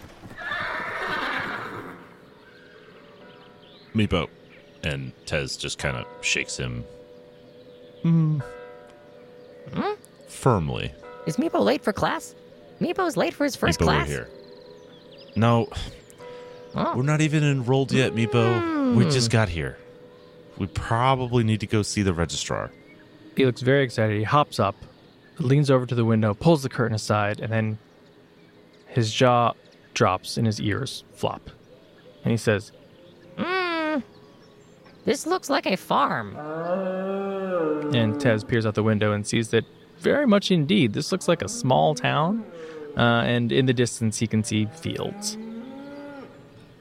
Meepo. 3.96 4.28
And 4.84 5.12
Tez 5.26 5.58
just 5.58 5.78
kind 5.78 5.98
of 5.98 6.06
shakes 6.22 6.58
him. 6.58 6.84
Mm. 8.04 8.42
Firmly. 10.28 10.92
Is 11.28 11.38
Meepo 11.38 11.64
late 11.64 11.84
for 11.84 11.94
class? 11.94 12.34
Meepo's 12.80 13.16
late 13.16 13.34
for 13.34 13.44
his 13.44 13.56
first 13.56 13.80
Meepo, 13.80 13.84
class. 13.84 14.08
we're 14.08 14.14
here. 14.14 14.30
No, 15.36 15.68
Oh. 16.74 16.96
we're 16.96 17.04
not 17.04 17.22
even 17.22 17.44
enrolled 17.44 17.92
yet, 17.92 18.14
Meepo. 18.14 18.96
We 18.96 19.04
just 19.06 19.30
got 19.30 19.50
here. 19.50 19.78
We 20.58 20.68
probably 20.68 21.44
need 21.44 21.60
to 21.60 21.68
go 21.68 21.82
see 21.82 22.02
the 22.02 22.14
registrar. 22.14 22.72
He 23.36 23.46
looks 23.46 23.62
very 23.62 23.84
excited. 23.84 24.18
He 24.18 24.24
hops 24.24 24.60
up, 24.60 24.76
leans 25.40 25.70
over 25.72 25.86
to 25.86 25.96
the 25.96 26.06
window, 26.06 26.34
pulls 26.34 26.64
the 26.64 26.70
curtain 26.70 26.96
aside, 26.96 27.40
and 27.40 27.52
then 27.52 27.78
his 28.88 29.14
jaw 29.14 29.54
drops 29.94 30.38
and 30.38 30.46
his 30.46 30.60
ears 30.62 31.04
flop. 31.14 31.50
And 32.24 32.32
he 32.32 32.38
says, 32.38 32.72
Mm, 33.38 34.04
this 35.06 35.26
looks 35.26 35.50
like 35.50 35.66
a 35.66 35.78
farm. 35.78 36.36
and 37.96 38.20
Tez 38.20 38.44
peers 38.44 38.66
out 38.66 38.76
the 38.76 38.84
window 38.84 39.14
and 39.14 39.26
sees 39.26 39.50
that 39.50 39.66
very 40.00 40.26
much 40.28 40.52
indeed, 40.52 40.94
this 40.94 41.12
looks 41.12 41.28
like 41.28 41.42
a 41.42 41.50
small 41.50 41.96
town. 41.96 42.44
Uh, 42.98 43.24
and 43.26 43.52
in 43.52 43.66
the 43.68 43.74
distance, 43.74 44.20
he 44.20 44.28
can 44.28 44.44
see 44.44 44.66
fields. 44.66 45.38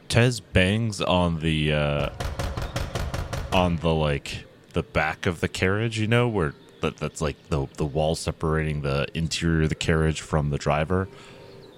Tez 0.08 0.40
bangs 0.40 1.00
on 1.00 1.38
the 1.38 1.72
uh 1.72 2.08
on 3.52 3.76
the 3.76 3.94
like 3.94 4.44
the 4.72 4.82
back 4.82 5.26
of 5.26 5.38
the 5.40 5.46
carriage, 5.48 5.98
you 6.00 6.08
know, 6.08 6.26
where 6.28 6.52
that, 6.80 6.96
that's 6.98 7.20
like 7.20 7.36
the 7.48 7.66
the 7.76 7.84
wall 7.84 8.14
separating 8.14 8.82
the 8.82 9.06
interior 9.14 9.62
of 9.64 9.68
the 9.68 9.74
carriage 9.74 10.20
from 10.20 10.50
the 10.50 10.58
driver 10.58 11.08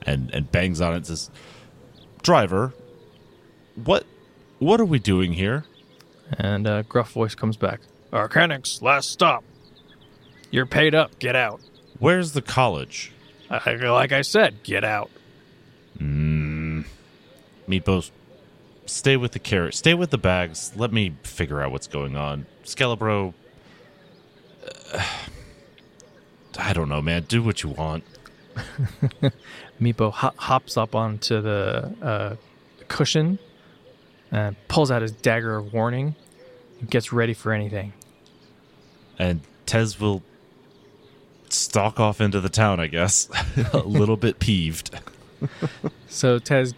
and 0.02 0.30
and 0.34 0.50
bangs 0.52 0.80
on 0.80 0.92
it 0.92 0.96
and 0.96 1.06
says 1.06 1.30
driver 2.22 2.72
what 3.74 4.04
what 4.58 4.80
are 4.80 4.84
we 4.84 4.98
doing 4.98 5.32
here 5.32 5.64
And 6.38 6.66
a 6.66 6.84
gruff 6.88 7.12
voice 7.12 7.34
comes 7.34 7.56
back 7.56 7.80
Arcanix, 8.12 8.82
last 8.82 9.10
stop. 9.10 9.42
You're 10.50 10.66
paid 10.66 10.94
up. 10.94 11.18
Get 11.18 11.34
out. 11.34 11.60
where's 11.98 12.32
the 12.32 12.42
college 12.42 13.12
I, 13.50 13.74
like 13.74 14.12
I 14.12 14.22
said, 14.22 14.62
get 14.62 14.82
out. 14.84 15.10
mm, 15.98 16.84
meatballs 17.68 18.10
stay 18.86 19.16
with 19.16 19.32
the 19.32 19.38
carrot 19.38 19.74
stay 19.74 19.94
with 19.94 20.10
the 20.10 20.18
bags 20.18 20.72
let 20.76 20.92
me 20.92 21.14
figure 21.22 21.60
out 21.62 21.70
what's 21.70 21.86
going 21.86 22.16
on 22.16 22.46
skelebro 22.64 23.30
uh, 23.30 23.32
i 26.58 26.72
don't 26.72 26.88
know 26.88 27.00
man 27.02 27.22
do 27.28 27.42
what 27.42 27.62
you 27.62 27.70
want 27.70 28.04
Meepo 29.80 30.12
ho- 30.12 30.32
hops 30.37 30.76
up 30.76 30.94
onto 30.94 31.40
the 31.40 31.90
uh, 32.02 32.37
cushion 32.88 33.38
and 34.30 34.54
pulls 34.68 34.90
out 34.90 35.00
his 35.02 35.12
dagger 35.12 35.56
of 35.56 35.72
warning 35.72 36.14
and 36.78 36.90
gets 36.90 37.12
ready 37.12 37.32
for 37.32 37.52
anything. 37.52 37.92
and 39.18 39.40
Tez 39.64 39.98
will 39.98 40.22
stalk 41.48 41.98
off 41.98 42.20
into 42.20 42.40
the 42.40 42.48
town, 42.50 42.78
I 42.78 42.87
guess, 42.88 43.28
a 43.72 43.78
little 43.78 44.16
bit 44.16 44.38
peeved. 44.38 44.98
So 46.08 46.38
Tez 46.38 46.74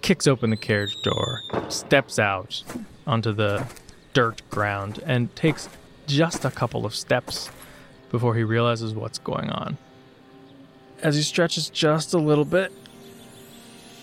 kicks 0.00 0.26
open 0.28 0.50
the 0.50 0.56
carriage 0.56 0.94
door, 1.02 1.42
steps 1.68 2.18
out 2.18 2.62
onto 3.06 3.32
the 3.32 3.66
dirt 4.14 4.40
ground, 4.50 5.02
and 5.04 5.34
takes 5.36 5.68
just 6.08 6.44
a 6.44 6.50
couple 6.50 6.84
of 6.84 6.94
steps 6.94 7.50
before 8.10 8.34
he 8.34 8.42
realizes 8.42 8.94
what's 8.94 9.18
going 9.18 9.50
on. 9.50 9.76
As 11.02 11.14
he 11.14 11.22
stretches 11.22 11.68
just 11.70 12.14
a 12.14 12.18
little 12.18 12.44
bit, 12.44 12.72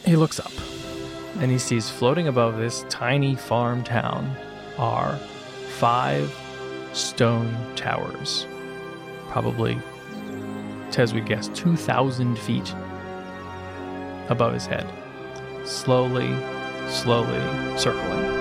he 0.06 0.15
looks 0.15 0.39
up 0.39 0.52
and 1.39 1.52
he 1.52 1.58
sees 1.58 1.89
floating 1.89 2.28
above 2.28 2.58
this 2.58 2.86
tiny 2.88 3.36
farm 3.36 3.84
town 3.84 4.36
are 4.78 5.18
five 5.78 6.34
stone 6.94 7.54
towers. 7.76 8.48
Probably, 9.28 9.78
Tez 10.91 11.13
we 11.13 11.22
guess, 11.22 11.50
2,000 11.50 12.38
feet 12.38 12.74
above 14.30 14.54
his 14.54 14.65
head, 14.65 14.88
slowly, 15.65 16.34
slowly 16.88 17.78
circling. 17.78 18.36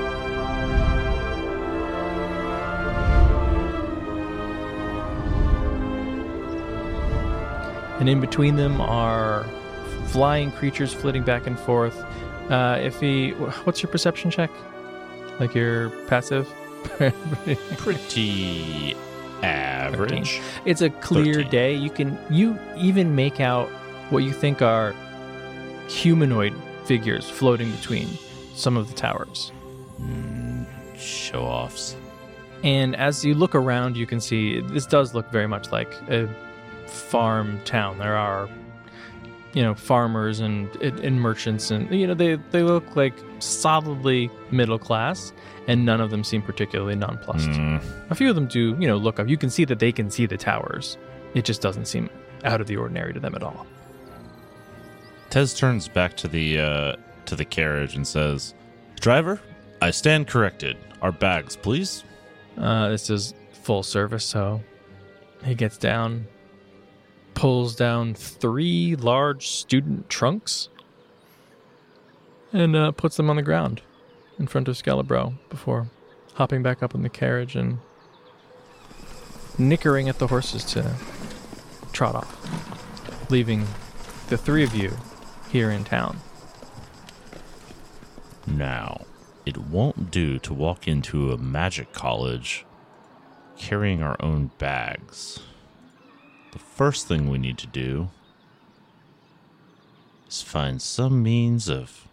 And 8.00 8.08
in 8.08 8.20
between 8.20 8.56
them 8.56 8.80
are 8.80 9.44
flying 10.06 10.50
creatures 10.52 10.92
flitting 10.92 11.22
back 11.22 11.46
and 11.46 11.58
forth. 11.58 11.96
Uh, 12.50 12.78
if 12.80 13.00
he, 13.00 13.30
what's 13.30 13.82
your 13.82 13.90
perception 13.90 14.30
check? 14.30 14.50
Like 15.40 15.54
your 15.54 15.90
passive? 16.06 16.48
Pretty 17.78 18.94
average. 19.42 20.40
It's 20.64 20.80
a 20.80 20.90
clear 20.90 21.34
13. 21.34 21.50
day. 21.50 21.74
You 21.74 21.90
can 21.90 22.18
you 22.30 22.58
even 22.76 23.14
make 23.14 23.40
out 23.40 23.68
what 24.10 24.18
you 24.18 24.32
think 24.32 24.62
are 24.62 24.94
humanoid 25.88 26.54
figures 26.84 27.28
floating 27.28 27.70
between 27.72 28.08
some 28.54 28.76
of 28.76 28.88
the 28.88 28.94
towers. 28.94 29.52
Mm, 30.00 30.66
show 30.96 31.42
offs. 31.42 31.96
And 32.62 32.96
as 32.96 33.24
you 33.24 33.34
look 33.34 33.54
around, 33.54 33.96
you 33.96 34.06
can 34.06 34.20
see 34.20 34.60
this 34.60 34.86
does 34.86 35.14
look 35.14 35.30
very 35.30 35.46
much 35.46 35.70
like 35.70 35.92
a 36.08 36.28
farm 36.86 37.60
town. 37.64 37.98
There 37.98 38.16
are, 38.16 38.48
you 39.52 39.62
know, 39.62 39.74
farmers 39.74 40.40
and 40.40 40.74
and 40.76 41.20
merchants, 41.20 41.70
and 41.70 41.90
you 41.90 42.06
know 42.06 42.14
they 42.14 42.36
they 42.50 42.62
look 42.62 42.96
like 42.96 43.14
solidly 43.38 44.30
middle 44.50 44.78
class, 44.78 45.32
and 45.68 45.84
none 45.84 46.00
of 46.00 46.10
them 46.10 46.24
seem 46.24 46.42
particularly 46.42 46.94
nonplussed. 46.96 47.48
Mm, 47.50 47.82
A 48.10 48.14
few 48.14 48.28
of 48.28 48.34
them 48.34 48.46
do, 48.46 48.76
you 48.80 48.86
know, 48.86 48.96
look 48.96 49.18
up. 49.20 49.28
You 49.28 49.36
can 49.36 49.50
see 49.50 49.64
that 49.66 49.78
they 49.78 49.92
can 49.92 50.10
see 50.10 50.26
the 50.26 50.36
towers. 50.36 50.96
It 51.34 51.44
just 51.44 51.60
doesn't 51.60 51.86
seem 51.86 52.08
out 52.44 52.60
of 52.60 52.66
the 52.66 52.76
ordinary 52.76 53.12
to 53.14 53.20
them 53.20 53.34
at 53.34 53.42
all. 53.42 53.66
Tez 55.30 55.54
turns 55.54 55.88
back 55.88 56.16
to 56.18 56.28
the 56.28 56.58
uh, 56.58 56.96
to 57.26 57.36
the 57.36 57.44
carriage 57.44 57.96
and 57.96 58.06
says, 58.06 58.54
"Driver, 59.00 59.40
I 59.82 59.90
stand 59.90 60.26
corrected. 60.28 60.76
Our 61.02 61.12
bags, 61.12 61.56
please." 61.56 62.04
Uh, 62.56 62.88
this 62.90 63.10
is 63.10 63.34
full 63.52 63.82
service, 63.82 64.24
so 64.24 64.62
he 65.44 65.54
gets 65.56 65.76
down, 65.76 66.26
pulls 67.34 67.74
down 67.74 68.14
three 68.14 68.96
large 68.96 69.48
student 69.48 70.08
trunks, 70.08 70.68
and 72.52 72.76
uh, 72.76 72.92
puts 72.92 73.16
them 73.16 73.28
on 73.28 73.36
the 73.36 73.42
ground 73.42 73.82
in 74.38 74.46
front 74.46 74.68
of 74.68 74.76
Skelebro 74.76 75.34
before 75.48 75.88
hopping 76.34 76.62
back 76.62 76.82
up 76.82 76.94
in 76.94 77.02
the 77.02 77.08
carriage 77.08 77.56
and 77.56 77.78
nickering 79.58 80.08
at 80.08 80.18
the 80.18 80.26
horses 80.26 80.64
to 80.64 80.94
trot 81.92 82.14
off, 82.14 83.30
leaving 83.30 83.66
the 84.28 84.36
three 84.36 84.64
of 84.64 84.74
you 84.74 84.92
here 85.50 85.70
in 85.70 85.84
town. 85.84 86.18
Now, 88.46 89.06
it 89.46 89.56
won't 89.56 90.10
do 90.10 90.38
to 90.40 90.52
walk 90.52 90.88
into 90.88 91.32
a 91.32 91.38
magic 91.38 91.92
college 91.92 92.66
carrying 93.56 94.02
our 94.02 94.16
own 94.20 94.50
bags. 94.58 95.40
The 96.54 96.60
first 96.60 97.08
thing 97.08 97.28
we 97.28 97.38
need 97.38 97.58
to 97.58 97.66
do 97.66 98.10
is 100.28 100.40
find 100.40 100.80
some 100.80 101.20
means 101.20 101.68
of 101.68 102.06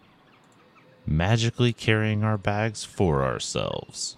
magically 1.06 1.72
carrying 1.72 2.24
our 2.24 2.36
bags 2.36 2.82
for 2.82 3.22
ourselves. 3.22 4.16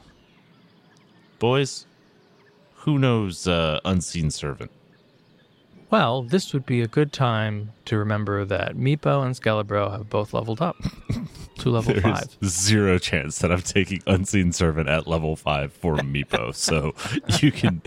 Boys, 1.38 1.84
who 2.76 2.98
knows 2.98 3.46
uh, 3.46 3.80
Unseen 3.84 4.30
Servant? 4.30 4.70
Well, 5.90 6.22
this 6.22 6.54
would 6.54 6.64
be 6.64 6.80
a 6.80 6.88
good 6.88 7.12
time 7.12 7.72
to 7.84 7.98
remember 7.98 8.46
that 8.46 8.76
Meepo 8.76 9.26
and 9.26 9.34
Skelebro 9.34 9.92
have 9.92 10.08
both 10.08 10.32
leveled 10.32 10.62
up 10.62 10.76
to 11.58 11.70
level 11.70 11.92
There's 11.92 12.02
five. 12.02 12.36
zero 12.42 12.96
chance 12.98 13.40
that 13.40 13.52
I'm 13.52 13.60
taking 13.60 14.02
Unseen 14.06 14.52
Servant 14.52 14.88
at 14.88 15.06
level 15.06 15.36
five 15.36 15.70
for 15.74 15.96
Meepo, 15.96 16.54
so 16.54 16.94
you 17.42 17.52
can 17.52 17.82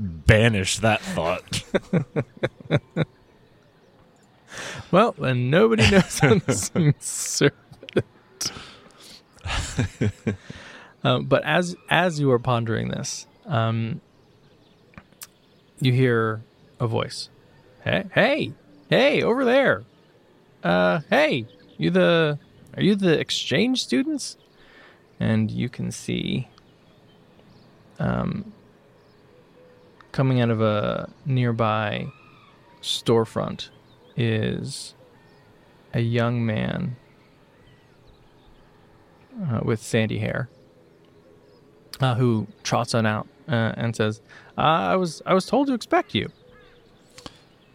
banish 0.00 0.78
that 0.78 1.00
thought. 1.00 1.62
Well, 4.90 5.14
and 5.18 5.50
nobody 5.50 5.88
knows 5.90 6.20
Unseen 6.22 6.94
Servant. 6.98 7.54
um, 11.04 11.26
but 11.26 11.44
as 11.44 11.76
as 11.88 12.18
you 12.18 12.30
are 12.32 12.38
pondering 12.38 12.88
this, 12.88 13.26
um, 13.46 14.00
you 15.80 15.92
hear 15.92 16.42
a 16.80 16.86
voice. 16.86 17.28
Hey, 17.84 18.06
hey, 18.12 18.52
hey, 18.88 19.22
over 19.22 19.44
there. 19.44 19.84
Uh, 20.62 21.00
hey, 21.08 21.46
you 21.78 21.90
the 21.90 22.38
are 22.76 22.82
you 22.82 22.96
the 22.96 23.18
exchange 23.18 23.82
students? 23.82 24.36
And 25.20 25.50
you 25.50 25.68
can 25.68 25.92
see 25.92 26.48
um 27.98 28.52
coming 30.12 30.40
out 30.40 30.50
of 30.50 30.60
a 30.60 31.08
nearby 31.24 32.08
storefront 32.82 33.70
is 34.16 34.94
a 35.92 36.00
young 36.00 36.44
man 36.44 36.96
uh, 39.42 39.60
with 39.62 39.82
sandy 39.82 40.18
hair 40.18 40.48
uh, 42.00 42.14
who 42.14 42.46
trots 42.62 42.94
on 42.94 43.06
out 43.06 43.26
uh, 43.48 43.72
and 43.76 43.94
says, 43.94 44.20
uh, 44.56 44.60
"I 44.60 44.96
was 44.96 45.22
I 45.26 45.34
was 45.34 45.46
told 45.46 45.66
to 45.68 45.74
expect 45.74 46.14
you. 46.14 46.30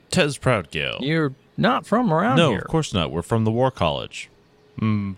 Tez 0.10 0.38
Proudgale. 0.38 1.00
You're 1.02 1.34
not 1.58 1.86
from 1.86 2.14
around 2.14 2.38
no, 2.38 2.50
here." 2.50 2.58
No, 2.58 2.64
of 2.64 2.68
course 2.68 2.94
not. 2.94 3.12
We're 3.12 3.22
from 3.22 3.44
the 3.44 3.52
War 3.52 3.72
College. 3.72 4.30
Mm, 4.82 5.18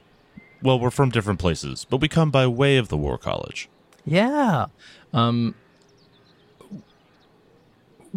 well, 0.62 0.80
we're 0.80 0.92
from 0.92 1.10
different 1.10 1.40
places, 1.40 1.86
but 1.90 2.02
we 2.02 2.08
come 2.08 2.32
by 2.32 2.48
way 2.48 2.78
of 2.78 2.90
the 2.90 2.98
War 2.98 3.18
College. 3.18 3.70
Yeah. 4.06 4.68
Um. 5.14 5.56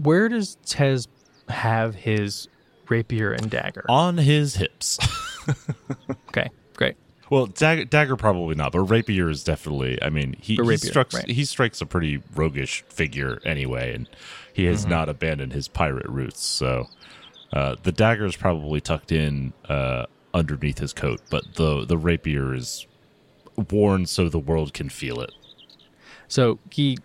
Where 0.03 0.29
does 0.29 0.57
Tez 0.67 1.09
have 1.49 1.95
his 1.95 2.49
rapier 2.89 3.33
and 3.33 3.51
dagger? 3.51 3.85
On 3.89 4.17
his 4.19 4.57
hips. 4.57 4.99
Okay, 6.29 6.49
great. 6.77 6.95
well, 7.29 7.47
dagger, 7.47 7.85
dagger 7.85 8.17
probably 8.17 8.55
not, 8.55 8.71
but 8.73 8.81
rapier 8.81 9.29
is 9.29 9.43
definitely. 9.43 10.01
I 10.01 10.11
mean, 10.11 10.37
he, 10.41 10.57
The 10.57 10.63
he 10.63 10.69
rapier, 10.69 10.91
strikes 10.91 11.15
right. 11.15 11.29
he 11.29 11.45
strikes 11.45 11.81
a 11.81 11.87
pretty 11.87 12.23
roguish 12.37 12.85
figure 12.89 13.41
anyway, 13.45 13.95
and 13.95 14.09
he 14.53 14.65
has 14.67 14.83
Mm-hmm. 14.83 14.91
not 14.91 15.09
abandoned 15.09 15.53
his 15.53 15.67
pirate 15.67 16.07
roots. 16.09 16.45
So 16.45 16.87
uh, 17.53 17.75
the 17.83 17.91
dagger 17.91 18.27
is 18.27 18.37
probably 18.37 18.81
tucked 18.81 19.11
in 19.11 19.53
uh, 19.69 20.07
underneath 20.33 20.79
his 20.79 20.93
coat, 20.93 21.21
but 21.31 21.43
the 21.57 21.85
the 21.85 21.99
rapier 21.99 22.55
is 22.55 22.87
worn 23.71 24.07
so 24.07 24.29
the 24.29 24.39
world 24.39 24.73
can 24.73 24.89
feel 24.89 25.21
it. 25.21 25.33
So 26.29 26.61
he 26.71 26.99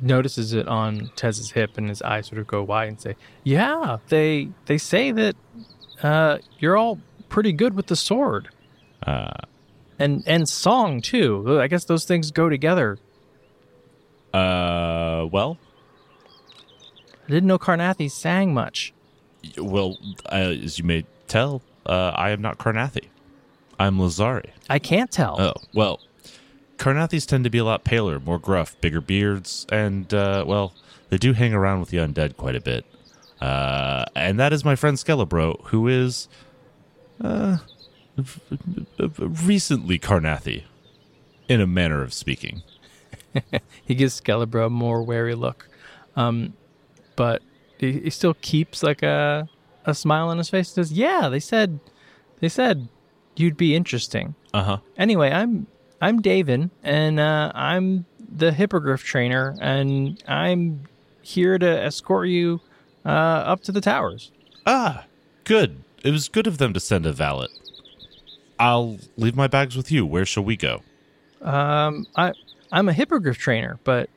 notices 0.00 0.52
it 0.52 0.66
on 0.68 1.10
Tez's 1.16 1.50
hip, 1.52 1.76
and 1.76 1.88
his 1.88 2.02
eyes 2.02 2.26
sort 2.26 2.40
of 2.40 2.46
go 2.46 2.62
wide 2.62 2.88
and 2.88 3.00
say, 3.00 3.16
"Yeah, 3.44 3.98
they 4.08 4.48
they 4.66 4.78
say 4.78 5.10
that 5.12 5.36
uh, 6.02 6.38
you're 6.58 6.76
all 6.76 6.98
pretty 7.28 7.52
good 7.52 7.74
with 7.74 7.86
the 7.86 7.96
sword, 7.96 8.48
Uh, 9.06 9.30
and 9.98 10.22
and 10.26 10.48
song 10.48 11.00
too. 11.00 11.60
I 11.60 11.66
guess 11.68 11.84
those 11.84 12.04
things 12.04 12.30
go 12.30 12.48
together. 12.48 12.98
uh, 14.32 15.26
well, 15.32 15.58
I 17.26 17.30
didn't 17.30 17.46
know 17.48 17.58
Karrnathi 17.58 18.10
sang 18.10 18.54
much. 18.54 18.92
Well, 19.58 19.98
uh, 20.30 20.54
as 20.64 20.78
you 20.78 20.84
may 20.84 21.04
tell, 21.26 21.62
uh, 21.86 22.12
I 22.14 22.30
am 22.30 22.40
not 22.42 22.58
Karrnathi. 22.58 23.04
I'm 23.78 23.96
Lazari. 23.98 24.50
I 24.68 24.78
can't 24.78 25.10
tell. 25.10 25.40
Oh, 25.40 25.54
well, 25.74 26.00
Karrnathis 26.80 27.26
tend 27.26 27.44
to 27.44 27.50
be 27.50 27.58
a 27.58 27.64
lot 27.64 27.84
paler, 27.84 28.18
more 28.18 28.38
gruff, 28.38 28.74
bigger 28.80 29.02
beards, 29.02 29.66
and, 29.70 30.12
uh, 30.14 30.44
well, 30.46 30.72
they 31.10 31.18
do 31.18 31.34
hang 31.34 31.52
around 31.52 31.80
with 31.80 31.90
the 31.90 31.98
undead 31.98 32.38
quite 32.38 32.56
a 32.56 32.60
bit. 32.60 32.86
Uh, 33.38 34.06
and 34.16 34.40
that 34.40 34.52
is 34.54 34.64
my 34.64 34.74
friend 34.74 34.96
Skelebro, 34.96 35.62
who 35.66 35.88
is, 35.88 36.26
uh, 37.22 37.58
recently 39.18 39.98
Karrnathi, 39.98 40.62
in 41.50 41.60
a 41.60 41.66
manner 41.66 42.02
of 42.02 42.12
speaking. 42.14 42.62
He 43.84 43.94
gives 43.96 44.20
Skelebro 44.20 44.66
a 44.66 44.70
more 44.70 45.02
wary 45.02 45.34
look, 45.34 45.68
um, 46.14 46.54
but 47.16 47.42
he, 47.78 48.00
he 48.00 48.10
still 48.10 48.34
keeps 48.34 48.84
like 48.84 49.02
a 49.02 49.48
a 49.84 49.94
smile 49.94 50.28
on 50.28 50.38
his 50.38 50.48
face. 50.48 50.68
He 50.70 50.74
says, 50.74 50.92
"Yeah, 50.92 51.28
they 51.28 51.40
said 51.40 51.80
they 52.38 52.48
said 52.48 52.88
you'd 53.34 53.56
be 53.56 53.74
interesting." 53.74 54.36
Uh 54.54 54.62
huh. 54.62 54.78
Anyway, 54.96 55.32
I'm 55.32 55.66
I'm 56.00 56.22
Davin, 56.22 56.70
and 56.82 57.20
uh, 57.20 57.52
I'm 57.54 58.06
the 58.18 58.52
hippogriff 58.52 59.02
trainer, 59.04 59.56
and 59.60 60.22
I'm 60.26 60.84
here 61.22 61.58
to 61.58 61.66
escort 61.66 62.28
you 62.28 62.60
uh, 63.04 63.08
up 63.08 63.62
to 63.64 63.72
the 63.72 63.80
towers. 63.80 64.30
Ah, 64.66 65.04
good. 65.44 65.82
It 66.02 66.10
was 66.10 66.28
good 66.28 66.46
of 66.46 66.58
them 66.58 66.72
to 66.72 66.80
send 66.80 67.04
a 67.04 67.12
valet. 67.12 67.48
I'll 68.58 68.98
leave 69.16 69.36
my 69.36 69.46
bags 69.46 69.76
with 69.76 69.92
you. 69.92 70.06
Where 70.06 70.24
shall 70.24 70.44
we 70.44 70.56
go? 70.56 70.82
Um, 71.42 72.06
I 72.16 72.32
I'm 72.72 72.88
a 72.88 72.92
hippogriff 72.92 73.38
trainer, 73.38 73.78
but 73.84 74.08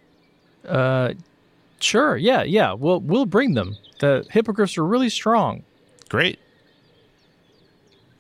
uh, 0.68 1.14
sure, 1.80 2.18
yeah, 2.18 2.44
yeah, 2.44 2.74
we'll 2.74 3.00
we'll 3.00 3.26
bring 3.26 3.54
them. 3.54 3.78
The 4.00 4.26
hippogriffs 4.30 4.78
are 4.78 4.86
really 4.86 5.10
strong. 5.10 5.64
Great. 6.10 6.40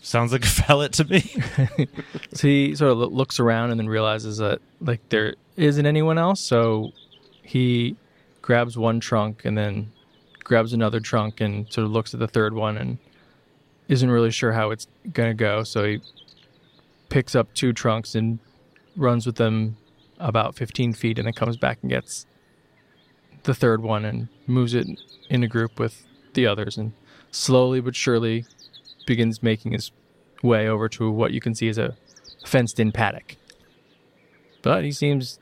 Sounds 0.04 0.34
like 0.34 0.43
a 0.43 0.47
valet 0.47 0.89
to 0.89 1.06
me. 1.06 1.88
So 2.34 2.47
he 2.47 2.76
sort 2.76 2.91
of 2.91 2.97
looks 3.14 3.39
around 3.39 3.72
and 3.72 3.80
then 3.80 3.88
realizes 3.88 4.38
that 4.38 4.60
like 4.82 5.08
there 5.10 5.36
isn't 5.56 5.86
anyone 5.86 6.18
else. 6.18 6.41
So 6.41 6.91
he 7.41 7.95
grabs 8.41 8.78
one 8.78 8.99
trunk 8.99 9.45
and 9.45 9.58
then 9.58 9.91
grabs 10.43 10.74
another 10.74 10.99
trunk 10.99 11.39
and 11.39 11.72
sort 11.72 11.86
of 11.86 11.91
looks 11.91 12.14
at 12.14 12.20
the 12.20 12.28
third 12.28 12.54
one 12.54 12.76
and 12.78 12.97
isn't 13.88 14.12
really 14.12 14.32
sure 14.32 14.51
how 14.51 14.72
it's 14.72 14.88
gonna 15.14 15.34
go. 15.34 15.64
So 15.64 15.86
he 15.86 16.01
picks 17.10 17.34
up 17.34 17.54
two 17.54 17.72
trunks 17.72 18.14
and 18.14 18.39
runs 18.97 19.26
with 19.26 19.38
them 19.38 19.78
about 20.20 20.56
15 20.56 20.93
feet 20.93 21.18
and 21.18 21.28
then 21.28 21.34
comes 21.34 21.56
back 21.56 21.78
and 21.82 21.89
gets 21.89 22.26
the 23.43 23.54
third 23.54 23.82
one 23.82 24.04
and 24.04 24.28
moves 24.47 24.74
it 24.74 24.88
in 25.30 25.43
a 25.43 25.47
group 25.47 25.80
with 25.80 26.06
the 26.34 26.45
others 26.45 26.78
and 26.78 26.91
slowly 27.32 27.80
but 27.80 27.95
surely 27.95 28.45
begins 29.06 29.43
making 29.43 29.74
his 29.74 29.91
way 30.41 30.68
over 30.68 30.89
to 30.89 31.10
what 31.10 31.32
you 31.32 31.41
can 31.41 31.56
see 31.56 31.70
as 31.70 31.78
a 31.78 31.95
fenced 32.45 32.80
in 32.80 32.91
paddock. 32.91 33.38
But 34.62 34.84
he 34.84 34.91
seems 34.91 35.39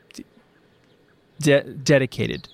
de- 1.40 1.74
dedicated. 1.74 2.48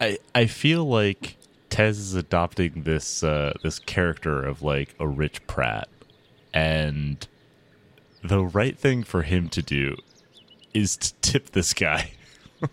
I 0.00 0.18
I 0.34 0.46
feel 0.46 0.84
like 0.84 1.36
Tez 1.70 1.98
is 1.98 2.14
adopting 2.14 2.82
this 2.82 3.22
uh, 3.22 3.54
this 3.62 3.78
character 3.78 4.42
of 4.42 4.62
like 4.62 4.94
a 5.00 5.06
rich 5.06 5.46
prat, 5.46 5.88
and 6.52 7.26
the 8.22 8.44
right 8.44 8.78
thing 8.78 9.02
for 9.02 9.22
him 9.22 9.48
to 9.50 9.62
do 9.62 9.96
is 10.74 10.96
to 10.96 11.14
tip 11.22 11.52
this 11.52 11.72
guy. 11.72 12.12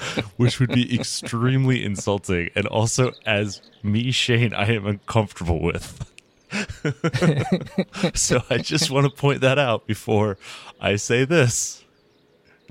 Which 0.36 0.60
would 0.60 0.70
be 0.70 0.94
extremely 0.94 1.84
insulting, 1.84 2.50
and 2.54 2.66
also 2.66 3.12
as 3.26 3.60
me, 3.82 4.10
Shane, 4.10 4.54
I 4.54 4.66
am 4.72 4.86
uncomfortable 4.86 5.60
with. 5.60 6.06
so 8.14 8.42
I 8.50 8.58
just 8.58 8.90
want 8.90 9.06
to 9.06 9.10
point 9.10 9.40
that 9.42 9.58
out 9.58 9.86
before 9.86 10.36
I 10.80 10.96
say 10.96 11.24
this. 11.24 11.84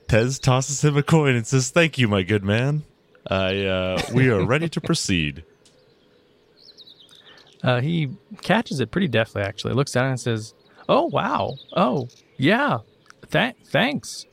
Tez 0.08 0.40
tosses 0.40 0.84
him 0.84 0.98
a 0.98 1.04
coin 1.04 1.36
and 1.36 1.46
says, 1.46 1.70
"Thank 1.70 1.98
you, 1.98 2.08
my 2.08 2.24
good 2.24 2.44
man. 2.44 2.84
I 3.28 3.64
uh, 3.66 4.02
we 4.14 4.30
are 4.30 4.44
ready 4.44 4.68
to 4.70 4.82
proceed." 4.82 5.44
Uh, 7.64 7.82
he 7.82 8.10
catches 8.42 8.80
it 8.80 8.90
pretty 8.92 9.08
deftly, 9.08 9.42
actually. 9.42 9.74
Looks 9.74 9.92
down 9.92 10.08
and 10.08 10.20
says, 10.20 10.54
"Oh 10.88 11.06
wow, 11.06 11.56
oh 11.74 12.08
yeah, 12.38 12.80
Th- 13.32 13.56
thanks." 13.66 14.26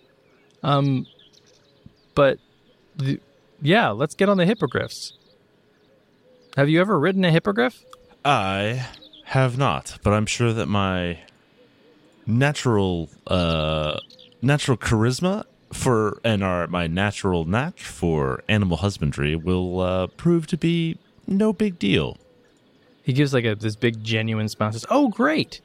Um, 0.63 1.07
but 2.15 2.39
the, 2.97 3.21
yeah, 3.61 3.91
let's 3.91 4.15
get 4.15 4.29
on 4.29 4.37
the 4.37 4.47
hippogriffs. 4.47 5.13
Have 6.57 6.69
you 6.69 6.81
ever 6.81 6.99
ridden 6.99 7.25
a 7.25 7.31
hippogriff? 7.31 7.85
I 8.25 8.87
have 9.27 9.59
not, 9.59 9.99
but 10.03 10.13
I'm 10.13 10.27
sure 10.27 10.53
that 10.53 10.67
my 10.67 11.19
natural 12.27 13.09
uh, 13.27 14.01
natural 14.43 14.77
charisma 14.77 15.45
for 15.73 16.21
and 16.25 16.43
our 16.43 16.67
my 16.67 16.87
natural 16.87 17.45
knack 17.45 17.79
for 17.79 18.43
animal 18.49 18.79
husbandry 18.79 19.37
will 19.37 19.81
uh, 19.81 20.07
prove 20.07 20.47
to 20.49 20.57
be 20.57 20.99
no 21.27 21.53
big 21.53 21.79
deal. 21.79 22.17
He 23.03 23.13
gives 23.13 23.33
like 23.33 23.45
a 23.45 23.55
this 23.55 23.77
big 23.77 24.03
genuine 24.03 24.49
smile. 24.49 24.73
Says, 24.73 24.87
"Oh, 24.91 25.09
great! 25.09 25.61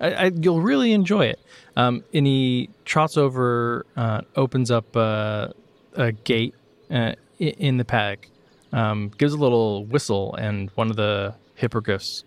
I, 0.00 0.12
I, 0.12 0.24
you'll 0.34 0.62
really 0.62 0.92
enjoy 0.92 1.26
it." 1.26 1.38
Um, 1.76 2.02
and 2.12 2.26
he 2.26 2.70
trots 2.84 3.16
over, 3.16 3.86
uh, 3.96 4.22
opens 4.34 4.70
up 4.70 4.96
uh, 4.96 5.48
a 5.94 6.12
gate 6.12 6.54
uh, 6.90 7.12
in 7.38 7.76
the 7.76 7.84
paddock, 7.84 8.28
um, 8.72 9.10
gives 9.18 9.32
a 9.32 9.36
little 9.36 9.84
whistle, 9.86 10.34
and 10.36 10.70
one 10.74 10.90
of 10.90 10.96
the 10.96 11.34
hippogriffs 11.54 12.24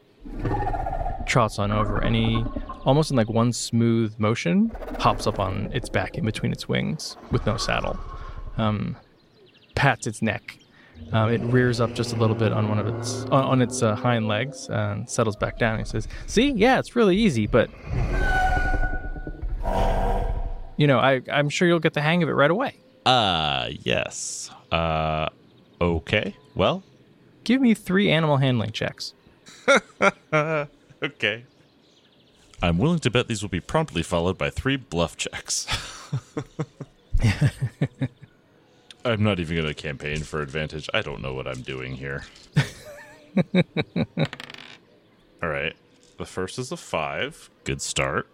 trots 1.25 1.59
on 1.59 1.71
over, 1.71 1.99
and 1.99 2.15
he 2.15 2.43
almost 2.85 3.11
in 3.11 3.17
like 3.17 3.29
one 3.29 3.53
smooth 3.53 4.13
motion 4.19 4.71
hops 4.99 5.25
up 5.25 5.39
on 5.39 5.71
its 5.73 5.89
back 5.89 6.17
in 6.17 6.25
between 6.25 6.51
its 6.51 6.67
wings 6.67 7.17
with 7.31 7.45
no 7.45 7.57
saddle, 7.57 7.97
um, 8.57 8.95
pats 9.75 10.07
its 10.07 10.21
neck. 10.21 10.57
Um, 11.11 11.31
it 11.31 11.41
rears 11.41 11.81
up 11.81 11.93
just 11.93 12.13
a 12.13 12.15
little 12.15 12.35
bit 12.35 12.51
on 12.51 12.69
one 12.69 12.79
of 12.79 12.87
its 12.87 13.23
on, 13.25 13.43
on 13.43 13.61
its 13.61 13.81
uh, 13.83 13.95
hind 13.95 14.27
legs 14.27 14.67
and 14.69 15.09
settles 15.09 15.35
back 15.35 15.57
down. 15.59 15.79
He 15.79 15.85
says, 15.85 16.07
"See, 16.27 16.51
yeah, 16.51 16.79
it's 16.79 16.95
really 16.95 17.17
easy, 17.17 17.45
but 17.47 17.69
you 20.77 20.87
know, 20.87 20.99
I 20.99 21.21
I'm 21.31 21.49
sure 21.49 21.67
you'll 21.67 21.79
get 21.79 21.93
the 21.93 22.01
hang 22.01 22.23
of 22.23 22.29
it 22.29 22.33
right 22.33 22.51
away. 22.51 22.75
Uh 23.05 23.69
yes. 23.83 24.49
Uh 24.71 25.29
okay. 25.81 26.35
Well, 26.55 26.83
Give 27.43 27.61
me 27.61 27.73
three 27.73 28.09
animal 28.09 28.37
handling 28.37 28.71
checks." 28.71 29.13
okay. 30.33 31.43
I'm 32.61 32.77
willing 32.77 32.99
to 32.99 33.11
bet 33.11 33.27
these 33.27 33.41
will 33.41 33.49
be 33.49 33.59
promptly 33.59 34.03
followed 34.03 34.37
by 34.37 34.49
three 34.49 34.77
bluff 34.77 35.17
checks. 35.17 35.67
I'm 39.05 39.21
not 39.21 39.39
even 39.41 39.57
going 39.57 39.67
to 39.67 39.73
campaign 39.73 40.23
for 40.23 40.41
advantage. 40.41 40.89
I 40.93 41.01
don't 41.01 41.21
know 41.21 41.33
what 41.33 41.45
I'm 41.45 41.61
doing 41.61 41.95
here. 41.95 42.23
All 45.43 45.49
right. 45.49 45.75
The 46.17 46.25
first 46.25 46.57
is 46.57 46.71
a 46.71 46.77
five. 46.77 47.49
Good 47.65 47.81
start. 47.81 48.29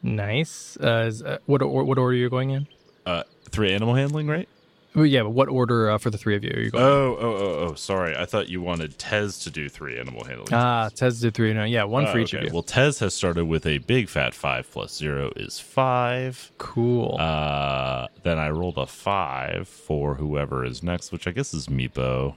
Nice. 0.00 0.76
Uh, 0.80 1.04
is, 1.08 1.22
uh, 1.22 1.38
what 1.46 1.68
what 1.68 1.98
order 1.98 2.02
are 2.02 2.14
you 2.14 2.30
going 2.30 2.50
in? 2.50 2.68
Uh, 3.04 3.24
three 3.52 3.72
animal 3.72 3.94
handling, 3.94 4.26
right? 4.26 4.48
Well, 4.94 5.06
yeah, 5.06 5.22
but 5.22 5.30
what 5.30 5.48
order 5.48 5.90
uh, 5.90 5.96
for 5.96 6.10
the 6.10 6.18
three 6.18 6.36
of 6.36 6.44
you 6.44 6.50
are 6.54 6.60
you 6.60 6.70
going? 6.70 6.84
Oh, 6.84 7.16
oh, 7.18 7.36
oh, 7.36 7.68
oh. 7.70 7.74
Sorry. 7.74 8.14
I 8.14 8.26
thought 8.26 8.50
you 8.50 8.60
wanted 8.60 8.98
Tez 8.98 9.38
to 9.38 9.50
do 9.50 9.70
three 9.70 9.98
animal 9.98 10.22
handling. 10.24 10.52
ah, 10.52 10.90
Tez 10.94 11.18
did 11.20 11.32
three. 11.32 11.54
No, 11.54 11.64
yeah, 11.64 11.84
one 11.84 12.06
Oh, 12.06 12.12
for 12.12 12.18
each 12.18 12.34
okay. 12.34 12.44
of 12.44 12.48
you. 12.50 12.52
Well, 12.54 12.62
Tez 12.62 12.98
has 12.98 13.14
started 13.14 13.46
with 13.46 13.64
a 13.64 13.78
big 13.78 14.10
fat 14.10 14.34
five 14.34 14.70
plus 14.70 14.94
zero 14.94 15.32
is 15.34 15.58
five. 15.58 16.52
cool. 16.58 17.16
Uh, 17.18 18.08
then 18.22 18.38
I 18.38 18.50
rolled 18.50 18.76
a 18.76 18.86
five 18.86 19.66
for 19.66 20.16
whoever 20.16 20.62
is 20.62 20.82
next, 20.82 21.10
which 21.10 21.26
I 21.26 21.30
guess 21.30 21.54
is 21.54 21.68
Meepo. 21.68 22.34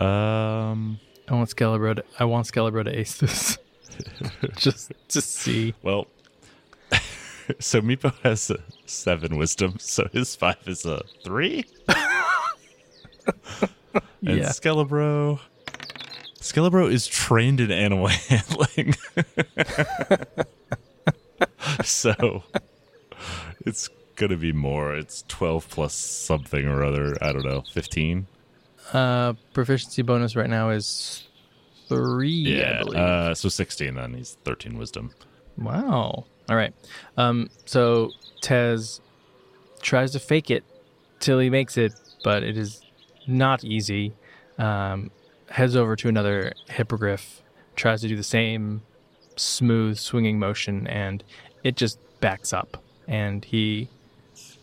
Um, 0.00 1.00
I 1.28 1.34
want 1.34 1.48
Skelebro. 1.50 1.96
To, 1.96 2.04
I 2.20 2.26
want 2.26 2.46
Skelebro 2.46 2.84
to 2.84 2.96
ace 2.96 3.16
this. 3.18 3.58
just 4.56 4.92
to 5.08 5.20
see. 5.20 5.74
well, 5.82 6.06
so 7.58 7.80
Meepo 7.80 8.12
has 8.22 8.50
seven 8.86 9.36
wisdom, 9.36 9.76
so 9.78 10.08
his 10.12 10.34
five 10.36 10.56
is 10.66 10.84
a 10.84 11.02
three. 11.24 11.64
and 11.88 11.96
Yeah. 14.22 14.48
Skelebro, 14.48 15.40
Skelebro 16.40 16.90
is 16.90 17.06
trained 17.06 17.60
in 17.60 17.70
animal 17.70 18.06
handling, 18.08 18.94
so 21.84 22.42
it's 23.64 23.88
gonna 24.16 24.36
be 24.36 24.52
more. 24.52 24.94
It's 24.94 25.24
twelve 25.28 25.68
plus 25.68 25.94
something 25.94 26.66
or 26.66 26.84
other. 26.84 27.16
I 27.22 27.32
don't 27.32 27.44
know, 27.44 27.62
fifteen. 27.72 28.26
Uh, 28.92 29.34
proficiency 29.52 30.02
bonus 30.02 30.36
right 30.36 30.48
now 30.48 30.70
is 30.70 31.26
three. 31.88 32.30
Yeah. 32.30 32.82
Uh, 32.82 33.34
so 33.34 33.48
sixteen. 33.48 33.94
Then 33.94 34.14
he's 34.14 34.36
thirteen 34.44 34.78
wisdom. 34.78 35.12
Wow. 35.58 36.26
All 36.48 36.56
right. 36.56 36.72
Um, 37.16 37.50
so 37.64 38.10
Tez 38.40 39.00
tries 39.82 40.12
to 40.12 40.20
fake 40.20 40.50
it 40.50 40.64
till 41.20 41.38
he 41.38 41.50
makes 41.50 41.76
it, 41.76 41.92
but 42.22 42.42
it 42.42 42.56
is 42.56 42.82
not 43.26 43.64
easy. 43.64 44.12
Um, 44.58 45.10
heads 45.50 45.76
over 45.76 45.96
to 45.96 46.08
another 46.08 46.52
hippogriff, 46.68 47.42
tries 47.74 48.00
to 48.02 48.08
do 48.08 48.16
the 48.16 48.22
same 48.22 48.82
smooth 49.36 49.98
swinging 49.98 50.38
motion, 50.38 50.86
and 50.86 51.22
it 51.62 51.76
just 51.76 51.98
backs 52.20 52.52
up, 52.52 52.82
and 53.06 53.44
he 53.44 53.88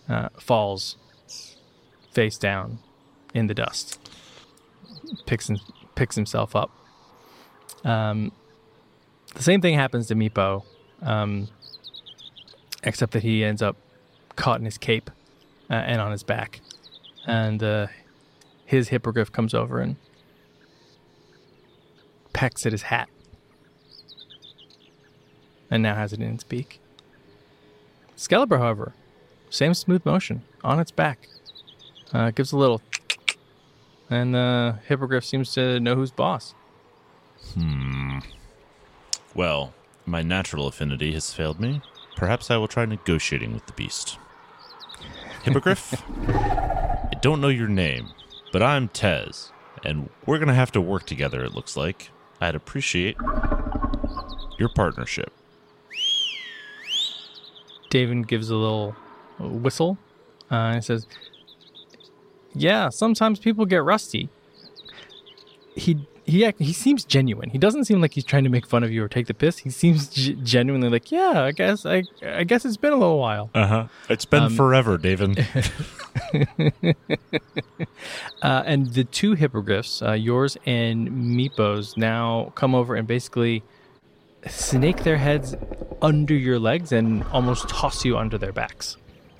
uh, 0.09 0.29
falls 0.39 0.97
face 2.11 2.37
down 2.37 2.79
in 3.33 3.47
the 3.47 3.53
dust. 3.53 3.99
Picks 5.25 5.49
him, 5.49 5.59
picks 5.95 6.15
himself 6.15 6.55
up. 6.55 6.71
Um, 7.83 8.31
the 9.35 9.43
same 9.43 9.61
thing 9.61 9.75
happens 9.75 10.07
to 10.07 10.15
Meepo, 10.15 10.63
um, 11.01 11.49
except 12.83 13.13
that 13.13 13.23
he 13.23 13.43
ends 13.43 13.61
up 13.61 13.75
caught 14.35 14.59
in 14.59 14.65
his 14.65 14.77
cape 14.77 15.09
uh, 15.69 15.73
and 15.73 16.01
on 16.01 16.11
his 16.11 16.23
back, 16.23 16.61
and 17.25 17.63
uh, 17.63 17.87
his 18.65 18.89
hippogriff 18.89 19.31
comes 19.31 19.53
over 19.53 19.79
and 19.79 19.95
pecks 22.33 22.65
at 22.65 22.71
his 22.71 22.83
hat, 22.83 23.09
and 25.69 25.83
now 25.83 25.95
has 25.95 26.13
it 26.13 26.19
in 26.21 26.33
its 26.33 26.43
beak. 26.43 26.79
Skelebro, 28.17 28.57
however, 28.57 28.93
same 29.49 29.73
smooth 29.73 30.05
motion 30.05 30.43
on 30.63 30.79
its 30.79 30.91
back, 30.91 31.27
uh, 32.13 32.31
gives 32.31 32.51
a 32.51 32.57
little, 32.57 32.81
and 34.09 34.33
the 34.33 34.79
hippogriff 34.87 35.25
seems 35.25 35.51
to 35.53 35.79
know 35.79 35.95
who's 35.95 36.11
boss. 36.11 36.53
Hmm. 37.53 38.19
Well, 39.35 39.73
my 40.05 40.21
natural 40.21 40.67
affinity 40.67 41.13
has 41.13 41.33
failed 41.33 41.59
me. 41.59 41.81
Perhaps 42.15 42.49
I 42.51 42.57
will 42.57 42.67
try 42.67 42.85
negotiating 42.85 43.53
with 43.53 43.65
the 43.65 43.73
beast. 43.73 44.17
Hippogriff, 45.43 46.01
I 46.29 47.17
don't 47.21 47.41
know 47.41 47.49
your 47.49 47.67
name, 47.67 48.09
but 48.51 48.63
I'm 48.63 48.87
Tez, 48.87 49.51
and 49.83 50.09
we're 50.25 50.39
gonna 50.39 50.53
have 50.53 50.71
to 50.73 50.81
work 50.81 51.05
together. 51.05 51.43
It 51.43 51.53
looks 51.53 51.75
like. 51.75 52.11
I'd 52.39 52.55
appreciate 52.55 53.17
your 54.57 54.69
partnership. 54.69 55.31
David 57.89 58.27
gives 58.27 58.49
a 58.49 58.55
little 58.55 58.95
whistle 59.39 59.97
uh, 60.51 60.55
and 60.55 60.83
says, 60.83 61.07
"Yeah, 62.53 62.89
sometimes 62.89 63.39
people 63.39 63.65
get 63.65 63.83
rusty." 63.83 64.29
He 65.75 66.07
he 66.25 66.45
act- 66.45 66.59
he 66.59 66.73
seems 66.73 67.03
genuine. 67.05 67.49
He 67.49 67.57
doesn't 67.57 67.85
seem 67.85 67.99
like 68.01 68.13
he's 68.13 68.23
trying 68.23 68.43
to 68.45 68.49
make 68.49 68.65
fun 68.65 68.83
of 68.83 68.91
you 68.91 69.03
or 69.03 69.07
take 69.07 69.27
the 69.27 69.33
piss. 69.33 69.57
He 69.59 69.69
seems 69.69 70.07
g- 70.09 70.37
genuinely 70.43 70.89
like, 70.89 71.11
yeah, 71.11 71.43
I 71.43 71.51
guess 71.51 71.85
I 71.85 72.03
I 72.25 72.43
guess 72.43 72.63
it's 72.65 72.77
been 72.77 72.93
a 72.93 72.97
little 72.97 73.19
while. 73.19 73.49
Uh 73.53 73.67
huh. 73.67 73.87
It's 74.09 74.25
been 74.25 74.43
Um, 74.43 74.55
forever, 74.55 74.97
David. 74.97 75.45
Uh, 78.41 78.61
and 78.65 78.93
the 78.93 79.05
two 79.05 79.33
hippogriffs, 79.35 80.01
uh, 80.01 80.11
yours 80.11 80.57
and 80.65 81.09
Meepo's, 81.35 81.95
now 81.95 82.51
come 82.55 82.75
over 82.75 82.93
and 82.95 83.07
basically 83.07 83.63
snake 84.47 85.03
their 85.05 85.15
heads 85.17 85.55
under 86.01 86.33
your 86.33 86.59
legs 86.59 86.91
and 86.91 87.23
almost 87.31 87.69
toss 87.69 88.03
you 88.03 88.17
onto 88.17 88.37
their 88.37 88.51
backs. 88.51 88.97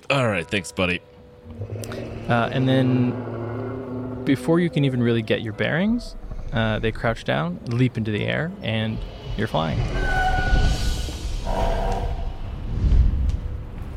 All 0.08 0.26
right, 0.26 0.48
thanks, 0.50 0.72
buddy. 0.72 1.02
Uh, 2.30 2.48
and 2.50 2.66
then, 2.66 4.24
before 4.24 4.58
you 4.58 4.70
can 4.70 4.86
even 4.86 5.02
really 5.02 5.22
get 5.22 5.42
your 5.42 5.52
bearings, 5.52 6.16
uh, 6.54 6.78
they 6.78 6.92
crouch 6.92 7.24
down, 7.24 7.60
leap 7.66 7.98
into 7.98 8.10
the 8.10 8.24
air, 8.24 8.50
and 8.62 8.96
you're 9.36 9.48
flying. 9.48 9.78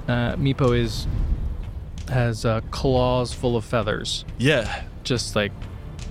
Uh, 0.07 0.35
Meepo 0.37 0.77
is 0.77 1.07
has 2.09 2.45
uh, 2.45 2.61
claws 2.71 3.33
full 3.33 3.57
of 3.57 3.65
feathers, 3.65 4.23
Yeah. 4.37 4.83
just 5.03 5.35
like 5.35 5.51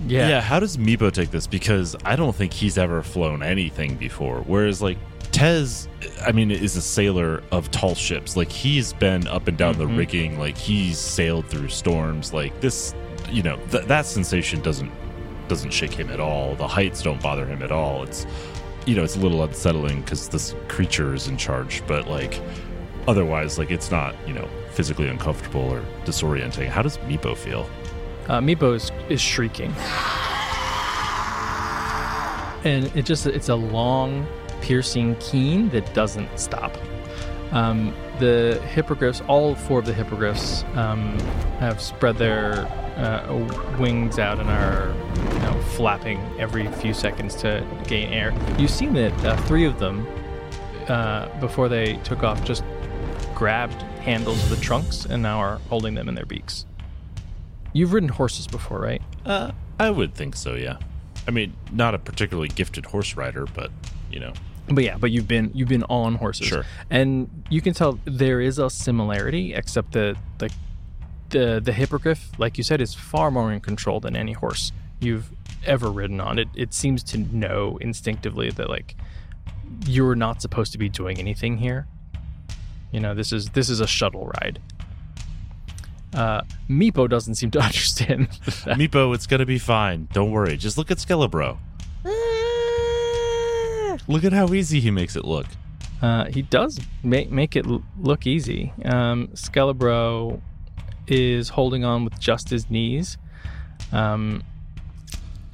yeah, 0.07 0.29
yeah, 0.29 0.41
How 0.41 0.59
does 0.59 0.77
Meepo 0.77 1.11
take 1.11 1.31
this? 1.31 1.47
Because 1.47 1.95
I 2.05 2.15
don't 2.15 2.35
think 2.35 2.53
he's 2.53 2.77
ever 2.77 3.01
flown 3.01 3.41
anything 3.41 3.95
before. 3.95 4.41
Whereas, 4.45 4.79
like, 4.79 4.99
Tez, 5.31 5.87
I 6.23 6.31
mean, 6.31 6.51
is 6.51 6.75
a 6.75 6.83
sailor 6.83 7.41
of 7.51 7.71
tall 7.71 7.95
ships. 7.95 8.37
Like, 8.37 8.51
he's 8.51 8.93
been 8.93 9.25
up 9.27 9.47
and 9.47 9.57
down 9.57 9.75
the 9.79 9.85
Mhm. 9.85 9.97
rigging. 9.97 10.37
Like, 10.37 10.55
he's 10.55 10.99
sailed 10.99 11.47
through 11.47 11.69
storms. 11.69 12.31
Like, 12.31 12.61
this, 12.61 12.93
you 13.31 13.41
know, 13.41 13.57
th- 13.71 13.85
that 13.85 14.05
sensation 14.05 14.61
doesn't 14.61 14.91
doesn't 15.47 15.71
shake 15.71 15.93
him 15.93 16.09
at 16.09 16.19
all. 16.19 16.55
The 16.55 16.67
heights 16.67 17.01
don't 17.01 17.21
bother 17.21 17.45
him 17.45 17.61
at 17.61 17.71
all. 17.71 18.03
It's, 18.03 18.25
you 18.85 18.95
know, 18.95 19.03
it's 19.03 19.15
a 19.15 19.19
little 19.19 19.43
unsettling 19.43 20.01
because 20.01 20.29
this 20.29 20.55
creature 20.67 21.13
is 21.13 21.27
in 21.27 21.37
charge. 21.37 21.83
But 21.87 22.07
like, 22.07 22.41
otherwise, 23.07 23.57
like, 23.57 23.71
it's 23.71 23.91
not, 23.91 24.15
you 24.27 24.33
know, 24.33 24.47
physically 24.71 25.07
uncomfortable 25.07 25.61
or 25.61 25.83
disorienting. 26.05 26.67
How 26.67 26.81
does 26.81 26.97
Meepo 26.99 27.35
feel? 27.35 27.67
uh, 28.29 28.39
Meepo 28.39 28.75
is, 28.75 28.91
is 29.09 29.21
shrieking, 29.21 29.73
and 32.65 32.85
it 32.95 33.05
just 33.05 33.25
it's 33.25 33.49
a 33.49 33.55
long, 33.55 34.27
piercing 34.61 35.15
keen 35.17 35.69
that 35.69 35.93
doesn't 35.93 36.37
stop. 36.37 36.75
Um, 37.51 37.95
the 38.19 38.61
hippogriffs, 38.73 39.21
all 39.27 39.55
four 39.55 39.79
of 39.79 39.85
the 39.85 39.93
hippogriffs, 39.93 40.63
um, 40.75 41.17
have 41.59 41.81
spread 41.81 42.17
their 42.17 42.65
uh, 42.97 43.77
wings 43.79 44.19
out 44.19 44.39
and 44.39 44.49
are 44.49 44.93
flapping 45.81 46.19
every 46.39 46.67
few 46.73 46.91
seconds 46.91 47.35
to 47.35 47.63
gain 47.87 48.11
air. 48.11 48.33
You've 48.57 48.71
seen 48.71 48.93
that 48.93 49.13
uh, 49.23 49.37
three 49.43 49.63
of 49.63 49.77
them, 49.77 50.07
uh, 50.87 51.27
before 51.39 51.69
they 51.69 51.97
took 51.97 52.23
off, 52.23 52.43
just 52.43 52.63
grabbed 53.35 53.79
handles 54.01 54.41
of 54.43 54.49
the 54.49 54.55
trunks 54.57 55.05
and 55.05 55.21
now 55.21 55.37
are 55.37 55.59
holding 55.69 55.93
them 55.93 56.09
in 56.09 56.15
their 56.15 56.25
beaks. 56.25 56.65
You've 57.73 57.93
ridden 57.93 58.09
horses 58.09 58.47
before, 58.47 58.79
right? 58.79 59.03
Uh, 59.23 59.51
I 59.79 59.91
would 59.91 60.15
think 60.15 60.35
so, 60.35 60.55
yeah. 60.55 60.77
I 61.27 61.31
mean, 61.31 61.53
not 61.71 61.93
a 61.93 61.99
particularly 61.99 62.49
gifted 62.49 62.87
horse 62.87 63.15
rider, 63.15 63.45
but 63.53 63.69
you 64.11 64.19
know, 64.19 64.33
But 64.69 64.83
yeah, 64.83 64.97
but 64.97 65.11
you've 65.11 65.27
been 65.27 65.51
you've 65.53 65.67
been 65.69 65.83
on 65.83 66.15
horses, 66.15 66.47
Sure. 66.47 66.65
and 66.89 67.29
you 67.51 67.61
can 67.61 67.73
tell 67.75 67.99
there 68.05 68.41
is 68.41 68.57
a 68.57 68.69
similarity, 68.71 69.53
except 69.53 69.91
that 69.91 70.15
like 70.41 70.53
the 71.29 71.61
the 71.63 71.73
hippogriff, 71.73 72.31
like 72.39 72.57
you 72.57 72.63
said, 72.63 72.81
is 72.81 72.95
far 72.95 73.29
more 73.29 73.51
in 73.53 73.59
control 73.59 73.99
than 73.99 74.15
any 74.15 74.33
horse 74.33 74.71
you've 74.99 75.29
ever 75.65 75.89
ridden 75.91 76.19
on. 76.21 76.39
It 76.39 76.47
it 76.55 76.73
seems 76.73 77.03
to 77.03 77.17
know 77.17 77.77
instinctively 77.81 78.49
that 78.51 78.69
like 78.69 78.95
you're 79.85 80.15
not 80.15 80.41
supposed 80.41 80.71
to 80.71 80.77
be 80.77 80.89
doing 80.89 81.17
anything 81.19 81.57
here. 81.57 81.87
You 82.91 82.99
know, 82.99 83.13
this 83.13 83.31
is 83.33 83.49
this 83.49 83.69
is 83.69 83.79
a 83.79 83.87
shuttle 83.87 84.31
ride. 84.41 84.59
Uh, 86.13 86.41
Meepo 86.69 87.07
doesn't 87.09 87.35
seem 87.35 87.51
to 87.51 87.59
understand. 87.69 88.27
that. 88.65 88.77
Meepo, 88.77 89.13
it's 89.13 89.27
gonna 89.27 89.45
be 89.45 89.59
fine. 89.59 90.07
Don't 90.13 90.31
worry. 90.31 90.55
Just 90.57 90.77
look 90.77 90.89
at 90.91 90.97
Skelebro. 90.97 91.57
Look 94.09 94.23
at 94.23 94.31
how 94.31 94.53
easy 94.53 94.79
he 94.79 94.89
makes 94.89 95.15
it 95.17 95.25
look. 95.25 95.47
Uh, 96.01 96.25
he 96.25 96.41
does 96.43 96.79
make 97.03 97.29
make 97.29 97.55
it 97.57 97.65
l- 97.67 97.83
look 97.99 98.25
easy. 98.25 98.71
Um, 98.85 99.27
Skelebro 99.33 100.39
is 101.07 101.49
holding 101.49 101.83
on 101.83 102.05
with 102.05 102.17
just 102.19 102.49
his 102.49 102.69
knees, 102.69 103.17
um, 103.91 104.43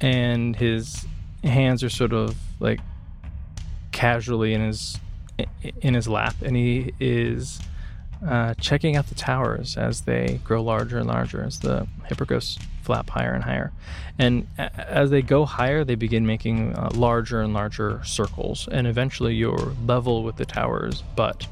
and 0.04 0.54
his 0.54 1.06
hands 1.42 1.82
are 1.82 1.88
sort 1.88 2.12
of 2.12 2.36
like 2.60 2.80
casually 3.90 4.52
in 4.52 4.60
his 4.60 5.00
in 5.80 5.94
his 5.94 6.06
lap, 6.06 6.36
and 6.42 6.54
he 6.54 6.92
is 7.00 7.58
uh, 8.24 8.52
checking 8.54 8.96
out 8.96 9.06
the 9.08 9.14
towers 9.14 9.78
as 9.78 10.02
they 10.02 10.40
grow 10.44 10.62
larger 10.62 10.98
and 10.98 11.08
larger 11.08 11.42
as 11.42 11.60
the 11.60 11.88
hippogriffs 12.06 12.58
flap 12.82 13.08
higher 13.08 13.32
and 13.32 13.44
higher. 13.44 13.72
And 14.18 14.46
as 14.58 15.08
they 15.08 15.22
go 15.22 15.46
higher, 15.46 15.84
they 15.84 15.94
begin 15.94 16.26
making 16.26 16.74
uh, 16.74 16.90
larger 16.94 17.40
and 17.40 17.54
larger 17.54 18.04
circles, 18.04 18.68
and 18.70 18.86
eventually 18.86 19.34
you're 19.34 19.72
level 19.86 20.22
with 20.22 20.36
the 20.36 20.44
towers, 20.44 21.02
but 21.16 21.46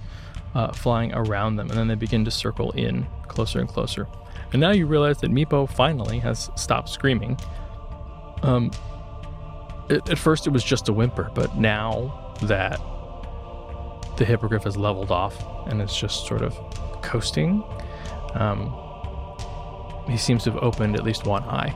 uh, 0.55 0.73
flying 0.73 1.15
around 1.15 1.57
them, 1.57 1.71
and 1.71 1.79
then 1.79 1.89
they 1.89 1.95
begin 1.95 2.27
to 2.27 2.31
circle 2.31 2.71
in 2.73 3.07
closer 3.29 3.61
and 3.61 3.69
closer. 3.69 4.07
And 4.53 4.61
now 4.61 4.73
you 4.73 4.85
realize 4.85 5.19
that 5.23 5.31
Meepo 5.31 5.71
finally 5.71 6.19
has 6.19 6.51
stopped 6.57 6.91
screaming. 6.91 7.39
Um, 8.43 8.71
at, 9.91 10.09
at 10.11 10.19
first 10.19 10.47
it 10.47 10.51
was 10.51 10.65
just 10.65 10.89
a 10.89 10.93
whimper, 10.93 11.31
but 11.35 11.57
now 11.57 12.35
that 12.43 12.81
the 14.17 14.25
hippogriff 14.25 14.65
has 14.65 14.77
leveled 14.77 15.11
off 15.11 15.37
and 15.67 15.81
it's 15.81 15.97
just 15.97 16.27
sort 16.27 16.43
of 16.43 16.57
coasting, 17.03 17.63
um, 18.35 18.75
he 20.09 20.17
seems 20.17 20.45
to 20.45 20.53
have 20.53 20.63
opened 20.63 20.97
at 20.97 21.05
least 21.05 21.27
one 21.27 21.45
eye 21.45 21.75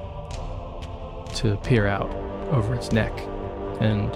to 1.34 1.56
peer 1.58 1.86
out 1.86 2.10
over 2.50 2.74
its 2.74 2.92
neck. 2.92 3.12
And 3.80 4.10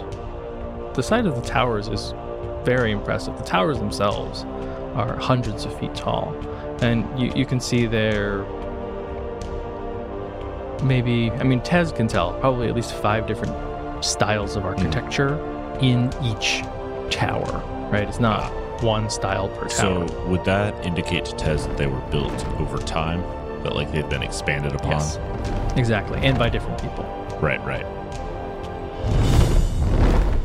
the 0.94 1.02
sight 1.02 1.26
of 1.26 1.36
the 1.36 1.42
towers 1.42 1.88
is 1.88 2.14
very 2.64 2.92
impressive. 2.92 3.36
The 3.38 3.44
towers 3.44 3.78
themselves 3.78 4.44
are 4.94 5.16
hundreds 5.18 5.64
of 5.64 5.78
feet 5.78 5.94
tall. 5.94 6.34
And 6.82 7.06
you, 7.18 7.32
you 7.36 7.46
can 7.46 7.60
see 7.60 7.86
there 7.86 8.44
maybe, 10.82 11.30
I 11.32 11.42
mean, 11.44 11.60
Tez 11.60 11.92
can 11.92 12.08
tell 12.08 12.32
probably 12.40 12.68
at 12.68 12.74
least 12.74 12.94
five 12.94 13.26
different 13.26 14.04
styles 14.04 14.56
of 14.56 14.64
architecture 14.64 15.38
in 15.80 16.10
each 16.22 16.62
tower, 17.10 17.62
right? 17.90 18.08
It's 18.08 18.20
not 18.20 18.50
one 18.82 19.10
style 19.10 19.48
per 19.48 19.68
tower. 19.68 20.06
So 20.08 20.26
would 20.28 20.44
that 20.44 20.84
indicate 20.86 21.24
to 21.26 21.32
Tez 21.36 21.66
that 21.66 21.76
they 21.76 21.86
were 21.86 22.00
built 22.10 22.46
over 22.58 22.78
time? 22.78 23.20
That 23.62 23.74
like 23.74 23.92
they've 23.92 24.08
been 24.08 24.22
expanded 24.22 24.74
upon? 24.74 24.92
Yes, 24.92 25.18
exactly. 25.76 26.18
And 26.22 26.38
by 26.38 26.48
different 26.48 26.80
people. 26.80 27.04
Right, 27.42 27.62
right. 27.64 27.86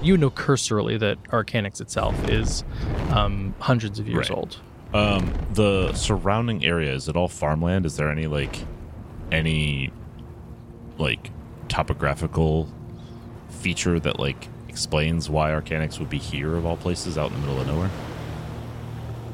You 0.03 0.17
know 0.17 0.29
cursorily 0.29 0.97
that 0.97 1.21
Arcanix 1.29 1.81
itself 1.81 2.29
is 2.29 2.63
um, 3.09 3.55
hundreds 3.59 3.99
of 3.99 4.07
years 4.07 4.29
Right. 4.29 4.37
old. 4.37 4.57
Um, 4.93 5.33
the 5.53 5.93
surrounding 5.93 6.63
area 6.63 6.93
is 6.93 7.07
it 7.09 7.15
all 7.15 7.27
farmland? 7.27 7.85
Is 7.85 7.97
there 7.97 8.11
any 8.11 8.27
like 8.27 8.59
any 9.31 9.91
like 10.97 11.31
topographical 11.67 12.69
feature 13.49 13.99
that 13.99 14.19
like 14.19 14.47
explains 14.69 15.29
why 15.29 15.51
Arcanix 15.51 15.99
would 15.99 16.09
be 16.09 16.17
here 16.17 16.55
of 16.55 16.65
all 16.65 16.77
places 16.77 17.17
out 17.17 17.31
in 17.31 17.33
the 17.33 17.39
middle 17.39 17.61
of 17.61 17.67
nowhere? 17.67 17.89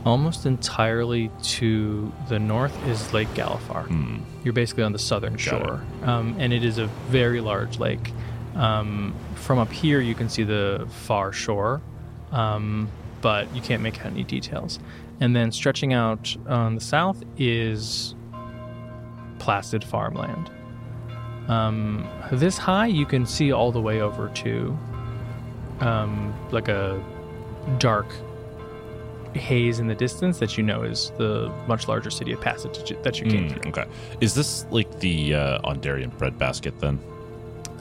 Almost 0.06 0.46
entirely 0.46 1.30
to 1.44 2.12
the 2.30 2.40
north 2.40 2.76
is 2.88 3.14
Lake 3.14 3.28
Galifar. 3.30 3.88
Hmm. 3.88 4.20
You're 4.44 4.54
basically 4.54 4.84
on 4.84 4.94
the 4.94 5.00
southern 5.00 5.34
Got 5.34 5.42
shore, 5.42 5.84
um, 6.04 6.36
and 6.40 6.54
it 6.54 6.64
is 6.64 6.80
a 6.80 6.88
very 7.10 7.42
large 7.42 7.78
lake. 7.78 8.12
Um, 8.56 9.14
from 9.36 9.60
up 9.60 9.72
here, 9.72 10.02
you 10.02 10.16
can 10.16 10.30
see 10.30 10.44
the 10.44 10.88
far 10.90 11.32
shore, 11.32 11.82
um, 12.32 12.90
but 13.22 13.54
you 13.56 13.62
can't 13.62 13.84
make 13.84 14.00
out 14.00 14.08
any 14.08 14.24
details. 14.24 14.80
And 15.20 15.36
then 15.36 15.52
stretching 15.52 15.94
out 15.94 16.36
on 16.48 16.76
the 16.76 16.82
south 16.82 17.24
is 17.38 18.16
placid 19.38 19.84
farmland. 19.84 20.50
Um, 21.52 22.08
this 22.32 22.58
high, 22.58 22.88
you 22.88 23.06
can 23.06 23.26
see 23.26 23.52
all 23.52 23.72
the 23.72 23.82
way 23.82 24.02
over 24.02 24.30
to 24.30 24.78
um, 25.82 26.34
like 26.52 26.68
a 26.70 27.04
dark 27.78 28.08
haze 29.34 29.80
in 29.80 29.88
the 29.88 29.96
distance 29.96 30.40
that 30.40 30.58
you 30.58 30.64
know 30.64 30.84
is 30.84 31.12
the 31.18 31.52
much 31.68 31.88
larger 31.88 32.10
city 32.10 32.32
of 32.34 32.42
Passage 32.42 32.94
that 33.04 33.20
you- 33.20 33.26
came 33.26 33.50
Hmm, 33.50 33.54
through. 33.60 33.70
okay. 33.72 33.86
Is 34.22 34.34
this 34.34 34.66
like 34.72 35.00
the 35.00 35.36
uh, 35.36 35.60
Aundairian 35.70 36.16
breadbasket 36.18 36.80
then? 36.80 37.00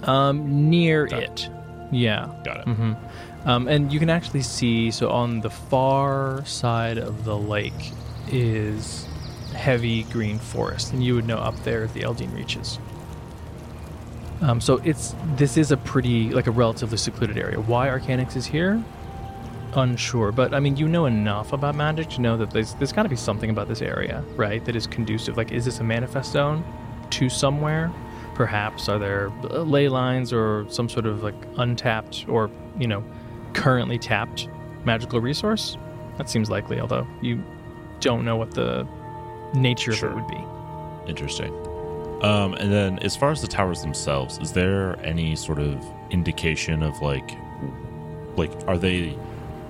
Um, 0.04 0.68
near 0.70 1.06
Got 1.06 1.22
it. 1.22 1.48
Yeah. 1.92 2.28
Got 2.44 2.60
it. 2.60 2.66
Mm-hmm. 2.66 3.48
Um, 3.48 3.68
and 3.68 3.92
you 3.92 3.98
can 3.98 4.10
actually 4.10 4.42
see, 4.42 4.90
so 4.90 5.10
on 5.10 5.40
the 5.40 5.50
far 5.50 6.44
side 6.44 6.98
of 6.98 7.24
the 7.24 7.36
lake 7.36 7.92
is 8.30 9.06
heavy 9.54 10.04
green 10.04 10.38
forest, 10.38 10.92
and 10.92 11.02
you 11.04 11.14
would 11.16 11.26
know 11.26 11.38
up 11.38 11.56
there 11.64 11.86
the 11.88 12.00
Eldeen 12.00 12.34
Reaches. 12.34 12.78
Um, 14.42 14.60
so 14.60 14.78
it's 14.84 15.14
this 15.36 15.56
is 15.56 15.70
a 15.70 15.76
pretty 15.76 16.30
like 16.30 16.46
a 16.46 16.50
relatively 16.50 16.96
secluded 16.96 17.36
area. 17.36 17.60
Why 17.60 17.88
Arcanix 17.88 18.36
is 18.36 18.46
here? 18.46 18.82
Unsure, 19.74 20.32
but 20.32 20.52
I 20.54 20.60
mean 20.60 20.76
you 20.76 20.88
know 20.88 21.06
enough 21.06 21.52
about 21.52 21.74
magic 21.76 22.08
to 22.10 22.20
know 22.20 22.36
that 22.38 22.50
there's 22.50 22.74
there's 22.74 22.92
got 22.92 23.04
to 23.04 23.08
be 23.08 23.16
something 23.16 23.50
about 23.50 23.68
this 23.68 23.82
area, 23.82 24.24
right? 24.34 24.64
That 24.64 24.74
is 24.74 24.86
conducive. 24.86 25.36
Like, 25.36 25.52
is 25.52 25.64
this 25.64 25.78
a 25.78 25.84
manifest 25.84 26.32
zone 26.32 26.64
to 27.10 27.28
somewhere? 27.28 27.92
Perhaps 28.34 28.88
are 28.88 28.98
there 28.98 29.30
uh, 29.50 29.60
ley 29.60 29.88
lines 29.88 30.32
or 30.32 30.66
some 30.70 30.88
sort 30.88 31.06
of 31.06 31.22
like 31.22 31.34
untapped 31.58 32.24
or 32.28 32.50
you 32.78 32.88
know 32.88 33.04
currently 33.52 33.98
tapped 33.98 34.48
magical 34.84 35.20
resource? 35.20 35.76
That 36.16 36.28
seems 36.30 36.50
likely, 36.50 36.80
although 36.80 37.06
you 37.20 37.42
don't 38.00 38.24
know 38.24 38.36
what 38.36 38.52
the 38.52 38.86
nature 39.54 39.92
Sure. 39.92 40.08
of 40.10 40.16
it 40.16 40.20
would 40.22 40.28
be. 40.28 41.10
Interesting. 41.10 41.54
Um, 42.22 42.54
and 42.54 42.70
then, 42.70 42.98
as 42.98 43.16
far 43.16 43.30
as 43.30 43.40
the 43.40 43.48
towers 43.48 43.80
themselves, 43.80 44.38
is 44.38 44.52
there 44.52 44.98
any 45.04 45.36
sort 45.36 45.58
of 45.58 45.84
indication 46.10 46.82
of 46.82 47.00
like, 47.00 47.36
like, 48.36 48.50
are 48.66 48.76
they 48.76 49.18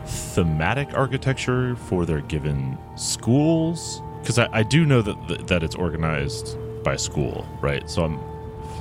thematic 0.07 0.92
architecture 0.94 1.76
for 1.76 2.05
their 2.05 2.20
given 2.22 2.76
schools? 2.96 4.03
Because 4.20 4.38
I, 4.38 4.48
I 4.53 4.62
do 4.62 4.84
know 4.84 5.01
that 5.03 5.46
that 5.46 5.62
it's 5.62 5.76
organized 5.76 6.59
by 6.82 6.96
school, 6.96 7.46
right? 7.61 7.88
So 7.88 8.05
I'm 8.05 8.18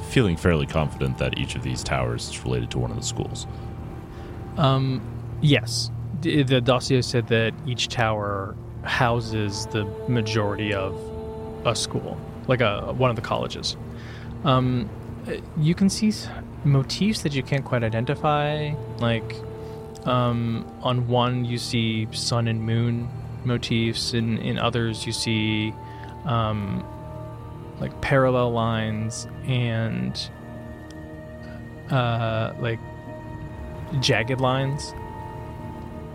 feeling 0.09 0.35
fairly 0.35 0.65
confident 0.65 1.17
that 1.19 1.37
each 1.37 1.55
of 1.55 1.61
these 1.61 1.83
towers 1.83 2.29
is 2.29 2.43
related 2.43 2.71
to 2.71 2.79
one 2.79 2.91
of 2.91 2.97
the 2.97 3.03
schools. 3.03 3.45
Um, 4.57 5.01
yes. 5.41 5.91
The 6.21 6.59
dossier 6.59 7.01
said 7.01 7.27
that 7.27 7.53
each 7.65 7.87
tower 7.87 8.55
houses 8.83 9.67
the 9.67 9.85
majority 10.07 10.73
of 10.73 10.99
a 11.65 11.75
school, 11.75 12.19
like 12.49 12.61
a 12.61 12.91
one 12.93 13.09
of 13.09 13.15
the 13.15 13.21
colleges. 13.21 13.77
Um, 14.43 14.89
you 15.57 15.75
can 15.75 15.89
see 15.89 16.11
motifs 16.63 17.21
that 17.21 17.33
you 17.33 17.43
can't 17.43 17.63
quite 17.63 17.83
identify. 17.83 18.73
Like 18.97 19.35
um, 20.05 20.65
on 20.81 21.07
one, 21.07 21.45
you 21.45 21.57
see 21.57 22.07
sun 22.11 22.47
and 22.47 22.61
moon 22.61 23.07
motifs, 23.45 24.13
and 24.13 24.39
in 24.39 24.57
others, 24.57 25.05
you 25.05 25.13
see 25.13 25.73
um, 26.25 26.83
like 27.79 28.01
parallel 28.01 28.51
lines 28.51 29.27
and 29.45 30.29
uh, 31.91 32.53
like 32.59 32.79
jagged 33.99 34.41
lines. 34.41 34.93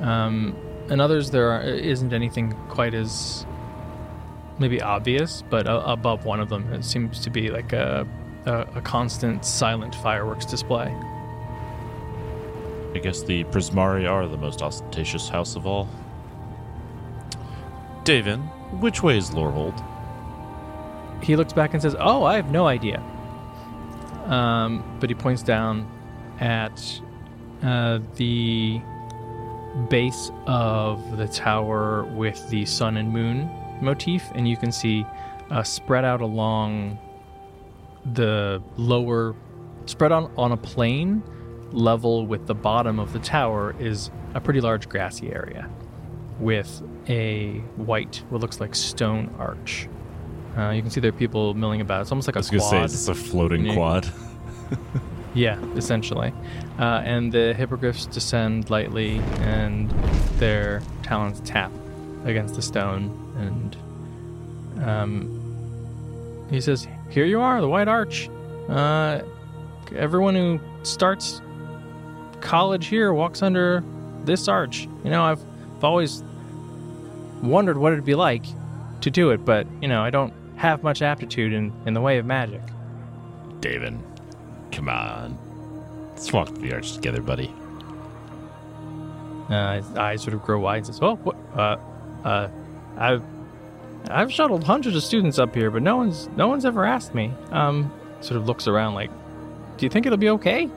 Um, 0.00 0.56
and 0.90 1.00
others, 1.00 1.30
there 1.30 1.50
are, 1.52 1.62
isn't 1.62 2.12
anything 2.12 2.52
quite 2.68 2.92
as 2.92 3.46
maybe 4.58 4.80
obvious, 4.80 5.42
but 5.50 5.66
uh, 5.66 5.82
above 5.86 6.24
one 6.24 6.40
of 6.40 6.48
them, 6.48 6.72
it 6.72 6.84
seems 6.84 7.20
to 7.20 7.30
be 7.30 7.50
like 7.50 7.72
a, 7.72 8.06
a, 8.46 8.60
a 8.76 8.80
constant 8.80 9.44
silent 9.44 9.94
fireworks 9.96 10.44
display. 10.44 10.94
I 12.94 12.98
guess 12.98 13.22
the 13.22 13.44
Prismari 13.44 14.08
are 14.08 14.28
the 14.28 14.36
most 14.36 14.62
ostentatious 14.62 15.28
house 15.28 15.56
of 15.56 15.66
all. 15.66 15.88
Davin, 18.04 18.40
which 18.80 19.02
way 19.02 19.18
is 19.18 19.30
Lorehold? 19.30 19.82
He 21.22 21.36
looks 21.36 21.52
back 21.52 21.72
and 21.72 21.82
says, 21.82 21.96
"Oh, 21.98 22.22
I 22.22 22.36
have 22.36 22.50
no 22.50 22.66
idea." 22.66 23.02
Um, 24.26 24.98
but 25.00 25.10
he 25.10 25.14
points 25.14 25.42
down 25.42 25.90
at 26.38 27.00
uh, 27.62 27.98
the 28.16 28.80
base 29.88 30.30
of 30.46 31.16
the 31.16 31.26
tower 31.26 32.04
with 32.04 32.48
the 32.50 32.64
sun 32.64 32.96
and 32.96 33.12
moon 33.12 33.50
motif, 33.84 34.22
and 34.34 34.48
you 34.48 34.56
can 34.56 34.72
see 34.72 35.06
uh, 35.50 35.62
spread 35.62 36.04
out 36.04 36.20
along 36.20 36.98
the 38.14 38.62
lower, 38.76 39.34
spread 39.86 40.12
on 40.12 40.30
on 40.36 40.52
a 40.52 40.56
plane 40.56 41.22
level 41.72 42.26
with 42.26 42.46
the 42.46 42.54
bottom 42.54 42.98
of 43.00 43.12
the 43.12 43.18
tower 43.18 43.74
is 43.78 44.10
a 44.34 44.40
pretty 44.40 44.60
large 44.60 44.88
grassy 44.88 45.32
area 45.32 45.68
with 46.38 46.82
a 47.08 47.58
white, 47.76 48.22
what 48.28 48.40
looks 48.40 48.60
like 48.60 48.74
stone 48.74 49.34
arch. 49.38 49.88
Uh, 50.56 50.70
you 50.70 50.82
can 50.82 50.90
see 50.90 51.00
there 51.00 51.08
are 51.08 51.12
people 51.12 51.54
milling 51.54 51.80
about. 51.80 52.02
It's 52.02 52.12
almost 52.12 52.28
like 52.28 52.36
I 52.36 52.38
a 52.38 52.40
was 52.40 52.50
going 52.50 52.60
to 52.62 52.68
say, 52.68 52.84
is 52.84 53.08
a 53.08 53.14
floating 53.14 53.64
Yeah. 53.66 53.74
quad? 53.74 54.12
Yeah, 55.36 55.60
essentially. 55.74 56.32
Uh, 56.78 57.02
and 57.04 57.32
the 57.32 57.54
hippogriffs 57.54 58.06
descend 58.06 58.70
lightly, 58.70 59.18
and 59.40 59.90
their 60.38 60.80
talons 61.02 61.40
tap 61.40 61.72
against 62.24 62.54
the 62.54 62.62
stone. 62.62 63.10
And 63.36 63.76
um, 64.82 66.46
he 66.50 66.60
says, 66.60 66.86
"Here 67.10 67.24
you 67.24 67.40
are, 67.40 67.60
the 67.60 67.68
White 67.68 67.88
Arch. 67.88 68.28
Uh, 68.68 69.20
everyone 69.94 70.34
who 70.34 70.60
starts 70.82 71.40
college 72.40 72.86
here 72.86 73.12
walks 73.12 73.42
under 73.42 73.82
this 74.24 74.48
arch. 74.48 74.88
You 75.02 75.10
know, 75.10 75.24
I've, 75.24 75.42
I've 75.76 75.84
always 75.84 76.22
wondered 77.42 77.76
what 77.76 77.92
it'd 77.92 78.04
be 78.04 78.14
like 78.14 78.44
to 79.00 79.10
do 79.10 79.30
it, 79.30 79.44
but 79.44 79.66
you 79.82 79.88
know, 79.88 80.02
I 80.02 80.10
don't 80.10 80.32
have 80.56 80.82
much 80.82 81.02
aptitude 81.02 81.52
in, 81.52 81.72
in 81.86 81.94
the 81.94 82.00
way 82.00 82.18
of 82.18 82.26
magic." 82.26 82.62
David, 83.60 83.98
come 84.72 84.88
on. 84.88 85.38
Let's 86.10 86.32
walk 86.32 86.54
the 86.54 86.72
arch 86.74 86.92
together, 86.92 87.20
buddy. 87.22 87.52
Uh, 89.48 89.76
his 89.76 89.96
eyes 89.96 90.22
sort 90.22 90.34
of 90.34 90.42
grow 90.42 90.60
wide 90.60 90.78
and 90.78 90.86
says, 90.86 90.98
"Oh, 91.02 91.16
what? 91.16 91.36
Uh, 91.54 91.76
uh, 92.24 92.48
I've 92.96 93.22
I've 94.10 94.32
shuttled 94.32 94.64
hundreds 94.64 94.96
of 94.96 95.02
students 95.02 95.38
up 95.38 95.54
here, 95.54 95.70
but 95.70 95.82
no 95.82 95.96
one's 95.96 96.28
no 96.36 96.48
one's 96.48 96.64
ever 96.64 96.84
asked 96.84 97.14
me." 97.14 97.32
Um, 97.50 97.92
sort 98.20 98.36
of 98.36 98.46
looks 98.46 98.66
around 98.68 98.94
like, 98.94 99.10
"Do 99.76 99.86
you 99.86 99.90
think 99.90 100.06
it'll 100.06 100.18
be 100.18 100.30
okay?" 100.30 100.68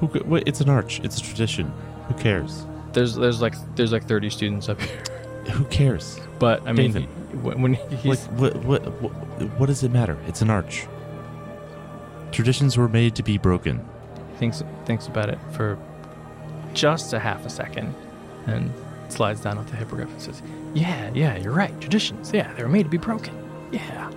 Who? 0.00 0.08
ca- 0.08 0.24
Wait, 0.24 0.42
it's 0.46 0.60
an 0.60 0.68
arch. 0.68 1.00
It's 1.04 1.18
a 1.18 1.22
tradition. 1.22 1.72
Who 2.08 2.14
cares? 2.14 2.66
There's 2.92 3.14
there's 3.14 3.40
like 3.40 3.54
there's 3.76 3.92
like 3.92 4.04
30 4.04 4.30
students 4.30 4.68
up 4.68 4.80
here, 4.80 5.02
Who 5.52 5.64
cares? 5.66 6.18
but 6.38 6.60
I 6.66 6.72
mean, 6.72 6.92
David. 6.92 7.42
when, 7.42 7.62
when 7.62 7.74
he's 7.74 8.04
Like, 8.28 8.38
what, 8.38 8.56
what, 8.64 8.82
what, 9.00 9.12
what 9.58 9.66
does 9.66 9.82
it 9.84 9.90
matter? 9.92 10.18
It's 10.26 10.42
an 10.42 10.50
arch. 10.50 10.86
Traditions 12.32 12.76
were 12.76 12.88
made 12.88 13.14
to 13.16 13.22
be 13.22 13.38
broken. 13.38 13.80
thinks 14.38 14.62
thinks 14.86 15.06
about 15.06 15.28
it 15.28 15.38
for 15.52 15.78
just 16.74 17.12
a 17.12 17.18
half 17.18 17.44
a 17.46 17.50
second, 17.50 17.94
and 18.46 18.72
slides 19.08 19.40
down 19.42 19.58
off 19.58 19.70
the 19.70 19.76
hippogriff 19.76 20.08
and 20.10 20.20
says, 20.20 20.42
"Yeah, 20.74 21.10
yeah, 21.14 21.36
you're 21.36 21.52
right. 21.52 21.78
Traditions, 21.80 22.32
yeah, 22.32 22.52
they 22.54 22.62
were 22.62 22.68
made 22.68 22.84
to 22.84 22.88
be 22.88 22.98
broken. 22.98 23.34
Yeah, 23.70 24.10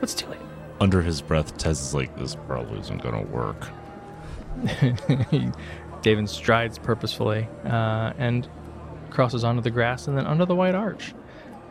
let's 0.00 0.14
do 0.14 0.30
it." 0.32 0.38
Under 0.80 1.02
his 1.02 1.20
breath, 1.20 1.56
Tez 1.58 1.80
is 1.80 1.94
like, 1.94 2.16
this 2.18 2.36
probably 2.46 2.78
isn't 2.80 3.02
going 3.02 3.26
to 3.26 3.32
work. 3.32 3.68
David 6.02 6.28
strides 6.28 6.78
purposefully 6.78 7.48
uh, 7.64 8.12
and 8.16 8.48
crosses 9.10 9.42
onto 9.42 9.60
the 9.60 9.70
grass 9.70 10.06
and 10.06 10.16
then 10.16 10.26
under 10.26 10.44
the 10.46 10.54
white 10.54 10.74
arch. 10.74 11.14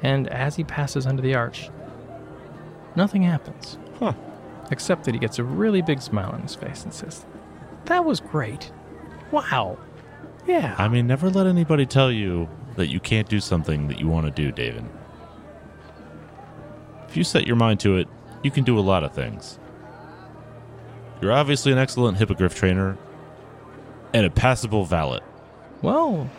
And 0.03 0.27
as 0.27 0.55
he 0.57 0.63
passes 0.63 1.05
under 1.05 1.21
the 1.21 1.35
arch, 1.35 1.69
nothing 2.95 3.23
happens. 3.23 3.77
Huh. 3.99 4.13
Except 4.71 5.05
that 5.05 5.13
he 5.13 5.19
gets 5.19 5.39
a 5.39 5.43
really 5.43 5.81
big 5.81 6.01
smile 6.01 6.31
on 6.31 6.41
his 6.41 6.55
face 6.55 6.83
and 6.83 6.93
says, 6.93 7.25
That 7.85 8.03
was 8.03 8.19
great. 8.19 8.71
Wow. 9.31 9.77
Yeah. 10.45 10.75
I 10.77 10.89
mean, 10.89 11.07
never 11.07 11.29
let 11.29 11.47
anybody 11.47 11.85
tell 11.85 12.11
you 12.11 12.49
that 12.77 12.87
you 12.87 12.99
can't 12.99 13.27
do 13.27 13.41
something 13.41 13.89
that 13.89 13.99
you 13.99 14.07
want 14.07 14.25
to 14.25 14.31
do, 14.31 14.51
David. 14.51 14.85
If 17.09 17.17
you 17.17 17.23
set 17.23 17.45
your 17.45 17.55
mind 17.55 17.79
to 17.81 17.97
it, 17.97 18.07
you 18.43 18.51
can 18.51 18.63
do 18.63 18.77
a 18.77 18.81
lot 18.81 19.03
of 19.03 19.13
things. 19.13 19.59
You're 21.21 21.33
obviously 21.33 21.71
an 21.71 21.79
excellent 21.79 22.17
hippogriff 22.17 22.55
trainer 22.55 22.97
and 24.13 24.25
a 24.25 24.29
passable 24.29 24.85
valet. 24.85 25.21
Well, 25.81 26.29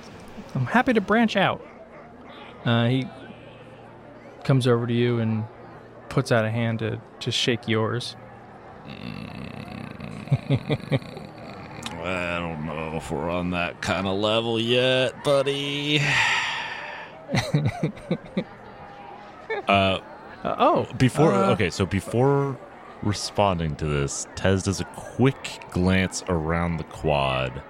I'm 0.55 0.66
happy 0.66 0.93
to 0.93 1.01
branch 1.01 1.36
out. 1.36 1.64
Uh, 2.64 2.86
he 2.86 3.09
comes 4.45 4.66
over 4.66 4.86
to 4.86 4.95
you 4.95 5.18
and 5.18 5.45
puts 6.09 6.32
out 6.32 6.45
a 6.45 6.51
hand 6.51 6.78
to, 6.78 7.01
to 7.20 7.30
shake 7.30 7.66
yours. 7.66 8.16
I 12.09 12.39
don't 12.41 12.67
know 12.67 12.97
if 12.97 13.11
we're 13.11 13.31
on 13.31 13.51
that 13.51 13.81
kind 13.81 14.07
of 14.07 14.19
level 14.19 14.59
yet, 14.61 15.23
buddy. 15.25 16.01
uh, 19.69 19.99
Uh, 20.45 20.55
oh, 20.59 20.87
before 20.95 21.33
uh, 21.33 21.51
okay, 21.51 21.69
so 21.69 21.85
before 21.85 22.57
responding 23.03 23.75
to 23.77 23.87
this, 23.87 24.27
Tez 24.37 24.63
does 24.63 24.81
a 24.81 24.85
quick 24.85 25.61
glance 25.71 26.23
around 26.29 26.77
the 26.77 26.85
quad 26.85 27.63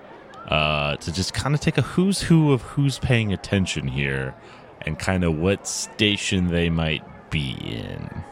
uh, 0.48 0.96
to 0.96 1.12
just 1.12 1.32
kind 1.32 1.54
of 1.54 1.60
take 1.60 1.78
a 1.78 1.82
who's 1.82 2.20
who 2.20 2.52
of 2.52 2.62
who's 2.62 2.98
paying 2.98 3.32
attention 3.32 3.88
here, 3.88 4.34
and 4.82 4.98
kind 4.98 5.24
of 5.24 5.38
what 5.38 5.66
station 5.66 6.48
they 6.48 6.68
might 6.68 7.02
be 7.30 7.56
in. 7.60 8.24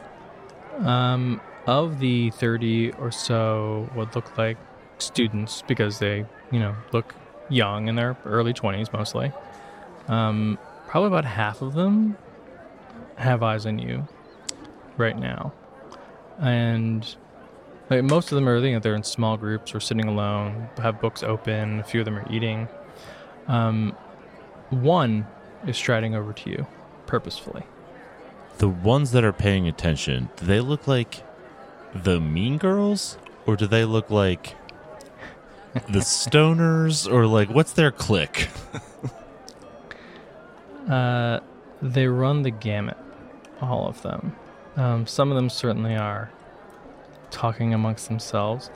Um, 0.85 1.41
of 1.65 1.99
the 1.99 2.29
30 2.31 2.91
or 2.91 3.11
so 3.11 3.89
what 3.95 4.15
look 4.15 4.37
like 4.37 4.57
students, 4.99 5.63
because 5.67 5.99
they, 5.99 6.25
you 6.51 6.59
know, 6.59 6.75
look 6.91 7.15
young 7.49 7.87
in 7.87 7.95
their 7.95 8.17
early 8.25 8.53
20s 8.53 8.91
mostly, 8.91 9.31
um, 10.07 10.57
probably 10.87 11.07
about 11.07 11.25
half 11.25 11.61
of 11.61 11.73
them 11.73 12.17
have 13.15 13.41
eyes 13.43 13.65
on 13.65 13.79
you 13.79 14.07
right 14.97 15.17
now. 15.17 15.53
And 16.39 17.15
Like 17.89 18.03
most 18.03 18.31
of 18.31 18.35
them 18.35 18.49
are, 18.49 18.57
you 18.57 18.73
know, 18.73 18.79
they're 18.79 18.95
in 18.95 19.03
small 19.03 19.37
groups 19.37 19.73
or 19.73 19.79
sitting 19.79 20.05
alone, 20.05 20.69
have 20.77 20.99
books 20.99 21.23
open. 21.23 21.79
A 21.79 21.83
few 21.83 22.01
of 22.01 22.05
them 22.05 22.17
are 22.17 22.31
eating. 22.31 22.67
Um, 23.47 23.95
one 24.69 25.25
is 25.65 25.77
striding 25.77 26.13
over 26.13 26.33
to 26.33 26.49
you, 26.49 26.67
purposefully. 27.05 27.63
The 28.57 28.67
ones 28.67 29.11
that 29.11 29.23
are 29.23 29.31
paying 29.31 29.67
attention, 29.67 30.29
do 30.35 30.45
they 30.45 30.59
look 30.59 30.85
like 30.87 31.23
the 31.95 32.19
mean 32.19 32.57
girls? 32.57 33.17
Or 33.45 33.55
do 33.55 33.65
they 33.65 33.85
look 33.85 34.09
like 34.09 34.56
the 35.85 35.99
stoners? 35.99 37.11
Or 37.11 37.27
like, 37.27 37.49
what's 37.49 37.73
their 37.73 37.91
clique? 37.91 38.49
Uh, 40.89 41.41
they 41.81 42.07
run 42.07 42.43
the 42.43 42.49
gamut, 42.49 42.97
all 43.61 43.87
of 43.87 44.01
them. 44.03 44.35
Um, 44.77 45.05
some 45.05 45.31
of 45.31 45.35
them 45.35 45.49
certainly 45.49 45.95
are 45.95 46.31
talking 47.29 47.73
amongst 47.73 48.07
themselves. 48.07 48.69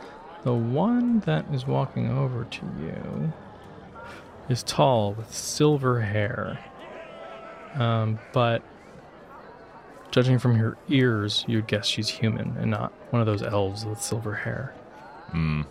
The 0.43 0.54
one 0.54 1.22
that 1.22 1.45
is 1.54 1.66
walking 1.66 2.12
over 2.12 2.43
to 2.43 2.66
you 2.82 3.34
is 4.49 4.64
tall 4.64 5.14
with 5.14 5.34
silver 5.34 6.02
hair. 6.02 6.60
Um, 7.76 8.20
but 8.34 8.62
judging 10.10 10.39
from 10.39 10.56
her 10.56 10.78
ears, 10.89 11.45
you'd 11.47 11.68
guess 11.68 11.86
she's 11.86 12.10
human 12.10 12.58
and 12.58 12.70
not 12.70 12.91
one 13.12 13.22
of 13.22 13.26
those 13.26 13.41
elves 13.41 13.86
with 13.86 14.02
silver 14.02 14.36
hair. 14.36 14.74
Hmm. 15.30 15.62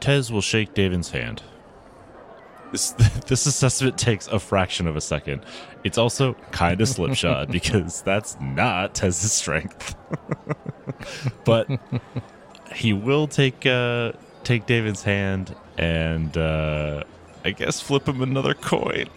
Tez 0.00 0.30
will 0.32 0.40
shake 0.40 0.74
Davin's 0.74 1.10
hand. 1.10 1.42
This 2.72 2.90
this 3.26 3.46
assessment 3.46 3.98
takes 3.98 4.26
a 4.28 4.38
fraction 4.38 4.86
of 4.86 4.96
a 4.96 5.00
second. 5.00 5.44
It's 5.84 5.98
also 5.98 6.34
kind 6.50 6.80
of 6.80 6.88
slipshod 6.88 7.50
because 7.52 8.02
that's 8.02 8.36
not 8.40 8.94
Tez's 8.94 9.32
strength. 9.32 9.94
but 11.44 11.68
he 12.74 12.92
will 12.92 13.26
take 13.26 13.66
uh, 13.66 14.12
take 14.44 14.66
Davin's 14.66 15.02
hand 15.02 15.54
and 15.78 16.36
uh, 16.36 17.04
I 17.44 17.50
guess 17.50 17.80
flip 17.80 18.08
him 18.08 18.22
another 18.22 18.54
coin. 18.54 19.08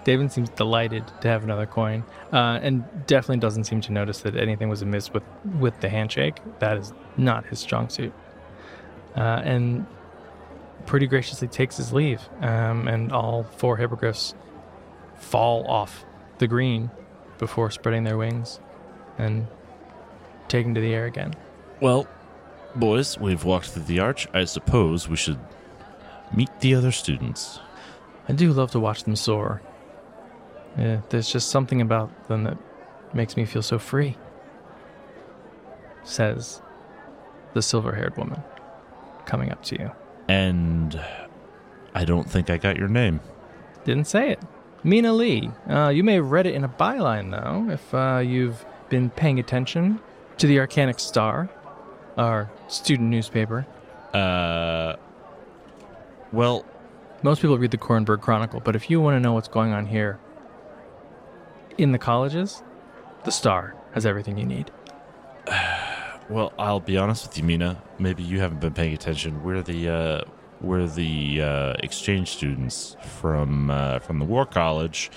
David 0.00 0.32
seems 0.32 0.48
delighted 0.50 1.04
to 1.20 1.28
have 1.28 1.44
another 1.44 1.66
coin, 1.66 2.04
uh, 2.32 2.58
and 2.62 2.84
definitely 3.06 3.38
doesn't 3.38 3.64
seem 3.64 3.80
to 3.82 3.92
notice 3.92 4.20
that 4.20 4.36
anything 4.36 4.68
was 4.68 4.82
amiss 4.82 5.12
with, 5.12 5.22
with 5.58 5.78
the 5.80 5.88
handshake. 5.88 6.36
That 6.58 6.76
is 6.76 6.92
not 7.16 7.46
his 7.46 7.58
strong 7.58 7.88
suit. 7.88 8.12
Uh, 9.16 9.42
and 9.44 9.86
pretty 10.86 11.06
graciously 11.06 11.48
takes 11.48 11.76
his 11.76 11.92
leave, 11.92 12.28
um, 12.40 12.88
and 12.88 13.12
all 13.12 13.42
four 13.42 13.76
hippogriffs 13.76 14.34
fall 15.16 15.66
off 15.66 16.04
the 16.38 16.46
green 16.46 16.90
before 17.38 17.70
spreading 17.70 18.04
their 18.04 18.16
wings 18.16 18.60
and 19.18 19.46
taking 20.48 20.74
to 20.74 20.80
the 20.80 20.94
air 20.94 21.06
again. 21.06 21.34
Well, 21.80 22.06
boys, 22.74 23.18
we've 23.18 23.44
walked 23.44 23.70
through 23.70 23.84
the 23.84 24.00
arch. 24.00 24.26
I 24.32 24.44
suppose 24.44 25.08
we 25.08 25.16
should 25.16 25.38
meet 26.34 26.50
the 26.60 26.74
other 26.74 26.92
students. 26.92 27.60
I 28.28 28.32
do 28.32 28.52
love 28.52 28.70
to 28.72 28.80
watch 28.80 29.04
them 29.04 29.16
soar. 29.16 29.60
Yeah, 30.78 31.00
there's 31.08 31.30
just 31.30 31.48
something 31.50 31.80
about 31.80 32.28
them 32.28 32.44
that 32.44 32.56
makes 33.12 33.36
me 33.36 33.44
feel 33.44 33.62
so 33.62 33.78
free, 33.78 34.16
says 36.04 36.62
the 37.54 37.62
silver 37.62 37.94
haired 37.94 38.16
woman 38.16 38.42
coming 39.26 39.50
up 39.50 39.62
to 39.64 39.78
you. 39.78 39.90
And 40.28 41.00
I 41.94 42.04
don't 42.04 42.30
think 42.30 42.50
I 42.50 42.56
got 42.56 42.76
your 42.76 42.88
name. 42.88 43.20
Didn't 43.84 44.06
say 44.06 44.30
it. 44.30 44.40
Mina 44.84 45.12
Lee. 45.12 45.50
Uh, 45.68 45.88
you 45.88 46.04
may 46.04 46.14
have 46.14 46.30
read 46.30 46.46
it 46.46 46.54
in 46.54 46.64
a 46.64 46.68
byline, 46.68 47.30
though, 47.32 47.70
if 47.72 47.92
uh, 47.92 48.18
you've 48.24 48.64
been 48.88 49.10
paying 49.10 49.38
attention 49.38 50.00
to 50.38 50.46
the 50.46 50.56
Arcanix 50.56 51.00
Star, 51.00 51.50
our 52.16 52.50
student 52.68 53.08
newspaper. 53.10 53.66
Uh, 54.14 54.96
well, 56.32 56.64
Most 57.22 57.42
people 57.42 57.58
read 57.58 57.70
the 57.70 57.78
Korranberg 57.78 58.20
Chronicle, 58.22 58.60
but 58.60 58.74
if 58.74 58.88
you 58.88 59.00
want 59.00 59.16
to 59.16 59.20
know 59.20 59.34
what's 59.34 59.48
going 59.48 59.72
on 59.72 59.86
here 59.86 60.18
in 61.82 61.92
the 61.92 61.98
colleges, 61.98 62.62
the 63.24 63.30
Star 63.30 63.74
has 63.92 64.06
everything 64.06 64.38
you 64.38 64.46
need. 64.46 64.70
well, 66.28 66.52
I'll 66.58 66.80
be 66.80 66.96
honest 66.96 67.26
with 67.26 67.38
you, 67.38 67.44
Mina. 67.44 67.82
Maybe 67.98 68.22
you 68.22 68.40
haven't 68.40 68.60
been 68.60 68.74
paying 68.74 68.94
attention. 68.94 69.42
We're 69.42 69.62
the 69.62 69.88
uh, 69.88 70.20
we're 70.60 70.86
the 70.86 71.42
uh, 71.42 71.74
exchange 71.80 72.28
students 72.30 72.96
from 73.18 73.70
uh, 73.70 73.98
from 74.00 74.18
the 74.18 74.24
War 74.24 74.46
College. 74.46 75.10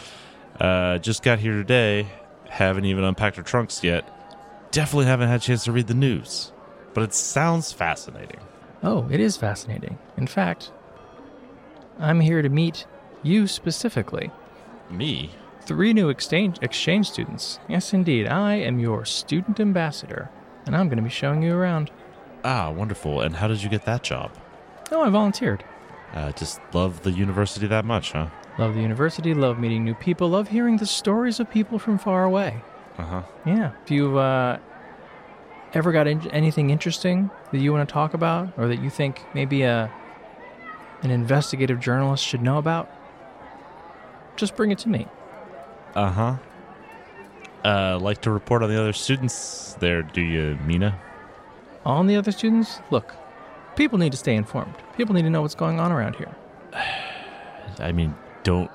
Uh, 0.59 0.97
just 0.99 1.23
got 1.23 1.39
here 1.39 1.53
today. 1.53 2.07
Haven't 2.49 2.85
even 2.85 3.03
unpacked 3.03 3.37
our 3.37 3.43
trunks 3.43 3.83
yet. 3.83 4.07
Definitely 4.71 5.05
haven't 5.05 5.27
had 5.27 5.41
a 5.41 5.43
chance 5.43 5.63
to 5.65 5.71
read 5.71 5.87
the 5.87 5.93
news, 5.93 6.51
but 6.93 7.03
it 7.03 7.13
sounds 7.13 7.71
fascinating. 7.71 8.39
Oh, 8.81 9.07
it 9.09 9.19
is 9.19 9.37
fascinating. 9.37 9.97
In 10.17 10.27
fact, 10.27 10.71
I'm 11.99 12.19
here 12.19 12.41
to 12.41 12.49
meet 12.49 12.85
you 13.23 13.47
specifically. 13.47 14.31
Me? 14.89 15.31
Three 15.65 15.93
new 15.93 16.09
exchange 16.09 16.57
exchange 16.61 17.09
students. 17.09 17.59
Yes, 17.69 17.93
indeed. 17.93 18.27
I 18.27 18.55
am 18.55 18.79
your 18.79 19.05
student 19.05 19.59
ambassador, 19.59 20.29
and 20.65 20.75
I'm 20.75 20.87
going 20.87 20.97
to 20.97 21.03
be 21.03 21.09
showing 21.09 21.41
you 21.41 21.55
around. 21.55 21.89
Ah, 22.43 22.69
wonderful. 22.69 23.21
And 23.21 23.37
how 23.37 23.47
did 23.47 23.63
you 23.63 23.69
get 23.69 23.85
that 23.85 24.03
job? 24.03 24.31
Oh, 24.91 25.01
I 25.03 25.09
volunteered. 25.09 25.63
Uh, 26.13 26.31
just 26.33 26.59
love 26.73 27.03
the 27.03 27.11
university 27.11 27.65
that 27.67 27.85
much, 27.85 28.11
huh? 28.11 28.27
Love 28.59 28.75
the 28.75 28.81
university, 28.81 29.33
love 29.33 29.57
meeting 29.57 29.83
new 29.83 29.95
people, 29.95 30.29
love 30.29 30.49
hearing 30.49 30.77
the 30.77 30.85
stories 30.85 31.39
of 31.39 31.49
people 31.49 31.79
from 31.79 31.97
far 31.97 32.23
away. 32.25 32.61
Uh 32.97 33.03
huh. 33.03 33.23
Yeah. 33.45 33.71
If 33.83 33.89
you've 33.89 34.17
uh, 34.17 34.59
ever 35.73 35.91
got 35.91 36.07
in- 36.07 36.29
anything 36.31 36.69
interesting 36.69 37.31
that 37.51 37.59
you 37.59 37.71
want 37.71 37.87
to 37.87 37.91
talk 37.93 38.13
about, 38.13 38.53
or 38.57 38.67
that 38.67 38.81
you 38.81 38.89
think 38.89 39.21
maybe 39.33 39.63
a 39.63 39.89
an 41.01 41.09
investigative 41.11 41.79
journalist 41.79 42.23
should 42.23 42.41
know 42.41 42.57
about, 42.57 42.89
just 44.35 44.55
bring 44.55 44.69
it 44.71 44.77
to 44.79 44.89
me. 44.89 45.07
Uh 45.95 46.11
huh. 46.11 46.35
Uh, 47.63 47.99
like 47.99 48.21
to 48.21 48.31
report 48.31 48.61
on 48.61 48.69
the 48.69 48.79
other 48.79 48.93
students 48.93 49.75
there, 49.79 50.01
do 50.01 50.21
you, 50.21 50.57
Mina? 50.65 50.99
On 51.85 52.07
the 52.07 52.15
other 52.15 52.31
students, 52.31 52.79
look, 52.91 53.13
people 53.75 53.97
need 53.97 54.11
to 54.11 54.17
stay 54.17 54.35
informed. 54.35 54.73
People 54.97 55.15
need 55.15 55.21
to 55.21 55.29
know 55.29 55.41
what's 55.41 55.55
going 55.55 55.79
on 55.79 55.91
around 55.91 56.15
here. 56.15 56.35
I 57.79 57.91
mean, 57.91 58.15
don't 58.43 58.69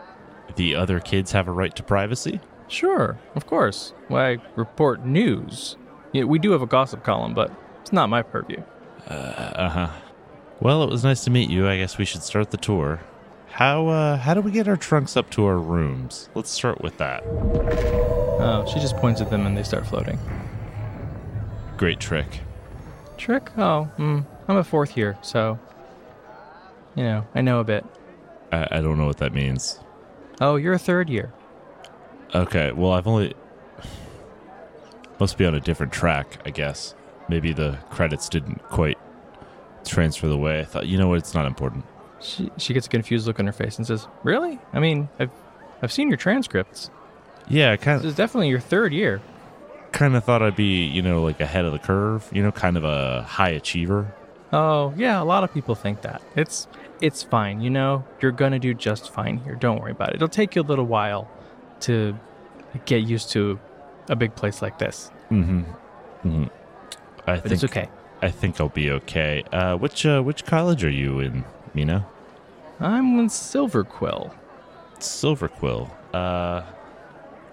the 0.56 0.74
other 0.74 1.00
kids 1.00 1.32
have 1.32 1.48
a 1.48 1.52
right 1.52 1.74
to 1.76 1.82
privacy? 1.82 2.40
Sure, 2.66 3.18
of 3.34 3.46
course. 3.46 3.92
Why 4.08 4.38
report 4.56 5.04
news? 5.04 5.76
Yeah, 6.12 6.24
we 6.24 6.38
do 6.38 6.52
have 6.52 6.62
a 6.62 6.66
gossip 6.66 7.04
column, 7.04 7.34
but 7.34 7.50
it's 7.80 7.92
not 7.92 8.08
my 8.08 8.22
purview. 8.22 8.62
Uh 9.06 9.68
huh. 9.68 9.90
Well, 10.60 10.82
it 10.82 10.90
was 10.90 11.04
nice 11.04 11.24
to 11.24 11.30
meet 11.30 11.48
you. 11.50 11.68
I 11.68 11.78
guess 11.78 11.98
we 11.98 12.04
should 12.04 12.22
start 12.22 12.50
the 12.50 12.56
tour. 12.56 13.00
How 13.50 13.88
uh, 13.88 14.16
how 14.18 14.34
do 14.34 14.40
we 14.40 14.50
get 14.50 14.68
our 14.68 14.76
trunks 14.76 15.16
up 15.16 15.30
to 15.30 15.44
our 15.46 15.58
rooms? 15.58 16.28
Let's 16.34 16.50
start 16.50 16.80
with 16.80 16.96
that. 16.98 17.24
Oh, 17.26 18.64
she 18.72 18.78
just 18.78 18.96
points 18.96 19.20
at 19.20 19.30
them 19.30 19.46
and 19.46 19.56
they 19.56 19.62
start 19.62 19.86
floating. 19.86 20.18
Great 21.76 21.98
trick. 21.98 22.40
Trick? 23.16 23.50
Oh, 23.58 23.90
mm, 23.98 24.24
I'm 24.46 24.56
a 24.56 24.64
fourth 24.64 24.96
year, 24.96 25.18
so 25.22 25.58
you 26.94 27.02
know 27.02 27.26
I 27.34 27.40
know 27.40 27.60
a 27.60 27.64
bit. 27.64 27.84
I, 28.52 28.68
I 28.70 28.80
don't 28.80 28.96
know 28.98 29.06
what 29.06 29.18
that 29.18 29.32
means. 29.34 29.80
Oh, 30.40 30.56
you're 30.56 30.74
a 30.74 30.78
third 30.78 31.10
year. 31.10 31.32
Okay, 32.34 32.72
well, 32.72 32.92
I've 32.92 33.06
only 33.06 33.34
must 35.18 35.36
be 35.36 35.44
on 35.46 35.54
a 35.54 35.60
different 35.60 35.92
track, 35.92 36.40
I 36.46 36.50
guess. 36.50 36.94
Maybe 37.28 37.52
the 37.52 37.78
credits 37.90 38.28
didn't 38.28 38.62
quite 38.68 38.98
transfer 39.84 40.28
the 40.28 40.38
way 40.38 40.60
I 40.60 40.64
thought. 40.64 40.86
You 40.86 40.96
know 40.98 41.08
what? 41.08 41.18
It's 41.18 41.34
not 41.34 41.46
important. 41.46 41.84
She 42.20 42.50
she 42.56 42.74
gets 42.74 42.86
a 42.86 42.90
confused 42.90 43.26
look 43.26 43.38
on 43.38 43.46
her 43.46 43.52
face 43.52 43.78
and 43.78 43.86
says, 43.86 44.08
"Really? 44.24 44.58
I 44.72 44.80
mean, 44.80 45.08
I've 45.18 45.30
I've 45.82 45.92
seen 45.92 46.08
your 46.08 46.16
transcripts. 46.16 46.90
Yeah, 47.48 47.72
I 47.72 47.76
This 47.76 48.04
is 48.04 48.14
definitely 48.14 48.48
your 48.48 48.60
third 48.60 48.92
year. 48.92 49.22
kind 49.92 50.14
of 50.16 50.24
thought 50.24 50.42
I'd 50.42 50.56
be, 50.56 50.84
you 50.84 51.00
know, 51.00 51.22
like 51.22 51.40
ahead 51.40 51.64
of 51.64 51.72
the 51.72 51.78
curve. 51.78 52.28
You 52.32 52.42
know, 52.42 52.52
kind 52.52 52.76
of 52.76 52.84
a 52.84 53.22
high 53.22 53.50
achiever. 53.50 54.14
Oh, 54.52 54.92
yeah, 54.96 55.22
a 55.22 55.24
lot 55.24 55.44
of 55.44 55.52
people 55.52 55.74
think 55.74 56.02
that. 56.02 56.20
It's 56.36 56.66
it's 57.00 57.22
fine, 57.22 57.60
you 57.60 57.70
know. 57.70 58.04
You're 58.20 58.32
going 58.32 58.52
to 58.52 58.58
do 58.58 58.74
just 58.74 59.10
fine 59.10 59.38
here. 59.38 59.54
Don't 59.54 59.80
worry 59.80 59.92
about 59.92 60.10
it. 60.10 60.16
It'll 60.16 60.28
take 60.28 60.56
you 60.56 60.62
a 60.62 60.64
little 60.64 60.86
while 60.86 61.30
to 61.80 62.18
get 62.84 63.02
used 63.02 63.30
to 63.30 63.58
a 64.08 64.16
big 64.16 64.34
place 64.34 64.60
like 64.62 64.78
this. 64.78 65.10
Mm-hmm. 65.30 65.60
mm-hmm. 66.28 66.44
I 67.26 67.34
But 67.36 67.42
think 67.42 67.52
it's 67.52 67.64
okay. 67.64 67.88
I 68.22 68.30
think 68.30 68.60
I'll 68.60 68.68
be 68.68 68.90
okay. 68.90 69.44
Uh, 69.52 69.76
which 69.76 70.04
uh, 70.04 70.20
which 70.22 70.44
college 70.44 70.82
are 70.84 70.90
you 70.90 71.20
in, 71.20 71.44
Mina? 71.78 72.04
I'm 72.80 73.16
with 73.16 73.30
Silver 73.30 73.84
Quill. 73.84 74.34
Silver 74.98 75.46
Quill. 75.46 75.88
Uh, 76.12 76.62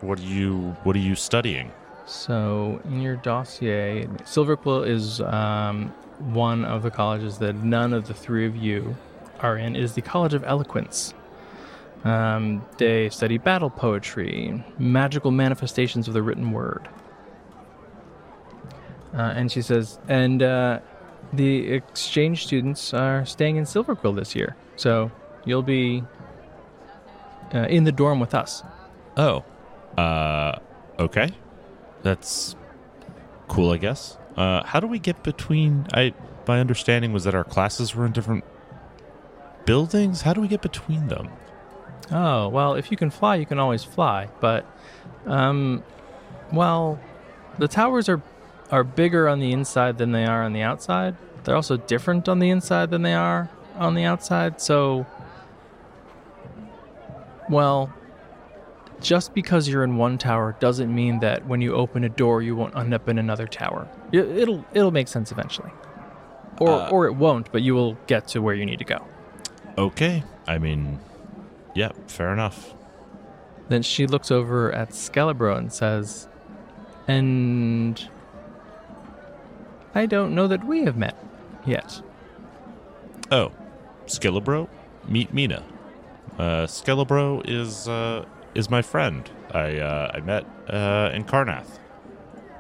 what 0.02 0.18
are 0.18 0.24
you 0.24 0.76
What 0.82 0.96
are 0.96 1.06
you 1.12 1.14
studying? 1.14 1.72
So, 2.08 2.82
in 2.86 3.02
your 3.02 3.18
dossier, 3.18 4.08
Silver 4.26 4.56
Quill 4.56 4.82
is 4.82 5.22
um, 5.22 5.94
one 6.18 6.66
of 6.66 6.82
the 6.82 6.90
colleges 6.90 7.38
that 7.38 7.54
none 7.54 7.94
of 7.94 8.08
the 8.08 8.16
three 8.16 8.48
of 8.48 8.56
you 8.56 8.96
are 9.42 9.58
in. 9.58 9.76
It 9.76 9.84
is 9.84 9.94
the 9.94 10.02
College 10.02 10.34
of 10.34 10.44
Eloquence. 10.44 11.14
Um, 12.04 12.66
they 12.80 13.10
study 13.10 13.38
battle 13.38 13.70
poetry, 13.70 14.64
magical 14.80 15.30
manifestations 15.30 16.08
of 16.08 16.16
the 16.16 16.24
written 16.24 16.52
word. 16.52 16.88
Uh, 19.14 19.34
and 19.36 19.52
she 19.52 19.62
says, 19.62 20.00
and 20.08 20.42
uh, 20.42 20.80
the 21.34 21.72
exchange 21.72 22.46
students 22.46 22.94
are 22.94 23.26
staying 23.26 23.58
in 23.58 23.66
Silverquill 23.66 24.16
this 24.16 24.36
year, 24.36 24.56
so 24.76 25.12
you'll 25.46 25.64
be 25.64 26.04
uh, 27.54 27.60
in 27.60 27.84
the 27.84 27.92
dorm 27.92 28.20
with 28.20 28.34
us. 28.34 28.64
Oh, 29.18 29.44
uh, 29.98 30.60
okay, 31.00 31.30
that's 32.04 32.56
cool, 33.48 33.72
I 33.72 33.78
guess. 33.78 34.18
Uh, 34.36 34.64
how 34.64 34.80
do 34.80 34.88
we 34.88 35.00
get 35.00 35.24
between? 35.24 35.88
I 35.94 36.14
my 36.48 36.60
understanding 36.60 37.14
was 37.14 37.24
that 37.24 37.34
our 37.34 37.44
classes 37.44 37.96
were 37.96 38.06
in 38.06 38.12
different 38.12 38.44
buildings. 39.66 40.22
How 40.22 40.34
do 40.34 40.42
we 40.42 40.48
get 40.48 40.62
between 40.62 41.08
them? 41.08 41.30
Oh, 42.12 42.50
well, 42.50 42.76
if 42.76 42.92
you 42.92 42.98
can 42.98 43.10
fly, 43.10 43.36
you 43.36 43.46
can 43.46 43.60
always 43.60 43.84
fly. 43.84 44.30
But, 44.40 44.66
um, 45.26 45.84
well, 46.52 47.00
the 47.58 47.68
towers 47.68 48.08
are 48.10 48.22
are 48.72 48.84
bigger 48.84 49.28
on 49.28 49.40
the 49.40 49.52
inside 49.52 49.98
than 49.98 50.12
they 50.12 50.26
are 50.26 50.44
on 50.44 50.54
the 50.54 50.62
outside. 50.62 51.16
They're 51.44 51.56
also 51.56 51.78
different 51.78 52.28
on 52.28 52.40
the 52.40 52.50
inside 52.50 52.90
than 52.90 53.04
they 53.04 53.14
are 53.14 53.50
on 53.78 53.94
the 53.94 54.04
outside. 54.06 54.60
So, 54.60 55.06
well, 57.50 57.94
just 59.02 59.34
because 59.34 59.68
you're 59.68 59.84
in 59.84 59.98
one 59.98 60.18
tower 60.18 60.56
doesn't 60.60 60.94
mean 60.94 61.20
that 61.20 61.46
when 61.46 61.62
you 61.62 61.76
open 61.76 62.04
a 62.04 62.10
door, 62.10 62.42
you 62.42 62.56
won't 62.56 62.76
end 62.76 62.94
up 62.94 63.08
in 63.08 63.18
another 63.20 63.46
tower. 63.48 63.88
It- 64.12 64.26
It'll 64.38 64.66
it'll 64.74 64.92
make 64.92 65.08
sense 65.08 65.32
eventually, 65.32 65.70
or 66.60 66.70
Uh, 66.70 66.90
or 66.90 67.06
it 67.06 67.14
won't. 67.16 67.52
But 67.52 67.62
you 67.62 67.76
will 67.76 67.98
get 68.08 68.28
to 68.30 68.42
where 68.42 68.56
you 68.56 68.66
need 68.66 68.80
to 68.80 68.86
go. 68.86 69.00
Okay, 69.78 70.24
I 70.48 70.58
mean, 70.58 71.00
yeah, 71.74 71.90
fair 72.08 72.32
enough. 72.34 72.74
Then 73.68 73.82
she 73.84 74.08
looks 74.08 74.32
over 74.32 74.72
at 74.72 74.90
Skelebro 74.92 75.58
and 75.58 75.72
says, 75.74 76.28
And 77.08 78.08
I 79.96 80.06
don't 80.06 80.36
know 80.36 80.48
that 80.48 80.66
we 80.66 80.84
have 80.84 80.98
met 80.98 81.16
yet. 81.66 82.02
Oh, 83.32 83.52
Skelebro, 84.06 84.68
meet 85.08 85.34
Mina. 85.34 85.64
Uh, 86.38 86.68
is 87.46 87.88
uh, 87.88 88.26
is 88.54 88.70
my 88.70 88.82
friend. 88.82 89.30
I 89.52 89.78
uh, 89.78 90.12
I 90.14 90.20
met 90.20 90.46
uh, 90.68 91.12
in 91.14 91.24
Karrnath. 91.24 91.80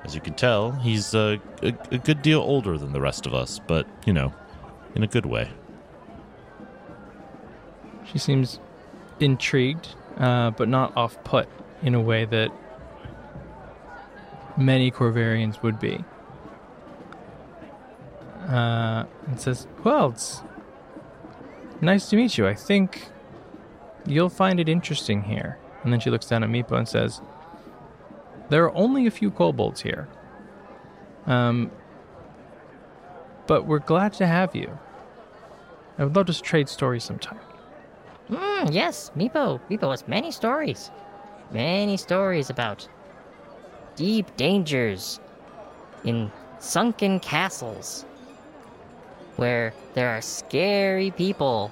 As 0.05 0.15
you 0.15 0.21
can 0.21 0.33
tell, 0.35 0.71
he's 0.71 1.13
uh, 1.13 1.37
a, 1.61 1.73
a 1.91 1.97
good 1.97 2.21
deal 2.21 2.39
older 2.39 2.77
than 2.77 2.93
the 2.93 3.01
rest 3.01 3.25
of 3.25 3.33
us, 3.33 3.59
but 3.67 3.85
you 4.05 4.13
know, 4.13 4.33
in 4.95 5.03
a 5.03 5.07
good 5.07 5.25
way. 5.25 5.51
She 8.05 8.17
seems 8.17 8.59
intrigued, 9.19 9.89
uh, 10.17 10.51
but 10.51 10.69
not 10.69 10.95
off 10.95 11.21
put 11.23 11.49
in 11.81 11.95
a 11.95 12.01
way 12.01 12.23
that 12.25 12.49
many 14.57 14.89
Khorvairians 14.89 15.61
would 15.61 15.79
be. 15.79 16.05
Uh, 18.47 19.05
and 19.27 19.39
says, 19.39 19.67
Well, 19.83 20.11
it's 20.11 20.41
nice 21.81 22.09
to 22.09 22.15
meet 22.15 22.37
you. 22.37 22.47
I 22.47 22.53
think 22.53 23.09
you'll 24.05 24.29
find 24.29 24.59
it 24.59 24.69
interesting 24.69 25.23
here. 25.23 25.57
And 25.83 25.91
then 25.91 25.99
she 25.99 26.09
looks 26.09 26.27
down 26.27 26.43
at 26.43 26.49
Meepo 26.49 26.77
and 26.77 26.87
says, 26.87 27.21
There 28.49 28.63
are 28.65 28.75
only 28.75 29.07
a 29.07 29.11
few 29.11 29.31
kobolds 29.31 29.81
here. 29.81 30.07
Um, 31.25 31.71
but 33.47 33.65
we're 33.65 33.79
glad 33.79 34.13
to 34.13 34.27
have 34.27 34.55
you. 34.55 34.77
I 35.97 36.03
would 36.03 36.15
love 36.15 36.27
to 36.27 36.41
trade 36.41 36.69
stories 36.69 37.03
sometime. 37.03 37.39
Mm, 38.29 38.73
yes, 38.73 39.11
Meepo. 39.15 39.59
Meepo 39.69 39.91
has 39.91 40.07
many 40.07 40.31
stories. 40.31 40.91
Many 41.51 41.97
stories 41.97 42.49
about 42.49 42.87
deep 43.95 44.35
dangers 44.35 45.19
in 46.03 46.31
sunken 46.59 47.19
castles 47.19 48.05
where 49.35 49.73
there 49.93 50.09
are 50.09 50.21
scary 50.21 51.11
people 51.11 51.71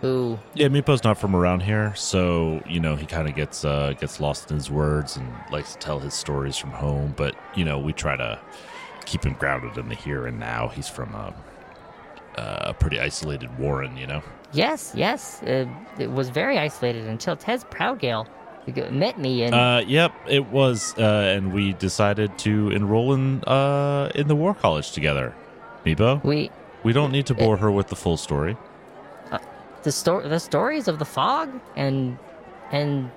who 0.00 0.38
Yeah, 0.54 0.68
Meepo's 0.68 1.04
not 1.04 1.18
from 1.18 1.34
around 1.34 1.60
here, 1.60 1.94
so 1.94 2.62
you 2.68 2.80
know 2.80 2.96
he 2.96 3.06
kind 3.06 3.28
of 3.28 3.34
gets 3.34 3.64
uh, 3.64 3.94
gets 3.98 4.20
lost 4.20 4.50
in 4.50 4.56
his 4.56 4.70
words 4.70 5.16
and 5.16 5.26
likes 5.50 5.72
to 5.72 5.78
tell 5.78 6.00
his 6.00 6.14
stories 6.14 6.56
from 6.56 6.70
home. 6.70 7.14
But 7.16 7.34
you 7.54 7.64
know 7.64 7.78
we 7.78 7.92
try 7.92 8.16
to 8.16 8.38
keep 9.06 9.24
him 9.24 9.34
grounded 9.34 9.78
in 9.78 9.88
the 9.88 9.94
here 9.94 10.26
and 10.26 10.38
now. 10.38 10.68
He's 10.68 10.88
from 10.88 11.14
a, 11.14 11.34
a 12.36 12.74
pretty 12.74 13.00
isolated 13.00 13.56
Warren, 13.58 13.96
you 13.96 14.06
know. 14.06 14.22
Yes, 14.52 14.92
yes. 14.94 15.42
Uh, 15.42 15.66
it 15.98 16.10
was 16.10 16.28
very 16.30 16.58
isolated 16.58 17.06
until 17.06 17.36
Tez 17.36 17.64
Proudgale 17.64 18.26
met 18.90 19.18
me 19.18 19.42
and 19.42 19.54
Uh, 19.54 19.82
yep, 19.86 20.12
it 20.26 20.46
was, 20.46 20.94
uh, 20.96 21.34
and 21.36 21.52
we 21.52 21.74
decided 21.74 22.38
to 22.38 22.70
enroll 22.70 23.12
in 23.12 23.42
uh, 23.44 24.10
in 24.14 24.28
the 24.28 24.36
War 24.36 24.54
College 24.54 24.92
together. 24.92 25.34
Meepo, 25.84 26.24
we 26.24 26.50
we 26.84 26.92
don't 26.92 27.10
need 27.10 27.26
to 27.26 27.34
bore 27.34 27.56
her 27.56 27.70
with 27.70 27.88
the 27.88 27.96
full 27.96 28.16
story. 28.16 28.56
the 29.82 29.92
sto- 29.92 30.26
the 30.26 30.40
stories 30.40 30.88
of 30.88 30.98
the 30.98 31.04
fog 31.04 31.60
and 31.76 32.16
and 32.70 33.10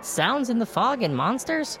sounds 0.00 0.50
in 0.50 0.58
the 0.58 0.66
fog 0.66 1.02
and 1.02 1.16
monsters. 1.16 1.78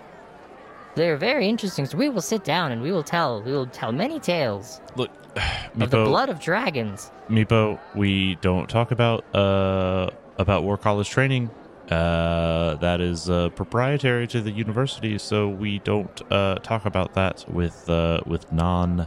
They're 0.94 1.16
very 1.16 1.46
interesting. 1.48 1.84
So 1.86 1.98
we 1.98 2.08
will 2.08 2.22
sit 2.22 2.42
down 2.42 2.72
and 2.72 2.82
we 2.82 2.90
will 2.90 3.02
tell 3.02 3.42
we 3.42 3.52
will 3.52 3.66
tell 3.66 3.92
many 3.92 4.18
tales 4.18 4.80
Look, 4.96 5.10
of 5.80 5.90
the 5.90 6.04
blood 6.04 6.28
of 6.28 6.40
dragons. 6.40 7.10
Meepo, 7.28 7.78
we 7.94 8.36
don't 8.36 8.68
talk 8.68 8.90
about 8.90 9.24
uh 9.34 10.10
about 10.38 10.64
War 10.64 10.76
College 10.76 11.08
training. 11.08 11.50
Uh, 11.90 12.74
that 12.76 13.00
is 13.00 13.30
uh, 13.30 13.48
proprietary 13.50 14.26
to 14.26 14.40
the 14.40 14.50
university, 14.50 15.16
so 15.18 15.48
we 15.48 15.78
don't 15.78 16.20
uh, 16.32 16.56
talk 16.56 16.84
about 16.84 17.14
that 17.14 17.44
with 17.48 17.88
uh, 17.88 18.20
with 18.26 18.50
non 18.50 19.06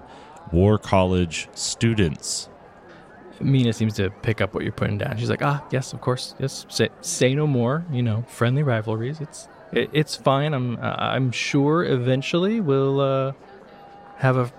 War 0.52 0.78
College 0.78 1.50
students. 1.54 2.50
Mina 3.41 3.72
seems 3.72 3.93
to 3.95 4.10
pick 4.10 4.41
up 4.41 4.54
what 4.54 4.64
you're 4.64 4.74
putting 4.74 4.97
down. 4.97 5.18
She's 5.18 5.30
like, 5.30 5.41
ah, 5.41 5.66
yes, 5.72 5.93
of 5.93 6.02
course, 6.02 6.36
yes. 6.39 6.66
Say, 6.70 6.89
say 7.02 7.34
no 7.34 7.47
more. 7.47 7.86
You 7.91 8.04
know, 8.04 8.26
friendly 8.28 8.64
rivalries. 8.64 9.22
It's 9.22 9.47
it, 9.72 9.89
it's 9.93 10.16
fine. 10.16 10.54
I'm 10.54 10.78
uh, 10.78 10.95
I'm 10.97 11.32
sure 11.32 11.84
eventually 11.86 12.60
we'll 12.60 13.00
uh, 13.00 13.34
have 14.18 14.36
a 14.36 14.52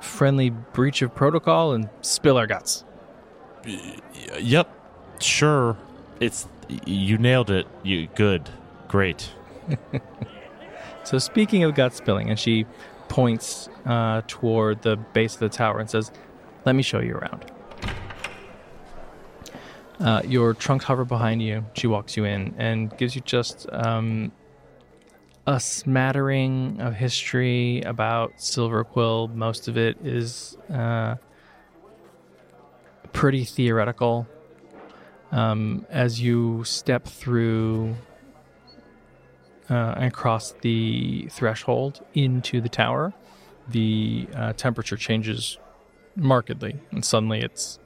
friendly 0.00 0.50
breach 0.50 1.02
of 1.02 1.14
protocol 1.14 1.72
and 1.72 1.88
spill 2.02 2.36
our 2.36 2.46
guts. 2.46 2.84
Yep, 4.38 4.68
sure. 5.20 5.76
It's 6.20 6.46
you 6.86 7.18
nailed 7.18 7.50
it. 7.50 7.66
You 7.82 8.08
good, 8.14 8.48
great. 8.86 9.30
So 11.04 11.18
speaking 11.18 11.62
of 11.64 11.74
gut 11.74 11.94
spilling, 11.94 12.30
and 12.30 12.38
she 12.38 12.66
points 13.14 13.68
uh, 13.86 14.22
toward 14.26 14.82
the 14.82 14.96
base 14.96 15.34
of 15.34 15.38
the 15.38 15.48
tower 15.48 15.78
and 15.78 15.88
says, 15.88 16.10
"Let 16.64 16.74
me 16.74 16.82
show 16.82 16.98
you 16.98 17.14
around." 17.14 17.44
Uh, 20.00 20.20
your 20.26 20.52
trunks 20.52 20.84
hover 20.84 21.04
behind 21.04 21.40
you. 21.40 21.64
She 21.74 21.86
walks 21.86 22.16
you 22.16 22.24
in 22.24 22.56
and 22.58 22.94
gives 22.98 23.14
you 23.14 23.20
just 23.20 23.68
um, 23.70 24.32
a 25.46 25.60
smattering 25.60 26.80
of 26.80 26.94
history 26.94 27.82
about 27.82 28.38
Silverquill. 28.38 29.32
Most 29.32 29.68
of 29.68 29.78
it 29.78 29.96
is 30.04 30.58
uh, 30.68 31.14
pretty 33.12 33.44
theoretical. 33.44 34.26
Um, 35.30 35.86
as 35.88 36.20
you 36.20 36.64
step 36.64 37.04
through 37.04 37.94
uh, 39.70 39.94
and 39.96 40.12
cross 40.12 40.52
the 40.60 41.28
threshold 41.30 42.04
into 42.14 42.60
the 42.60 42.68
tower, 42.68 43.12
the 43.68 44.26
uh, 44.34 44.52
temperature 44.52 44.96
changes 44.96 45.58
markedly, 46.16 46.76
and 46.90 47.04
suddenly 47.04 47.40
it's 47.40 47.78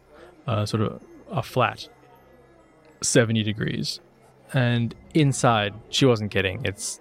uh, 0.46 0.66
sort 0.66 0.82
of 0.82 1.00
a 1.30 1.42
flat 1.42 1.88
70 3.00 3.42
degrees. 3.42 4.00
And 4.52 4.94
inside, 5.14 5.74
she 5.90 6.06
wasn't 6.06 6.30
kidding, 6.30 6.62
it's 6.64 7.00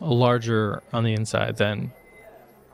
larger 0.00 0.82
on 0.92 1.04
the 1.04 1.12
inside 1.12 1.56
than 1.56 1.92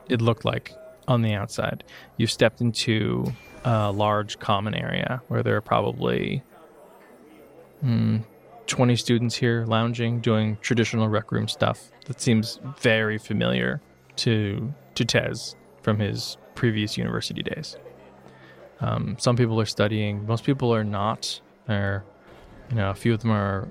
it 0.08 0.20
looked 0.20 0.44
like 0.44 0.72
on 1.06 1.22
the 1.22 1.34
outside. 1.34 1.84
You've 2.16 2.30
stepped 2.30 2.60
into 2.60 3.32
a 3.64 3.92
large 3.92 4.38
common 4.38 4.74
area 4.74 5.22
where 5.28 5.42
there 5.42 5.56
are 5.56 5.60
probably 5.60 6.42
hmm, 7.80 8.18
20 8.66 8.96
students 8.96 9.34
here 9.36 9.64
lounging, 9.66 10.20
doing 10.20 10.56
traditional 10.60 11.08
rec 11.08 11.32
room 11.32 11.48
stuff 11.48 11.90
that 12.06 12.20
seems 12.20 12.60
very 12.78 13.18
familiar 13.18 13.80
to 14.16 14.72
to 14.94 15.04
Tez 15.04 15.56
from 15.82 15.98
his 15.98 16.36
previous 16.54 16.96
university 16.96 17.42
days. 17.42 17.76
Um, 18.80 19.16
some 19.18 19.36
people 19.36 19.60
are 19.60 19.66
studying, 19.66 20.26
most 20.26 20.44
people 20.44 20.74
are 20.74 20.84
not. 20.84 21.40
They're, 21.66 22.04
you 22.70 22.76
know, 22.76 22.90
a 22.90 22.94
few 22.94 23.14
of 23.14 23.20
them 23.20 23.30
are 23.30 23.68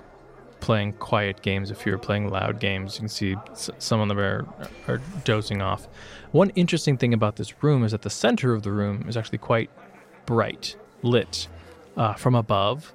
playing 0.60 0.92
quiet 0.94 1.42
games, 1.42 1.70
a 1.70 1.74
few 1.74 1.94
are 1.94 1.98
playing 1.98 2.28
loud 2.28 2.60
games. 2.60 2.96
You 2.96 3.00
can 3.00 3.08
see 3.08 3.36
some 3.54 4.00
of 4.00 4.08
them 4.08 4.18
are, 4.18 4.46
are 4.86 5.00
dozing 5.24 5.62
off. 5.62 5.88
One 6.32 6.50
interesting 6.50 6.96
thing 6.96 7.12
about 7.14 7.36
this 7.36 7.62
room 7.62 7.82
is 7.82 7.92
that 7.92 8.02
the 8.02 8.10
center 8.10 8.52
of 8.54 8.62
the 8.62 8.70
room 8.70 9.06
is 9.08 9.16
actually 9.16 9.38
quite 9.38 9.70
bright, 10.26 10.76
lit 11.02 11.48
uh, 11.96 12.14
from 12.14 12.34
above 12.34 12.92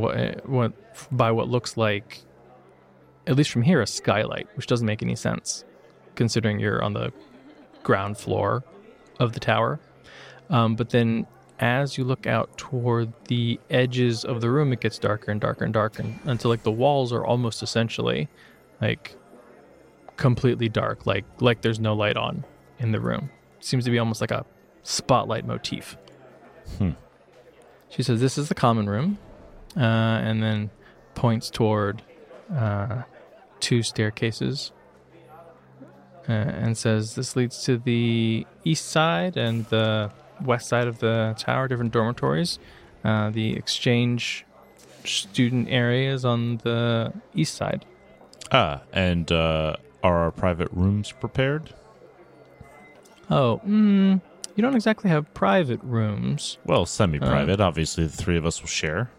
what, 0.00 0.48
what 0.48 0.72
by 1.10 1.30
what 1.30 1.48
looks 1.48 1.76
like, 1.76 2.20
at 3.26 3.36
least 3.36 3.50
from 3.50 3.62
here, 3.62 3.80
a 3.80 3.86
skylight, 3.86 4.48
which 4.56 4.66
doesn't 4.66 4.86
make 4.86 5.02
any 5.02 5.16
sense, 5.16 5.64
considering 6.14 6.58
you're 6.58 6.82
on 6.82 6.92
the 6.92 7.12
ground 7.82 8.18
floor 8.18 8.64
of 9.18 9.32
the 9.32 9.40
tower. 9.40 9.80
Um, 10.50 10.76
but 10.76 10.90
then, 10.90 11.26
as 11.58 11.96
you 11.96 12.04
look 12.04 12.26
out 12.26 12.56
toward 12.58 13.12
the 13.28 13.60
edges 13.70 14.24
of 14.24 14.40
the 14.40 14.50
room, 14.50 14.72
it 14.72 14.80
gets 14.80 14.98
darker 14.98 15.30
and 15.30 15.40
darker 15.40 15.64
and 15.64 15.72
darker 15.72 16.02
and, 16.02 16.18
until 16.24 16.50
like 16.50 16.62
the 16.62 16.72
walls 16.72 17.12
are 17.12 17.24
almost 17.24 17.62
essentially 17.62 18.28
like 18.80 19.16
completely 20.16 20.68
dark, 20.68 21.06
like 21.06 21.24
like 21.40 21.62
there's 21.62 21.80
no 21.80 21.94
light 21.94 22.16
on 22.16 22.44
in 22.78 22.92
the 22.92 23.00
room. 23.00 23.30
Seems 23.60 23.84
to 23.84 23.90
be 23.90 23.98
almost 23.98 24.20
like 24.20 24.30
a 24.30 24.44
spotlight 24.82 25.46
motif. 25.46 25.96
Hmm. 26.78 26.90
She 27.88 28.02
says, 28.02 28.20
"This 28.20 28.38
is 28.38 28.48
the 28.48 28.54
common 28.54 28.88
room," 28.88 29.18
uh, 29.76 29.80
and 29.80 30.42
then 30.42 30.70
points 31.14 31.50
toward 31.50 32.02
uh, 32.54 33.02
two 33.60 33.82
staircases 33.82 34.72
uh, 36.28 36.32
and 36.32 36.76
says, 36.76 37.14
"This 37.14 37.36
leads 37.36 37.62
to 37.64 37.78
the 37.78 38.46
east 38.64 38.88
side 38.88 39.36
and 39.36 39.64
the 39.66 40.10
west 40.44 40.68
side 40.68 40.86
of 40.86 40.98
the 40.98 41.34
tower, 41.38 41.68
different 41.68 41.92
dormitories. 41.92 42.58
Uh, 43.04 43.30
the 43.30 43.56
exchange 43.56 44.44
student 45.04 45.68
areas 45.68 46.24
on 46.24 46.58
the 46.58 47.12
east 47.34 47.54
side." 47.54 47.84
Ah, 48.50 48.82
and 48.92 49.32
uh, 49.32 49.76
are 50.02 50.18
our 50.18 50.30
private 50.30 50.68
rooms 50.72 51.12
prepared? 51.12 51.72
Oh, 53.30 53.60
mm, 53.66 54.20
you 54.54 54.62
don't 54.62 54.74
exactly 54.74 55.08
have 55.08 55.32
private 55.32 55.80
rooms. 55.82 56.58
Well, 56.66 56.84
semi-private. 56.84 57.60
Obviously, 57.60 58.04
the 58.04 58.12
three 58.12 58.36
of 58.36 58.44
us 58.44 58.60
will 58.60 58.68
share. 58.68 59.10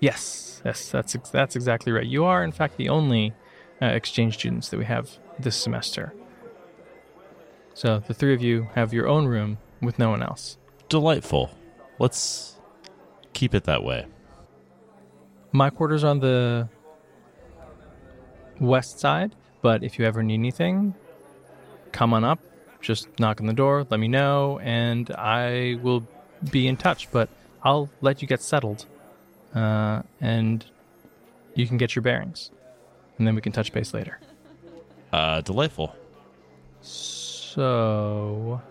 Yes, 0.00 0.62
yes, 0.64 0.90
that's 0.90 1.14
ex- 1.14 1.30
that's 1.30 1.56
exactly 1.56 1.92
right. 1.92 2.06
You 2.06 2.24
are, 2.24 2.42
in 2.42 2.52
fact, 2.52 2.76
the 2.76 2.88
only 2.88 3.34
uh, 3.80 3.86
exchange 3.86 4.34
students 4.34 4.68
that 4.70 4.78
we 4.78 4.86
have 4.86 5.10
this 5.38 5.56
semester. 5.56 6.14
So 7.74 8.00
the 8.00 8.14
three 8.14 8.34
of 8.34 8.42
you 8.42 8.68
have 8.74 8.92
your 8.92 9.06
own 9.06 9.26
room 9.26 9.58
with 9.80 9.98
no 9.98 10.10
one 10.10 10.22
else. 10.22 10.58
Delightful. 10.88 11.50
Let's 11.98 12.56
keep 13.32 13.54
it 13.54 13.64
that 13.64 13.84
way. 13.84 14.06
My 15.52 15.70
quarters 15.70 16.04
are 16.04 16.08
on 16.08 16.20
the 16.20 16.68
west 18.60 19.00
side, 19.00 19.34
but 19.62 19.82
if 19.82 19.98
you 19.98 20.04
ever 20.04 20.22
need 20.22 20.34
anything, 20.34 20.94
come 21.92 22.12
on 22.14 22.24
up. 22.24 22.40
Just 22.80 23.08
knock 23.18 23.40
on 23.40 23.46
the 23.46 23.52
door, 23.52 23.86
let 23.90 24.00
me 24.00 24.08
know, 24.08 24.58
and 24.60 25.10
I 25.10 25.78
will 25.82 26.06
be 26.50 26.66
in 26.66 26.76
touch. 26.76 27.10
But 27.10 27.28
I'll 27.62 27.90
let 28.00 28.22
you 28.22 28.28
get 28.28 28.40
settled, 28.40 28.86
uh, 29.54 30.02
and 30.20 30.64
you 31.54 31.66
can 31.66 31.76
get 31.76 31.94
your 31.94 32.02
bearings, 32.02 32.50
and 33.18 33.26
then 33.26 33.34
we 33.34 33.40
can 33.40 33.52
touch 33.52 33.72
base 33.72 33.94
later. 33.94 34.18
Uh, 35.12 35.40
delightful. 35.40 35.92
So, 36.82 38.62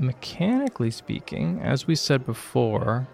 mechanically 0.00 0.90
speaking, 0.90 1.60
as 1.60 1.86
we 1.86 1.94
said 1.94 2.26
before, 2.26 3.06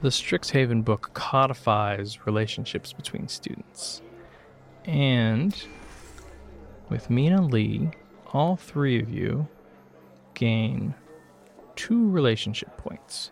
the 0.00 0.08
Strixhaven 0.08 0.84
book 0.84 1.10
codifies 1.14 2.26
relationships 2.26 2.92
between 2.92 3.28
students. 3.28 4.02
And 4.84 5.56
with 6.88 7.10
Mina 7.10 7.42
Lee, 7.42 7.90
all 8.32 8.56
three 8.56 9.00
of 9.00 9.10
you 9.10 9.48
gain 10.34 10.94
two 11.76 12.08
relationship 12.10 12.76
points. 12.76 13.30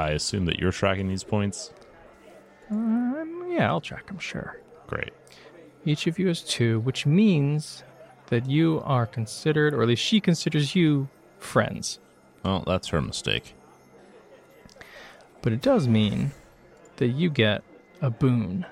I 0.00 0.10
assume 0.10 0.46
that 0.46 0.58
you're 0.58 0.72
tracking 0.72 1.08
these 1.08 1.24
points. 1.24 1.72
Um, 2.70 3.46
yeah, 3.50 3.68
I'll 3.68 3.80
track 3.80 4.06
them, 4.06 4.18
sure. 4.18 4.60
Great. 4.86 5.12
Each 5.84 6.06
of 6.06 6.18
you 6.18 6.28
has 6.28 6.42
two, 6.42 6.80
which 6.80 7.06
means 7.06 7.84
that 8.28 8.48
you 8.48 8.80
are 8.84 9.06
considered, 9.06 9.74
or 9.74 9.82
at 9.82 9.88
least 9.88 10.02
she 10.02 10.20
considers 10.20 10.74
you, 10.74 11.08
friends. 11.38 11.98
Well, 12.44 12.64
that's 12.66 12.88
her 12.88 13.02
mistake. 13.02 13.54
But 15.42 15.52
it 15.52 15.60
does 15.60 15.86
mean 15.88 16.32
that 16.96 17.08
you 17.08 17.28
get 17.30 17.62
a 18.00 18.10
boon. 18.10 18.66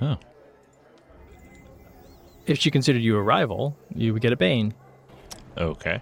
Oh. 0.00 0.18
If 2.46 2.58
she 2.58 2.70
considered 2.70 3.02
you 3.02 3.16
a 3.16 3.22
rival, 3.22 3.76
you 3.94 4.12
would 4.12 4.22
get 4.22 4.32
a 4.32 4.36
bane. 4.36 4.74
Okay. 5.56 6.00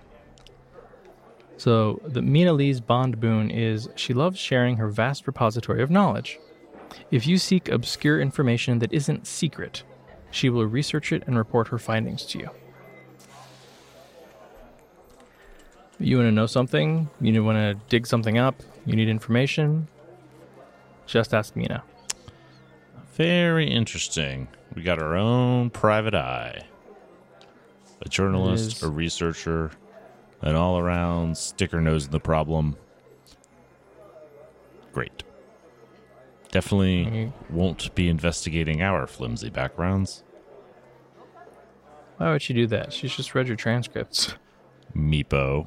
So 1.57 2.01
the 2.05 2.23
Mina 2.23 2.53
Lee's 2.53 2.81
bond 2.81 3.21
boon 3.21 3.51
is 3.51 3.89
she 3.95 4.13
loves 4.13 4.39
sharing 4.39 4.77
her 4.77 4.89
vast 4.89 5.27
repository 5.27 5.83
of 5.83 5.91
knowledge. 5.91 6.39
If 7.11 7.27
you 7.27 7.39
seek 7.39 7.69
obscure 7.69 8.21
information 8.21 8.79
that 8.81 8.93
isn't 8.93 9.27
secret, 9.27 9.83
she 10.31 10.51
will 10.51 10.67
research 10.67 11.13
it 11.13 11.23
and 11.27 11.37
report 11.37 11.69
her 11.69 11.79
findings 11.79 12.25
to 12.27 12.39
you. 12.39 12.51
You 16.01 16.17
want 16.19 16.29
to 16.29 16.33
know 16.33 16.47
something? 16.47 17.09
You 17.21 17.45
want 17.45 17.57
to 17.57 17.81
dig 17.89 18.07
something 18.07 18.37
up? 18.37 18.63
You 18.85 18.97
need 18.97 19.09
information? 19.09 19.89
Just 21.07 21.33
ask 21.33 21.55
Mina. 21.55 21.83
Very 23.15 23.71
interesting. 23.71 24.49
We 24.75 24.83
got 24.83 24.99
our 24.99 25.15
own 25.15 25.71
private 25.71 26.15
eye. 26.15 26.67
A 28.03 28.09
journalist, 28.09 28.83
a 28.83 28.89
researcher, 28.89 29.71
an 30.45 30.55
all 30.55 30.79
around 30.79 31.37
sticker 31.37 31.81
nose 31.81 32.05
in 32.05 32.11
the 32.13 32.21
problem. 32.21 32.77
Great. 34.93 35.25
Definitely 36.53 37.07
Mhm. 37.07 37.33
won't 37.51 37.93
be 37.97 38.09
investigating 38.09 38.81
our 38.83 39.07
flimsy 39.09 39.51
backgrounds. 39.51 40.23
Why 42.19 42.31
would 42.31 42.43
she 42.43 42.55
do 42.55 42.67
that? 42.69 42.93
She's 42.93 43.17
just 43.17 43.35
read 43.35 43.49
your 43.49 43.57
transcripts. 43.57 44.35
Meepo. 44.95 45.67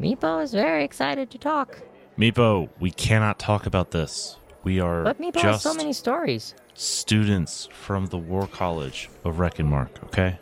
Meepo 0.00 0.40
is 0.42 0.52
very 0.52 0.84
excited 0.84 1.30
to 1.30 1.38
talk. 1.38 1.80
Meepo, 2.16 2.68
we 2.78 2.90
cannot 2.92 3.38
talk 3.40 3.66
about 3.66 3.90
this. 3.90 4.36
We 4.62 4.78
are 4.78 5.02
But 5.02 5.20
Meepo 5.20 5.36
has 5.40 5.42
just 5.42 5.62
so 5.64 5.74
many 5.74 5.92
stories. 5.92 6.54
students 6.74 7.68
from 7.72 8.06
the 8.06 8.18
War 8.18 8.46
College 8.46 9.10
of 9.24 9.36
Rekkenmark, 9.36 10.04
okay? 10.04 10.38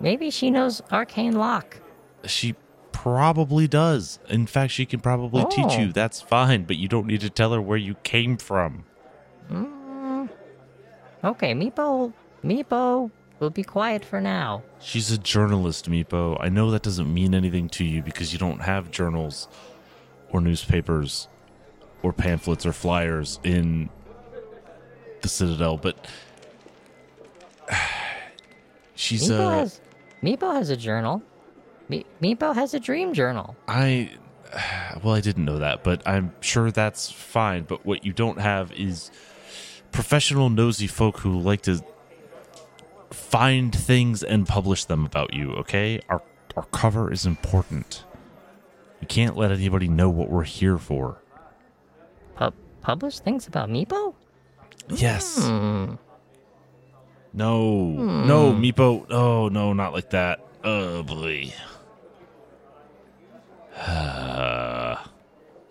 Maybe 0.00 0.28
she 0.30 0.50
knows 0.50 0.82
Arcane 0.92 1.36
Lock. 1.36 1.78
She 2.24 2.54
probably 3.04 3.68
does. 3.68 4.18
In 4.30 4.46
fact, 4.46 4.72
she 4.72 4.86
can 4.86 4.98
probably 4.98 5.44
teach 5.50 5.72
Oh. 5.72 5.78
you. 5.78 5.92
That's 5.92 6.22
fine, 6.22 6.64
but 6.64 6.76
you 6.76 6.88
don't 6.88 7.06
need 7.06 7.20
to 7.20 7.28
tell 7.28 7.52
her 7.52 7.60
where 7.60 7.76
you 7.76 7.96
came 7.96 8.38
from. 8.38 8.84
Mm. 9.50 10.30
Okay, 11.22 11.52
Meepo, 11.54 12.14
Meepo 12.42 13.10
will 13.40 13.50
be 13.50 13.62
quiet 13.62 14.06
for 14.06 14.22
now. 14.22 14.62
She's 14.80 15.10
a 15.10 15.18
journalist, 15.18 15.90
Meepo. 15.90 16.38
I 16.40 16.48
know 16.48 16.70
that 16.70 16.82
doesn't 16.82 17.12
mean 17.12 17.34
anything 17.34 17.68
to 17.70 17.84
you 17.84 18.00
because 18.02 18.32
you 18.32 18.38
don't 18.38 18.60
have 18.62 18.90
journals 18.90 19.48
or 20.30 20.40
newspapers 20.40 21.28
or 22.02 22.14
pamphlets 22.14 22.64
or 22.64 22.72
flyers 22.72 23.38
in 23.44 23.90
the 25.20 25.28
Citadel, 25.28 25.76
but 25.76 26.06
she's 28.94 29.28
Meepo 29.28 29.38
a. 29.46 29.54
has, 29.56 29.80
Meepo 30.22 30.54
has 30.54 30.70
a 30.70 30.76
journal. 30.76 31.22
Me- 31.88 32.06
Meepo 32.22 32.54
has 32.54 32.74
a 32.74 32.80
dream 32.80 33.12
journal. 33.14 33.56
I 33.68 34.10
well, 35.02 35.14
I 35.14 35.20
didn't 35.20 35.44
know 35.44 35.58
that, 35.58 35.82
but 35.84 36.02
I'm 36.06 36.32
sure 36.40 36.70
that's 36.70 37.10
fine. 37.10 37.64
But 37.64 37.84
what 37.84 38.04
you 38.04 38.12
don't 38.12 38.40
have 38.40 38.72
is 38.72 39.10
professional 39.92 40.48
nosy 40.50 40.86
folk 40.86 41.18
who 41.20 41.38
like 41.38 41.62
to 41.62 41.82
find 43.10 43.74
things 43.74 44.22
and 44.22 44.46
publish 44.46 44.84
them 44.84 45.04
about 45.04 45.34
you, 45.34 45.52
okay? 45.52 46.00
Our 46.08 46.22
our 46.56 46.64
cover 46.66 47.12
is 47.12 47.26
important. 47.26 48.04
We 49.00 49.06
can't 49.06 49.36
let 49.36 49.50
anybody 49.50 49.88
know 49.88 50.08
what 50.08 50.30
we're 50.30 50.44
here 50.44 50.78
for. 50.78 51.18
Pu- 52.36 52.52
publish 52.80 53.18
things 53.18 53.46
about 53.46 53.68
Meepo? 53.68 54.14
Yes. 54.88 55.46
Hmm. 55.46 55.94
No. 57.32 57.88
No, 57.88 58.52
Meepo. 58.52 59.06
Oh, 59.10 59.48
no, 59.48 59.72
not 59.72 59.92
like 59.92 60.10
that. 60.10 60.40
Boy. 60.62 61.52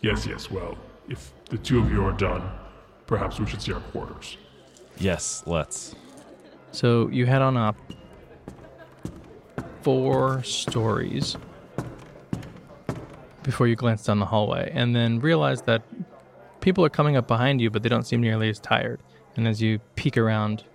Yes, 0.02 0.28
yes, 0.28 0.52
well, 0.52 0.78
if 1.08 1.32
the 1.50 1.58
two 1.58 1.80
of 1.80 1.90
you 1.90 2.04
are 2.04 2.12
done, 2.12 2.44
perhaps 3.08 3.40
we 3.40 3.46
should 3.46 3.62
see 3.62 3.72
our 3.72 3.80
quarters. 3.80 4.36
yes, 4.98 5.44
let's. 5.46 5.96
So 6.74 7.08
you 7.08 7.26
head 7.26 7.42
on 7.42 7.56
up 7.56 7.78
four 9.82 10.44
stories 10.44 11.38
before 13.44 13.68
you 13.68 13.76
glance 13.78 14.04
down 14.04 14.20
the 14.20 14.26
hallway 14.26 14.70
and 14.74 14.94
then 14.94 15.20
realize 15.22 15.62
that 15.64 15.84
people 16.60 16.84
are 16.84 16.90
coming 16.90 17.16
up 17.16 17.28
behind 17.28 17.62
you, 17.62 17.70
but 17.70 17.82
they 17.84 17.90
don't 17.90 18.06
seem 18.08 18.20
nearly 18.20 18.50
as 18.50 18.60
tired. 18.60 19.00
And 19.38 19.48
as 19.48 19.62
you 19.62 19.80
peek 19.96 20.18
around 20.18 20.66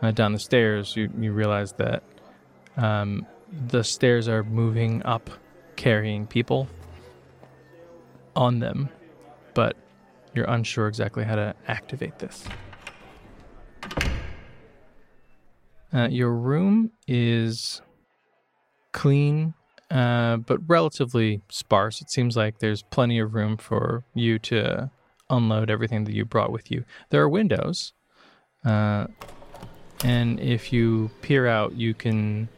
uh, 0.00 0.10
down 0.10 0.32
the 0.32 0.38
stairs, 0.40 0.96
you, 0.96 1.08
you 1.20 1.32
realize 1.32 1.72
that 1.74 2.02
um, 2.76 3.26
the 3.68 3.84
stairs 3.84 4.26
are 4.26 4.42
moving 4.42 5.02
up, 5.04 5.30
carrying 5.82 6.28
people. 6.28 6.68
on 8.36 8.60
them, 8.60 8.88
but 9.52 9.76
you're 10.32 10.46
unsure 10.46 10.86
exactly 10.86 11.24
how 11.24 11.34
to 11.34 11.54
activate 11.68 12.18
this. 12.18 12.44
Uh, 15.92 16.08
your 16.08 16.32
room 16.32 16.92
is 17.06 17.82
clean, 18.92 19.52
uh, 19.90 20.36
but 20.38 20.58
relatively 20.66 21.42
sparse. 21.50 22.00
It 22.00 22.10
seems 22.10 22.36
like 22.36 22.60
there's 22.60 22.82
plenty 22.84 23.18
of 23.18 23.34
room 23.34 23.58
for 23.58 24.04
you 24.14 24.38
to 24.38 24.90
unload 25.28 25.68
everything 25.68 26.04
that 26.04 26.14
you 26.14 26.24
brought 26.24 26.52
with 26.52 26.70
you. 26.70 26.84
There 27.10 27.20
are 27.20 27.28
windows, 27.28 27.92
uh, 28.64 29.08
and 30.04 30.40
if 30.40 30.72
you 30.72 31.10
peer 31.20 31.46
out, 31.46 31.74
you 31.74 31.92
can 31.92 32.48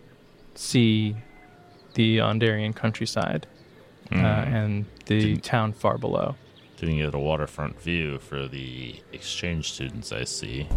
see 0.55 1.17
the 1.95 2.19
Aundairian 2.19 2.75
countryside 2.75 3.47
uh, 4.13 4.17
and 4.17 4.85
the 5.07 5.21
Didn't- 5.21 5.45
town 5.45 5.73
far 5.73 5.99
below. 5.99 6.35
Didn't 6.77 6.97
get 6.99 7.15
a 7.15 7.19
waterfront 7.19 7.81
view 7.81 8.19
for 8.19 8.47
the 8.49 8.97
exchange 9.13 9.73
students 9.73 10.13
I 10.13 10.25
see. 10.25 10.69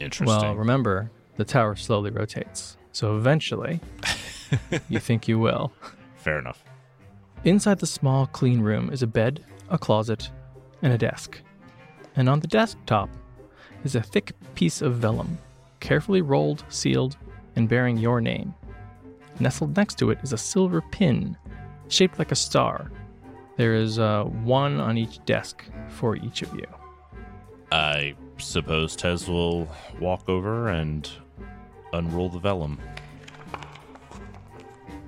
Interesting. 0.00 0.26
Well, 0.26 0.54
remember, 0.56 1.10
the 1.36 1.44
tower 1.44 1.76
slowly 1.76 2.10
rotates, 2.10 2.76
so 2.92 3.16
eventually, 3.16 3.80
you 4.88 4.98
think 4.98 5.28
you 5.28 5.38
will. 5.38 5.72
Fair 6.16 6.38
enough. 6.38 6.62
Inside 7.44 7.78
the 7.78 7.86
small, 7.86 8.26
clean 8.26 8.60
room 8.60 8.90
is 8.90 9.02
a 9.02 9.06
bed, 9.06 9.44
a 9.70 9.78
closet, 9.78 10.30
and 10.82 10.92
a 10.92 10.98
desk. 10.98 11.40
And 12.16 12.28
on 12.28 12.40
the 12.40 12.46
desktop 12.48 13.08
is 13.84 13.94
a 13.94 14.02
thick 14.02 14.32
piece 14.54 14.82
of 14.82 14.96
vellum, 14.96 15.38
carefully 15.80 16.22
rolled, 16.22 16.64
sealed, 16.68 17.16
and 17.56 17.68
bearing 17.68 17.98
your 17.98 18.20
name. 18.20 18.54
Nestled 19.40 19.76
next 19.76 19.98
to 19.98 20.10
it 20.10 20.18
is 20.22 20.32
a 20.32 20.38
silver 20.38 20.80
pin, 20.80 21.36
shaped 21.88 22.18
like 22.18 22.32
a 22.32 22.36
star. 22.36 22.90
There 23.56 23.74
is 23.74 23.98
uh, 23.98 24.24
one 24.24 24.80
on 24.80 24.96
each 24.98 25.24
desk 25.24 25.64
for 25.88 26.16
each 26.16 26.42
of 26.42 26.54
you. 26.54 26.66
I 27.70 28.14
suppose 28.38 28.96
Tez 28.96 29.28
will 29.28 29.68
walk 30.00 30.28
over 30.28 30.68
and 30.68 31.08
unroll 31.92 32.28
the 32.28 32.38
vellum. 32.38 32.78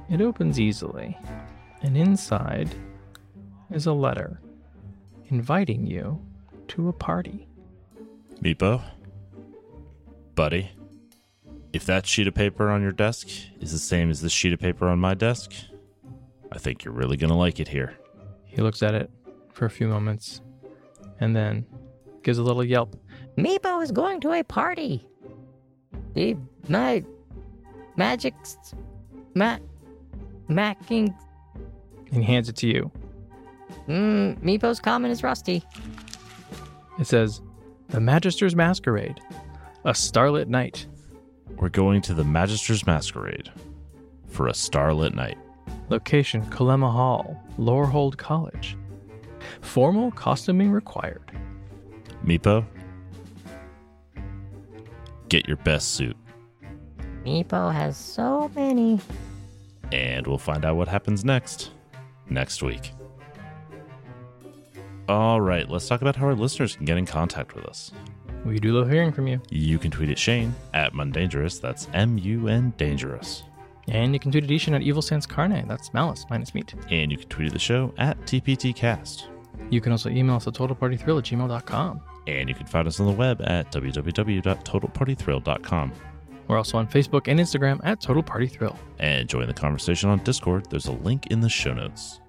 It 0.09 0.21
opens 0.21 0.61
easily, 0.61 1.17
and 1.83 1.97
inside 1.97 2.75
is 3.71 3.87
a 3.87 3.93
letter 3.93 4.41
inviting 5.29 5.87
you 5.87 6.21
to 6.69 6.89
a 6.89 6.93
party. 6.93 7.49
Meepo? 8.41 8.83
Buddy? 10.35 10.71
If 11.77 11.85
that 11.85 12.07
sheet 12.07 12.27
of 12.27 12.33
paper 12.33 12.71
on 12.71 12.81
your 12.81 12.91
desk 12.91 13.29
is 13.61 13.71
the 13.71 13.79
same 13.79 14.09
as 14.09 14.23
this 14.23 14.33
sheet 14.33 14.55
of 14.55 14.59
paper 14.59 14.89
on 14.89 14.99
my 14.99 15.13
desk, 15.13 15.53
I 16.51 16.57
think 16.57 16.83
you're 16.83 16.95
really 16.95 17.19
gonna 17.19 17.37
like 17.37 17.61
it 17.61 17.69
here. 17.69 17.99
He 18.45 18.63
looks 18.63 18.83
at 18.83 18.95
it 18.95 19.11
for 19.53 19.67
a 19.67 19.71
few 19.71 19.87
moments 19.87 20.41
and 21.21 21.37
then 21.37 21.67
gives 22.23 22.39
a 22.39 22.43
little 22.43 22.65
yelp. 22.65 22.97
Meepo 23.37 23.83
is 23.83 23.91
going 23.91 24.23
to 24.23 24.33
a 24.33 24.43
party. 24.43 25.07
The 26.15 26.39
my 26.67 27.05
magic's 27.97 28.57
ma 29.35 29.59
macking 30.49 31.15
and 32.11 32.25
he 32.25 32.33
hands 32.33 32.49
it 32.49 32.57
to 32.57 32.69
you. 32.69 32.91
mm, 33.87 34.43
Meepo's 34.43 34.81
common 34.81 35.11
is 35.11 35.23
rusty. 35.23 35.63
It 36.99 37.07
says, 37.07 37.43
The 37.89 38.01
Magister's 38.01 38.57
Masquerade, 38.57 39.21
a 39.85 39.95
starlit 39.95 40.49
night. 40.49 40.87
We're 41.57 41.69
going 41.71 42.03
to 42.03 42.15
the 42.15 42.25
Magister's 42.25 42.87
Masquerade 42.87 43.51
for 44.29 44.49
a 44.49 44.55
starlit 44.55 45.15
night. 45.15 45.39
Location 45.89 46.45
Kalema 46.47 46.91
Hall, 46.93 47.41
Lorehold 47.59 48.17
College. 48.19 48.77
Formal 49.61 50.11
costuming 50.13 50.71
required. 50.71 51.31
Meepo? 52.25 52.65
Get 55.29 55.49
your 55.49 55.57
best 55.59 55.93
suit, 55.93 56.17
Meepo 57.25 57.73
has 57.73 57.97
so 57.97 58.49
many. 58.55 59.01
and 59.91 60.25
we'll 60.27 60.39
find 60.39 60.65
out 60.65 60.77
what 60.77 60.87
happens 60.89 61.25
next 61.25 61.71
next 62.31 62.63
week. 62.63 62.93
All 65.09 65.41
right, 65.41 65.69
let's 65.69 65.87
talk 65.89 66.01
about 66.03 66.17
how 66.17 66.27
our 66.27 66.35
listeners 66.35 66.77
can 66.77 66.85
get 66.85 66.97
in 66.99 67.07
contact 67.07 67.55
with 67.55 67.65
us. 67.67 67.93
We 68.47 68.61
do 68.61 68.73
love 68.73 68.89
hearing 68.89 69.13
from 69.13 69.27
you. 69.27 69.43
You 69.51 69.79
can 69.79 69.91
tweet 69.91 70.11
at 70.11 70.19
Shane 70.19 70.55
at 70.73 70.93
Mundangerous. 70.93 71.61
That's 71.61 71.89
M 71.93 72.17
U 72.19 72.47
N 72.49 72.73
Dangerous. 72.77 73.43
And 73.89 74.15
you 74.15 74.21
can 74.21 74.31
tweet 74.31 74.45
Edition 74.45 74.75
at 74.75 74.83
Evil 74.83 75.03
Sans 75.03 75.27
Carne. 75.27 75.67
That's 75.67 75.93
malice 75.93 76.25
minus 76.31 76.55
meat. 76.55 76.73
And 76.91 77.11
you 77.11 77.19
can 77.19 77.29
tweet 77.29 77.49
at 77.49 77.53
the 77.53 77.59
show 77.59 77.93
at 77.99 78.17
TPTcast. 78.21 79.25
You 79.71 79.81
can 79.81 79.91
also 79.93 80.11
email 80.11 80.37
us 80.37 80.47
at 80.47 80.53
totalpartythrill 80.55 81.19
at 81.19 81.25
gmail.com. 81.25 82.01
And 82.27 82.49
you 82.49 82.55
can 82.55 82.67
find 82.67 82.89
us 82.89 83.01
on 83.01 83.07
the 83.07 83.13
web 83.13 83.43
at 83.43 83.71
www.totalpartythrill.com. 83.73 85.93
We're 86.49 86.57
also 86.57 86.79
on 86.79 86.87
Facebook 86.87 87.29
and 87.29 87.39
Instagram 87.41 87.81
at 87.83 88.01
Total 88.01 88.23
Party 88.23 88.47
Thrill. 88.47 88.79
And 88.99 89.29
join 89.29 89.49
the 89.49 89.55
conversation 89.55 90.09
on 90.11 90.21
Discord. 90.21 90.71
There's 90.71 90.87
a 90.87 90.93
link 90.93 91.27
in 91.29 91.41
the 91.41 91.49
show 91.49 91.75
notes. 91.75 92.21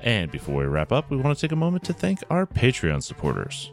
And 0.00 0.30
before 0.30 0.60
we 0.60 0.66
wrap 0.66 0.92
up, 0.92 1.10
we 1.10 1.18
want 1.18 1.36
to 1.36 1.40
take 1.40 1.52
a 1.52 1.56
moment 1.56 1.84
to 1.84 1.92
thank 1.92 2.20
our 2.30 2.46
Patreon 2.46 3.02
supporters. 3.02 3.72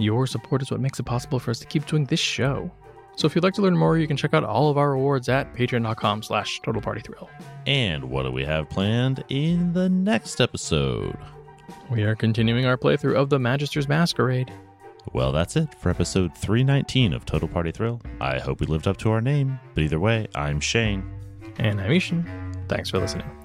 Your 0.00 0.26
support 0.26 0.62
is 0.62 0.70
what 0.70 0.80
makes 0.80 0.98
it 0.98 1.04
possible 1.04 1.38
for 1.38 1.50
us 1.50 1.58
to 1.60 1.66
keep 1.66 1.86
doing 1.86 2.04
this 2.04 2.20
show. 2.20 2.70
So 3.16 3.26
if 3.26 3.34
you'd 3.34 3.44
like 3.44 3.54
to 3.54 3.62
learn 3.62 3.76
more, 3.76 3.98
you 3.98 4.06
can 4.06 4.16
check 4.16 4.32
out 4.34 4.44
all 4.44 4.70
of 4.70 4.78
our 4.78 4.92
rewards 4.92 5.28
at 5.28 5.52
patreon.com 5.54 6.22
slash 6.22 6.60
totalpartythrill. 6.62 7.28
And 7.66 8.04
what 8.04 8.22
do 8.22 8.32
we 8.32 8.44
have 8.44 8.70
planned 8.70 9.24
in 9.28 9.72
the 9.72 9.88
next 9.88 10.40
episode? 10.40 11.18
We 11.90 12.02
are 12.04 12.14
continuing 12.14 12.66
our 12.66 12.76
playthrough 12.78 13.16
of 13.16 13.28
The 13.30 13.38
Magister's 13.38 13.88
Masquerade. 13.88 14.52
Well, 15.12 15.32
that's 15.32 15.56
it 15.56 15.74
for 15.74 15.90
episode 15.90 16.36
319 16.36 17.12
of 17.12 17.26
Total 17.26 17.48
Party 17.48 17.72
Thrill. 17.72 18.00
I 18.20 18.38
hope 18.38 18.60
we 18.60 18.66
lived 18.66 18.86
up 18.86 18.96
to 18.98 19.10
our 19.10 19.20
name, 19.20 19.58
but 19.74 19.82
either 19.82 19.98
way, 20.00 20.28
I'm 20.34 20.60
Shane. 20.60 21.04
And 21.58 21.80
I'm 21.80 21.90
Ishan. 21.90 22.24
Thanks 22.68 22.90
for 22.90 22.98
listening. 22.98 23.39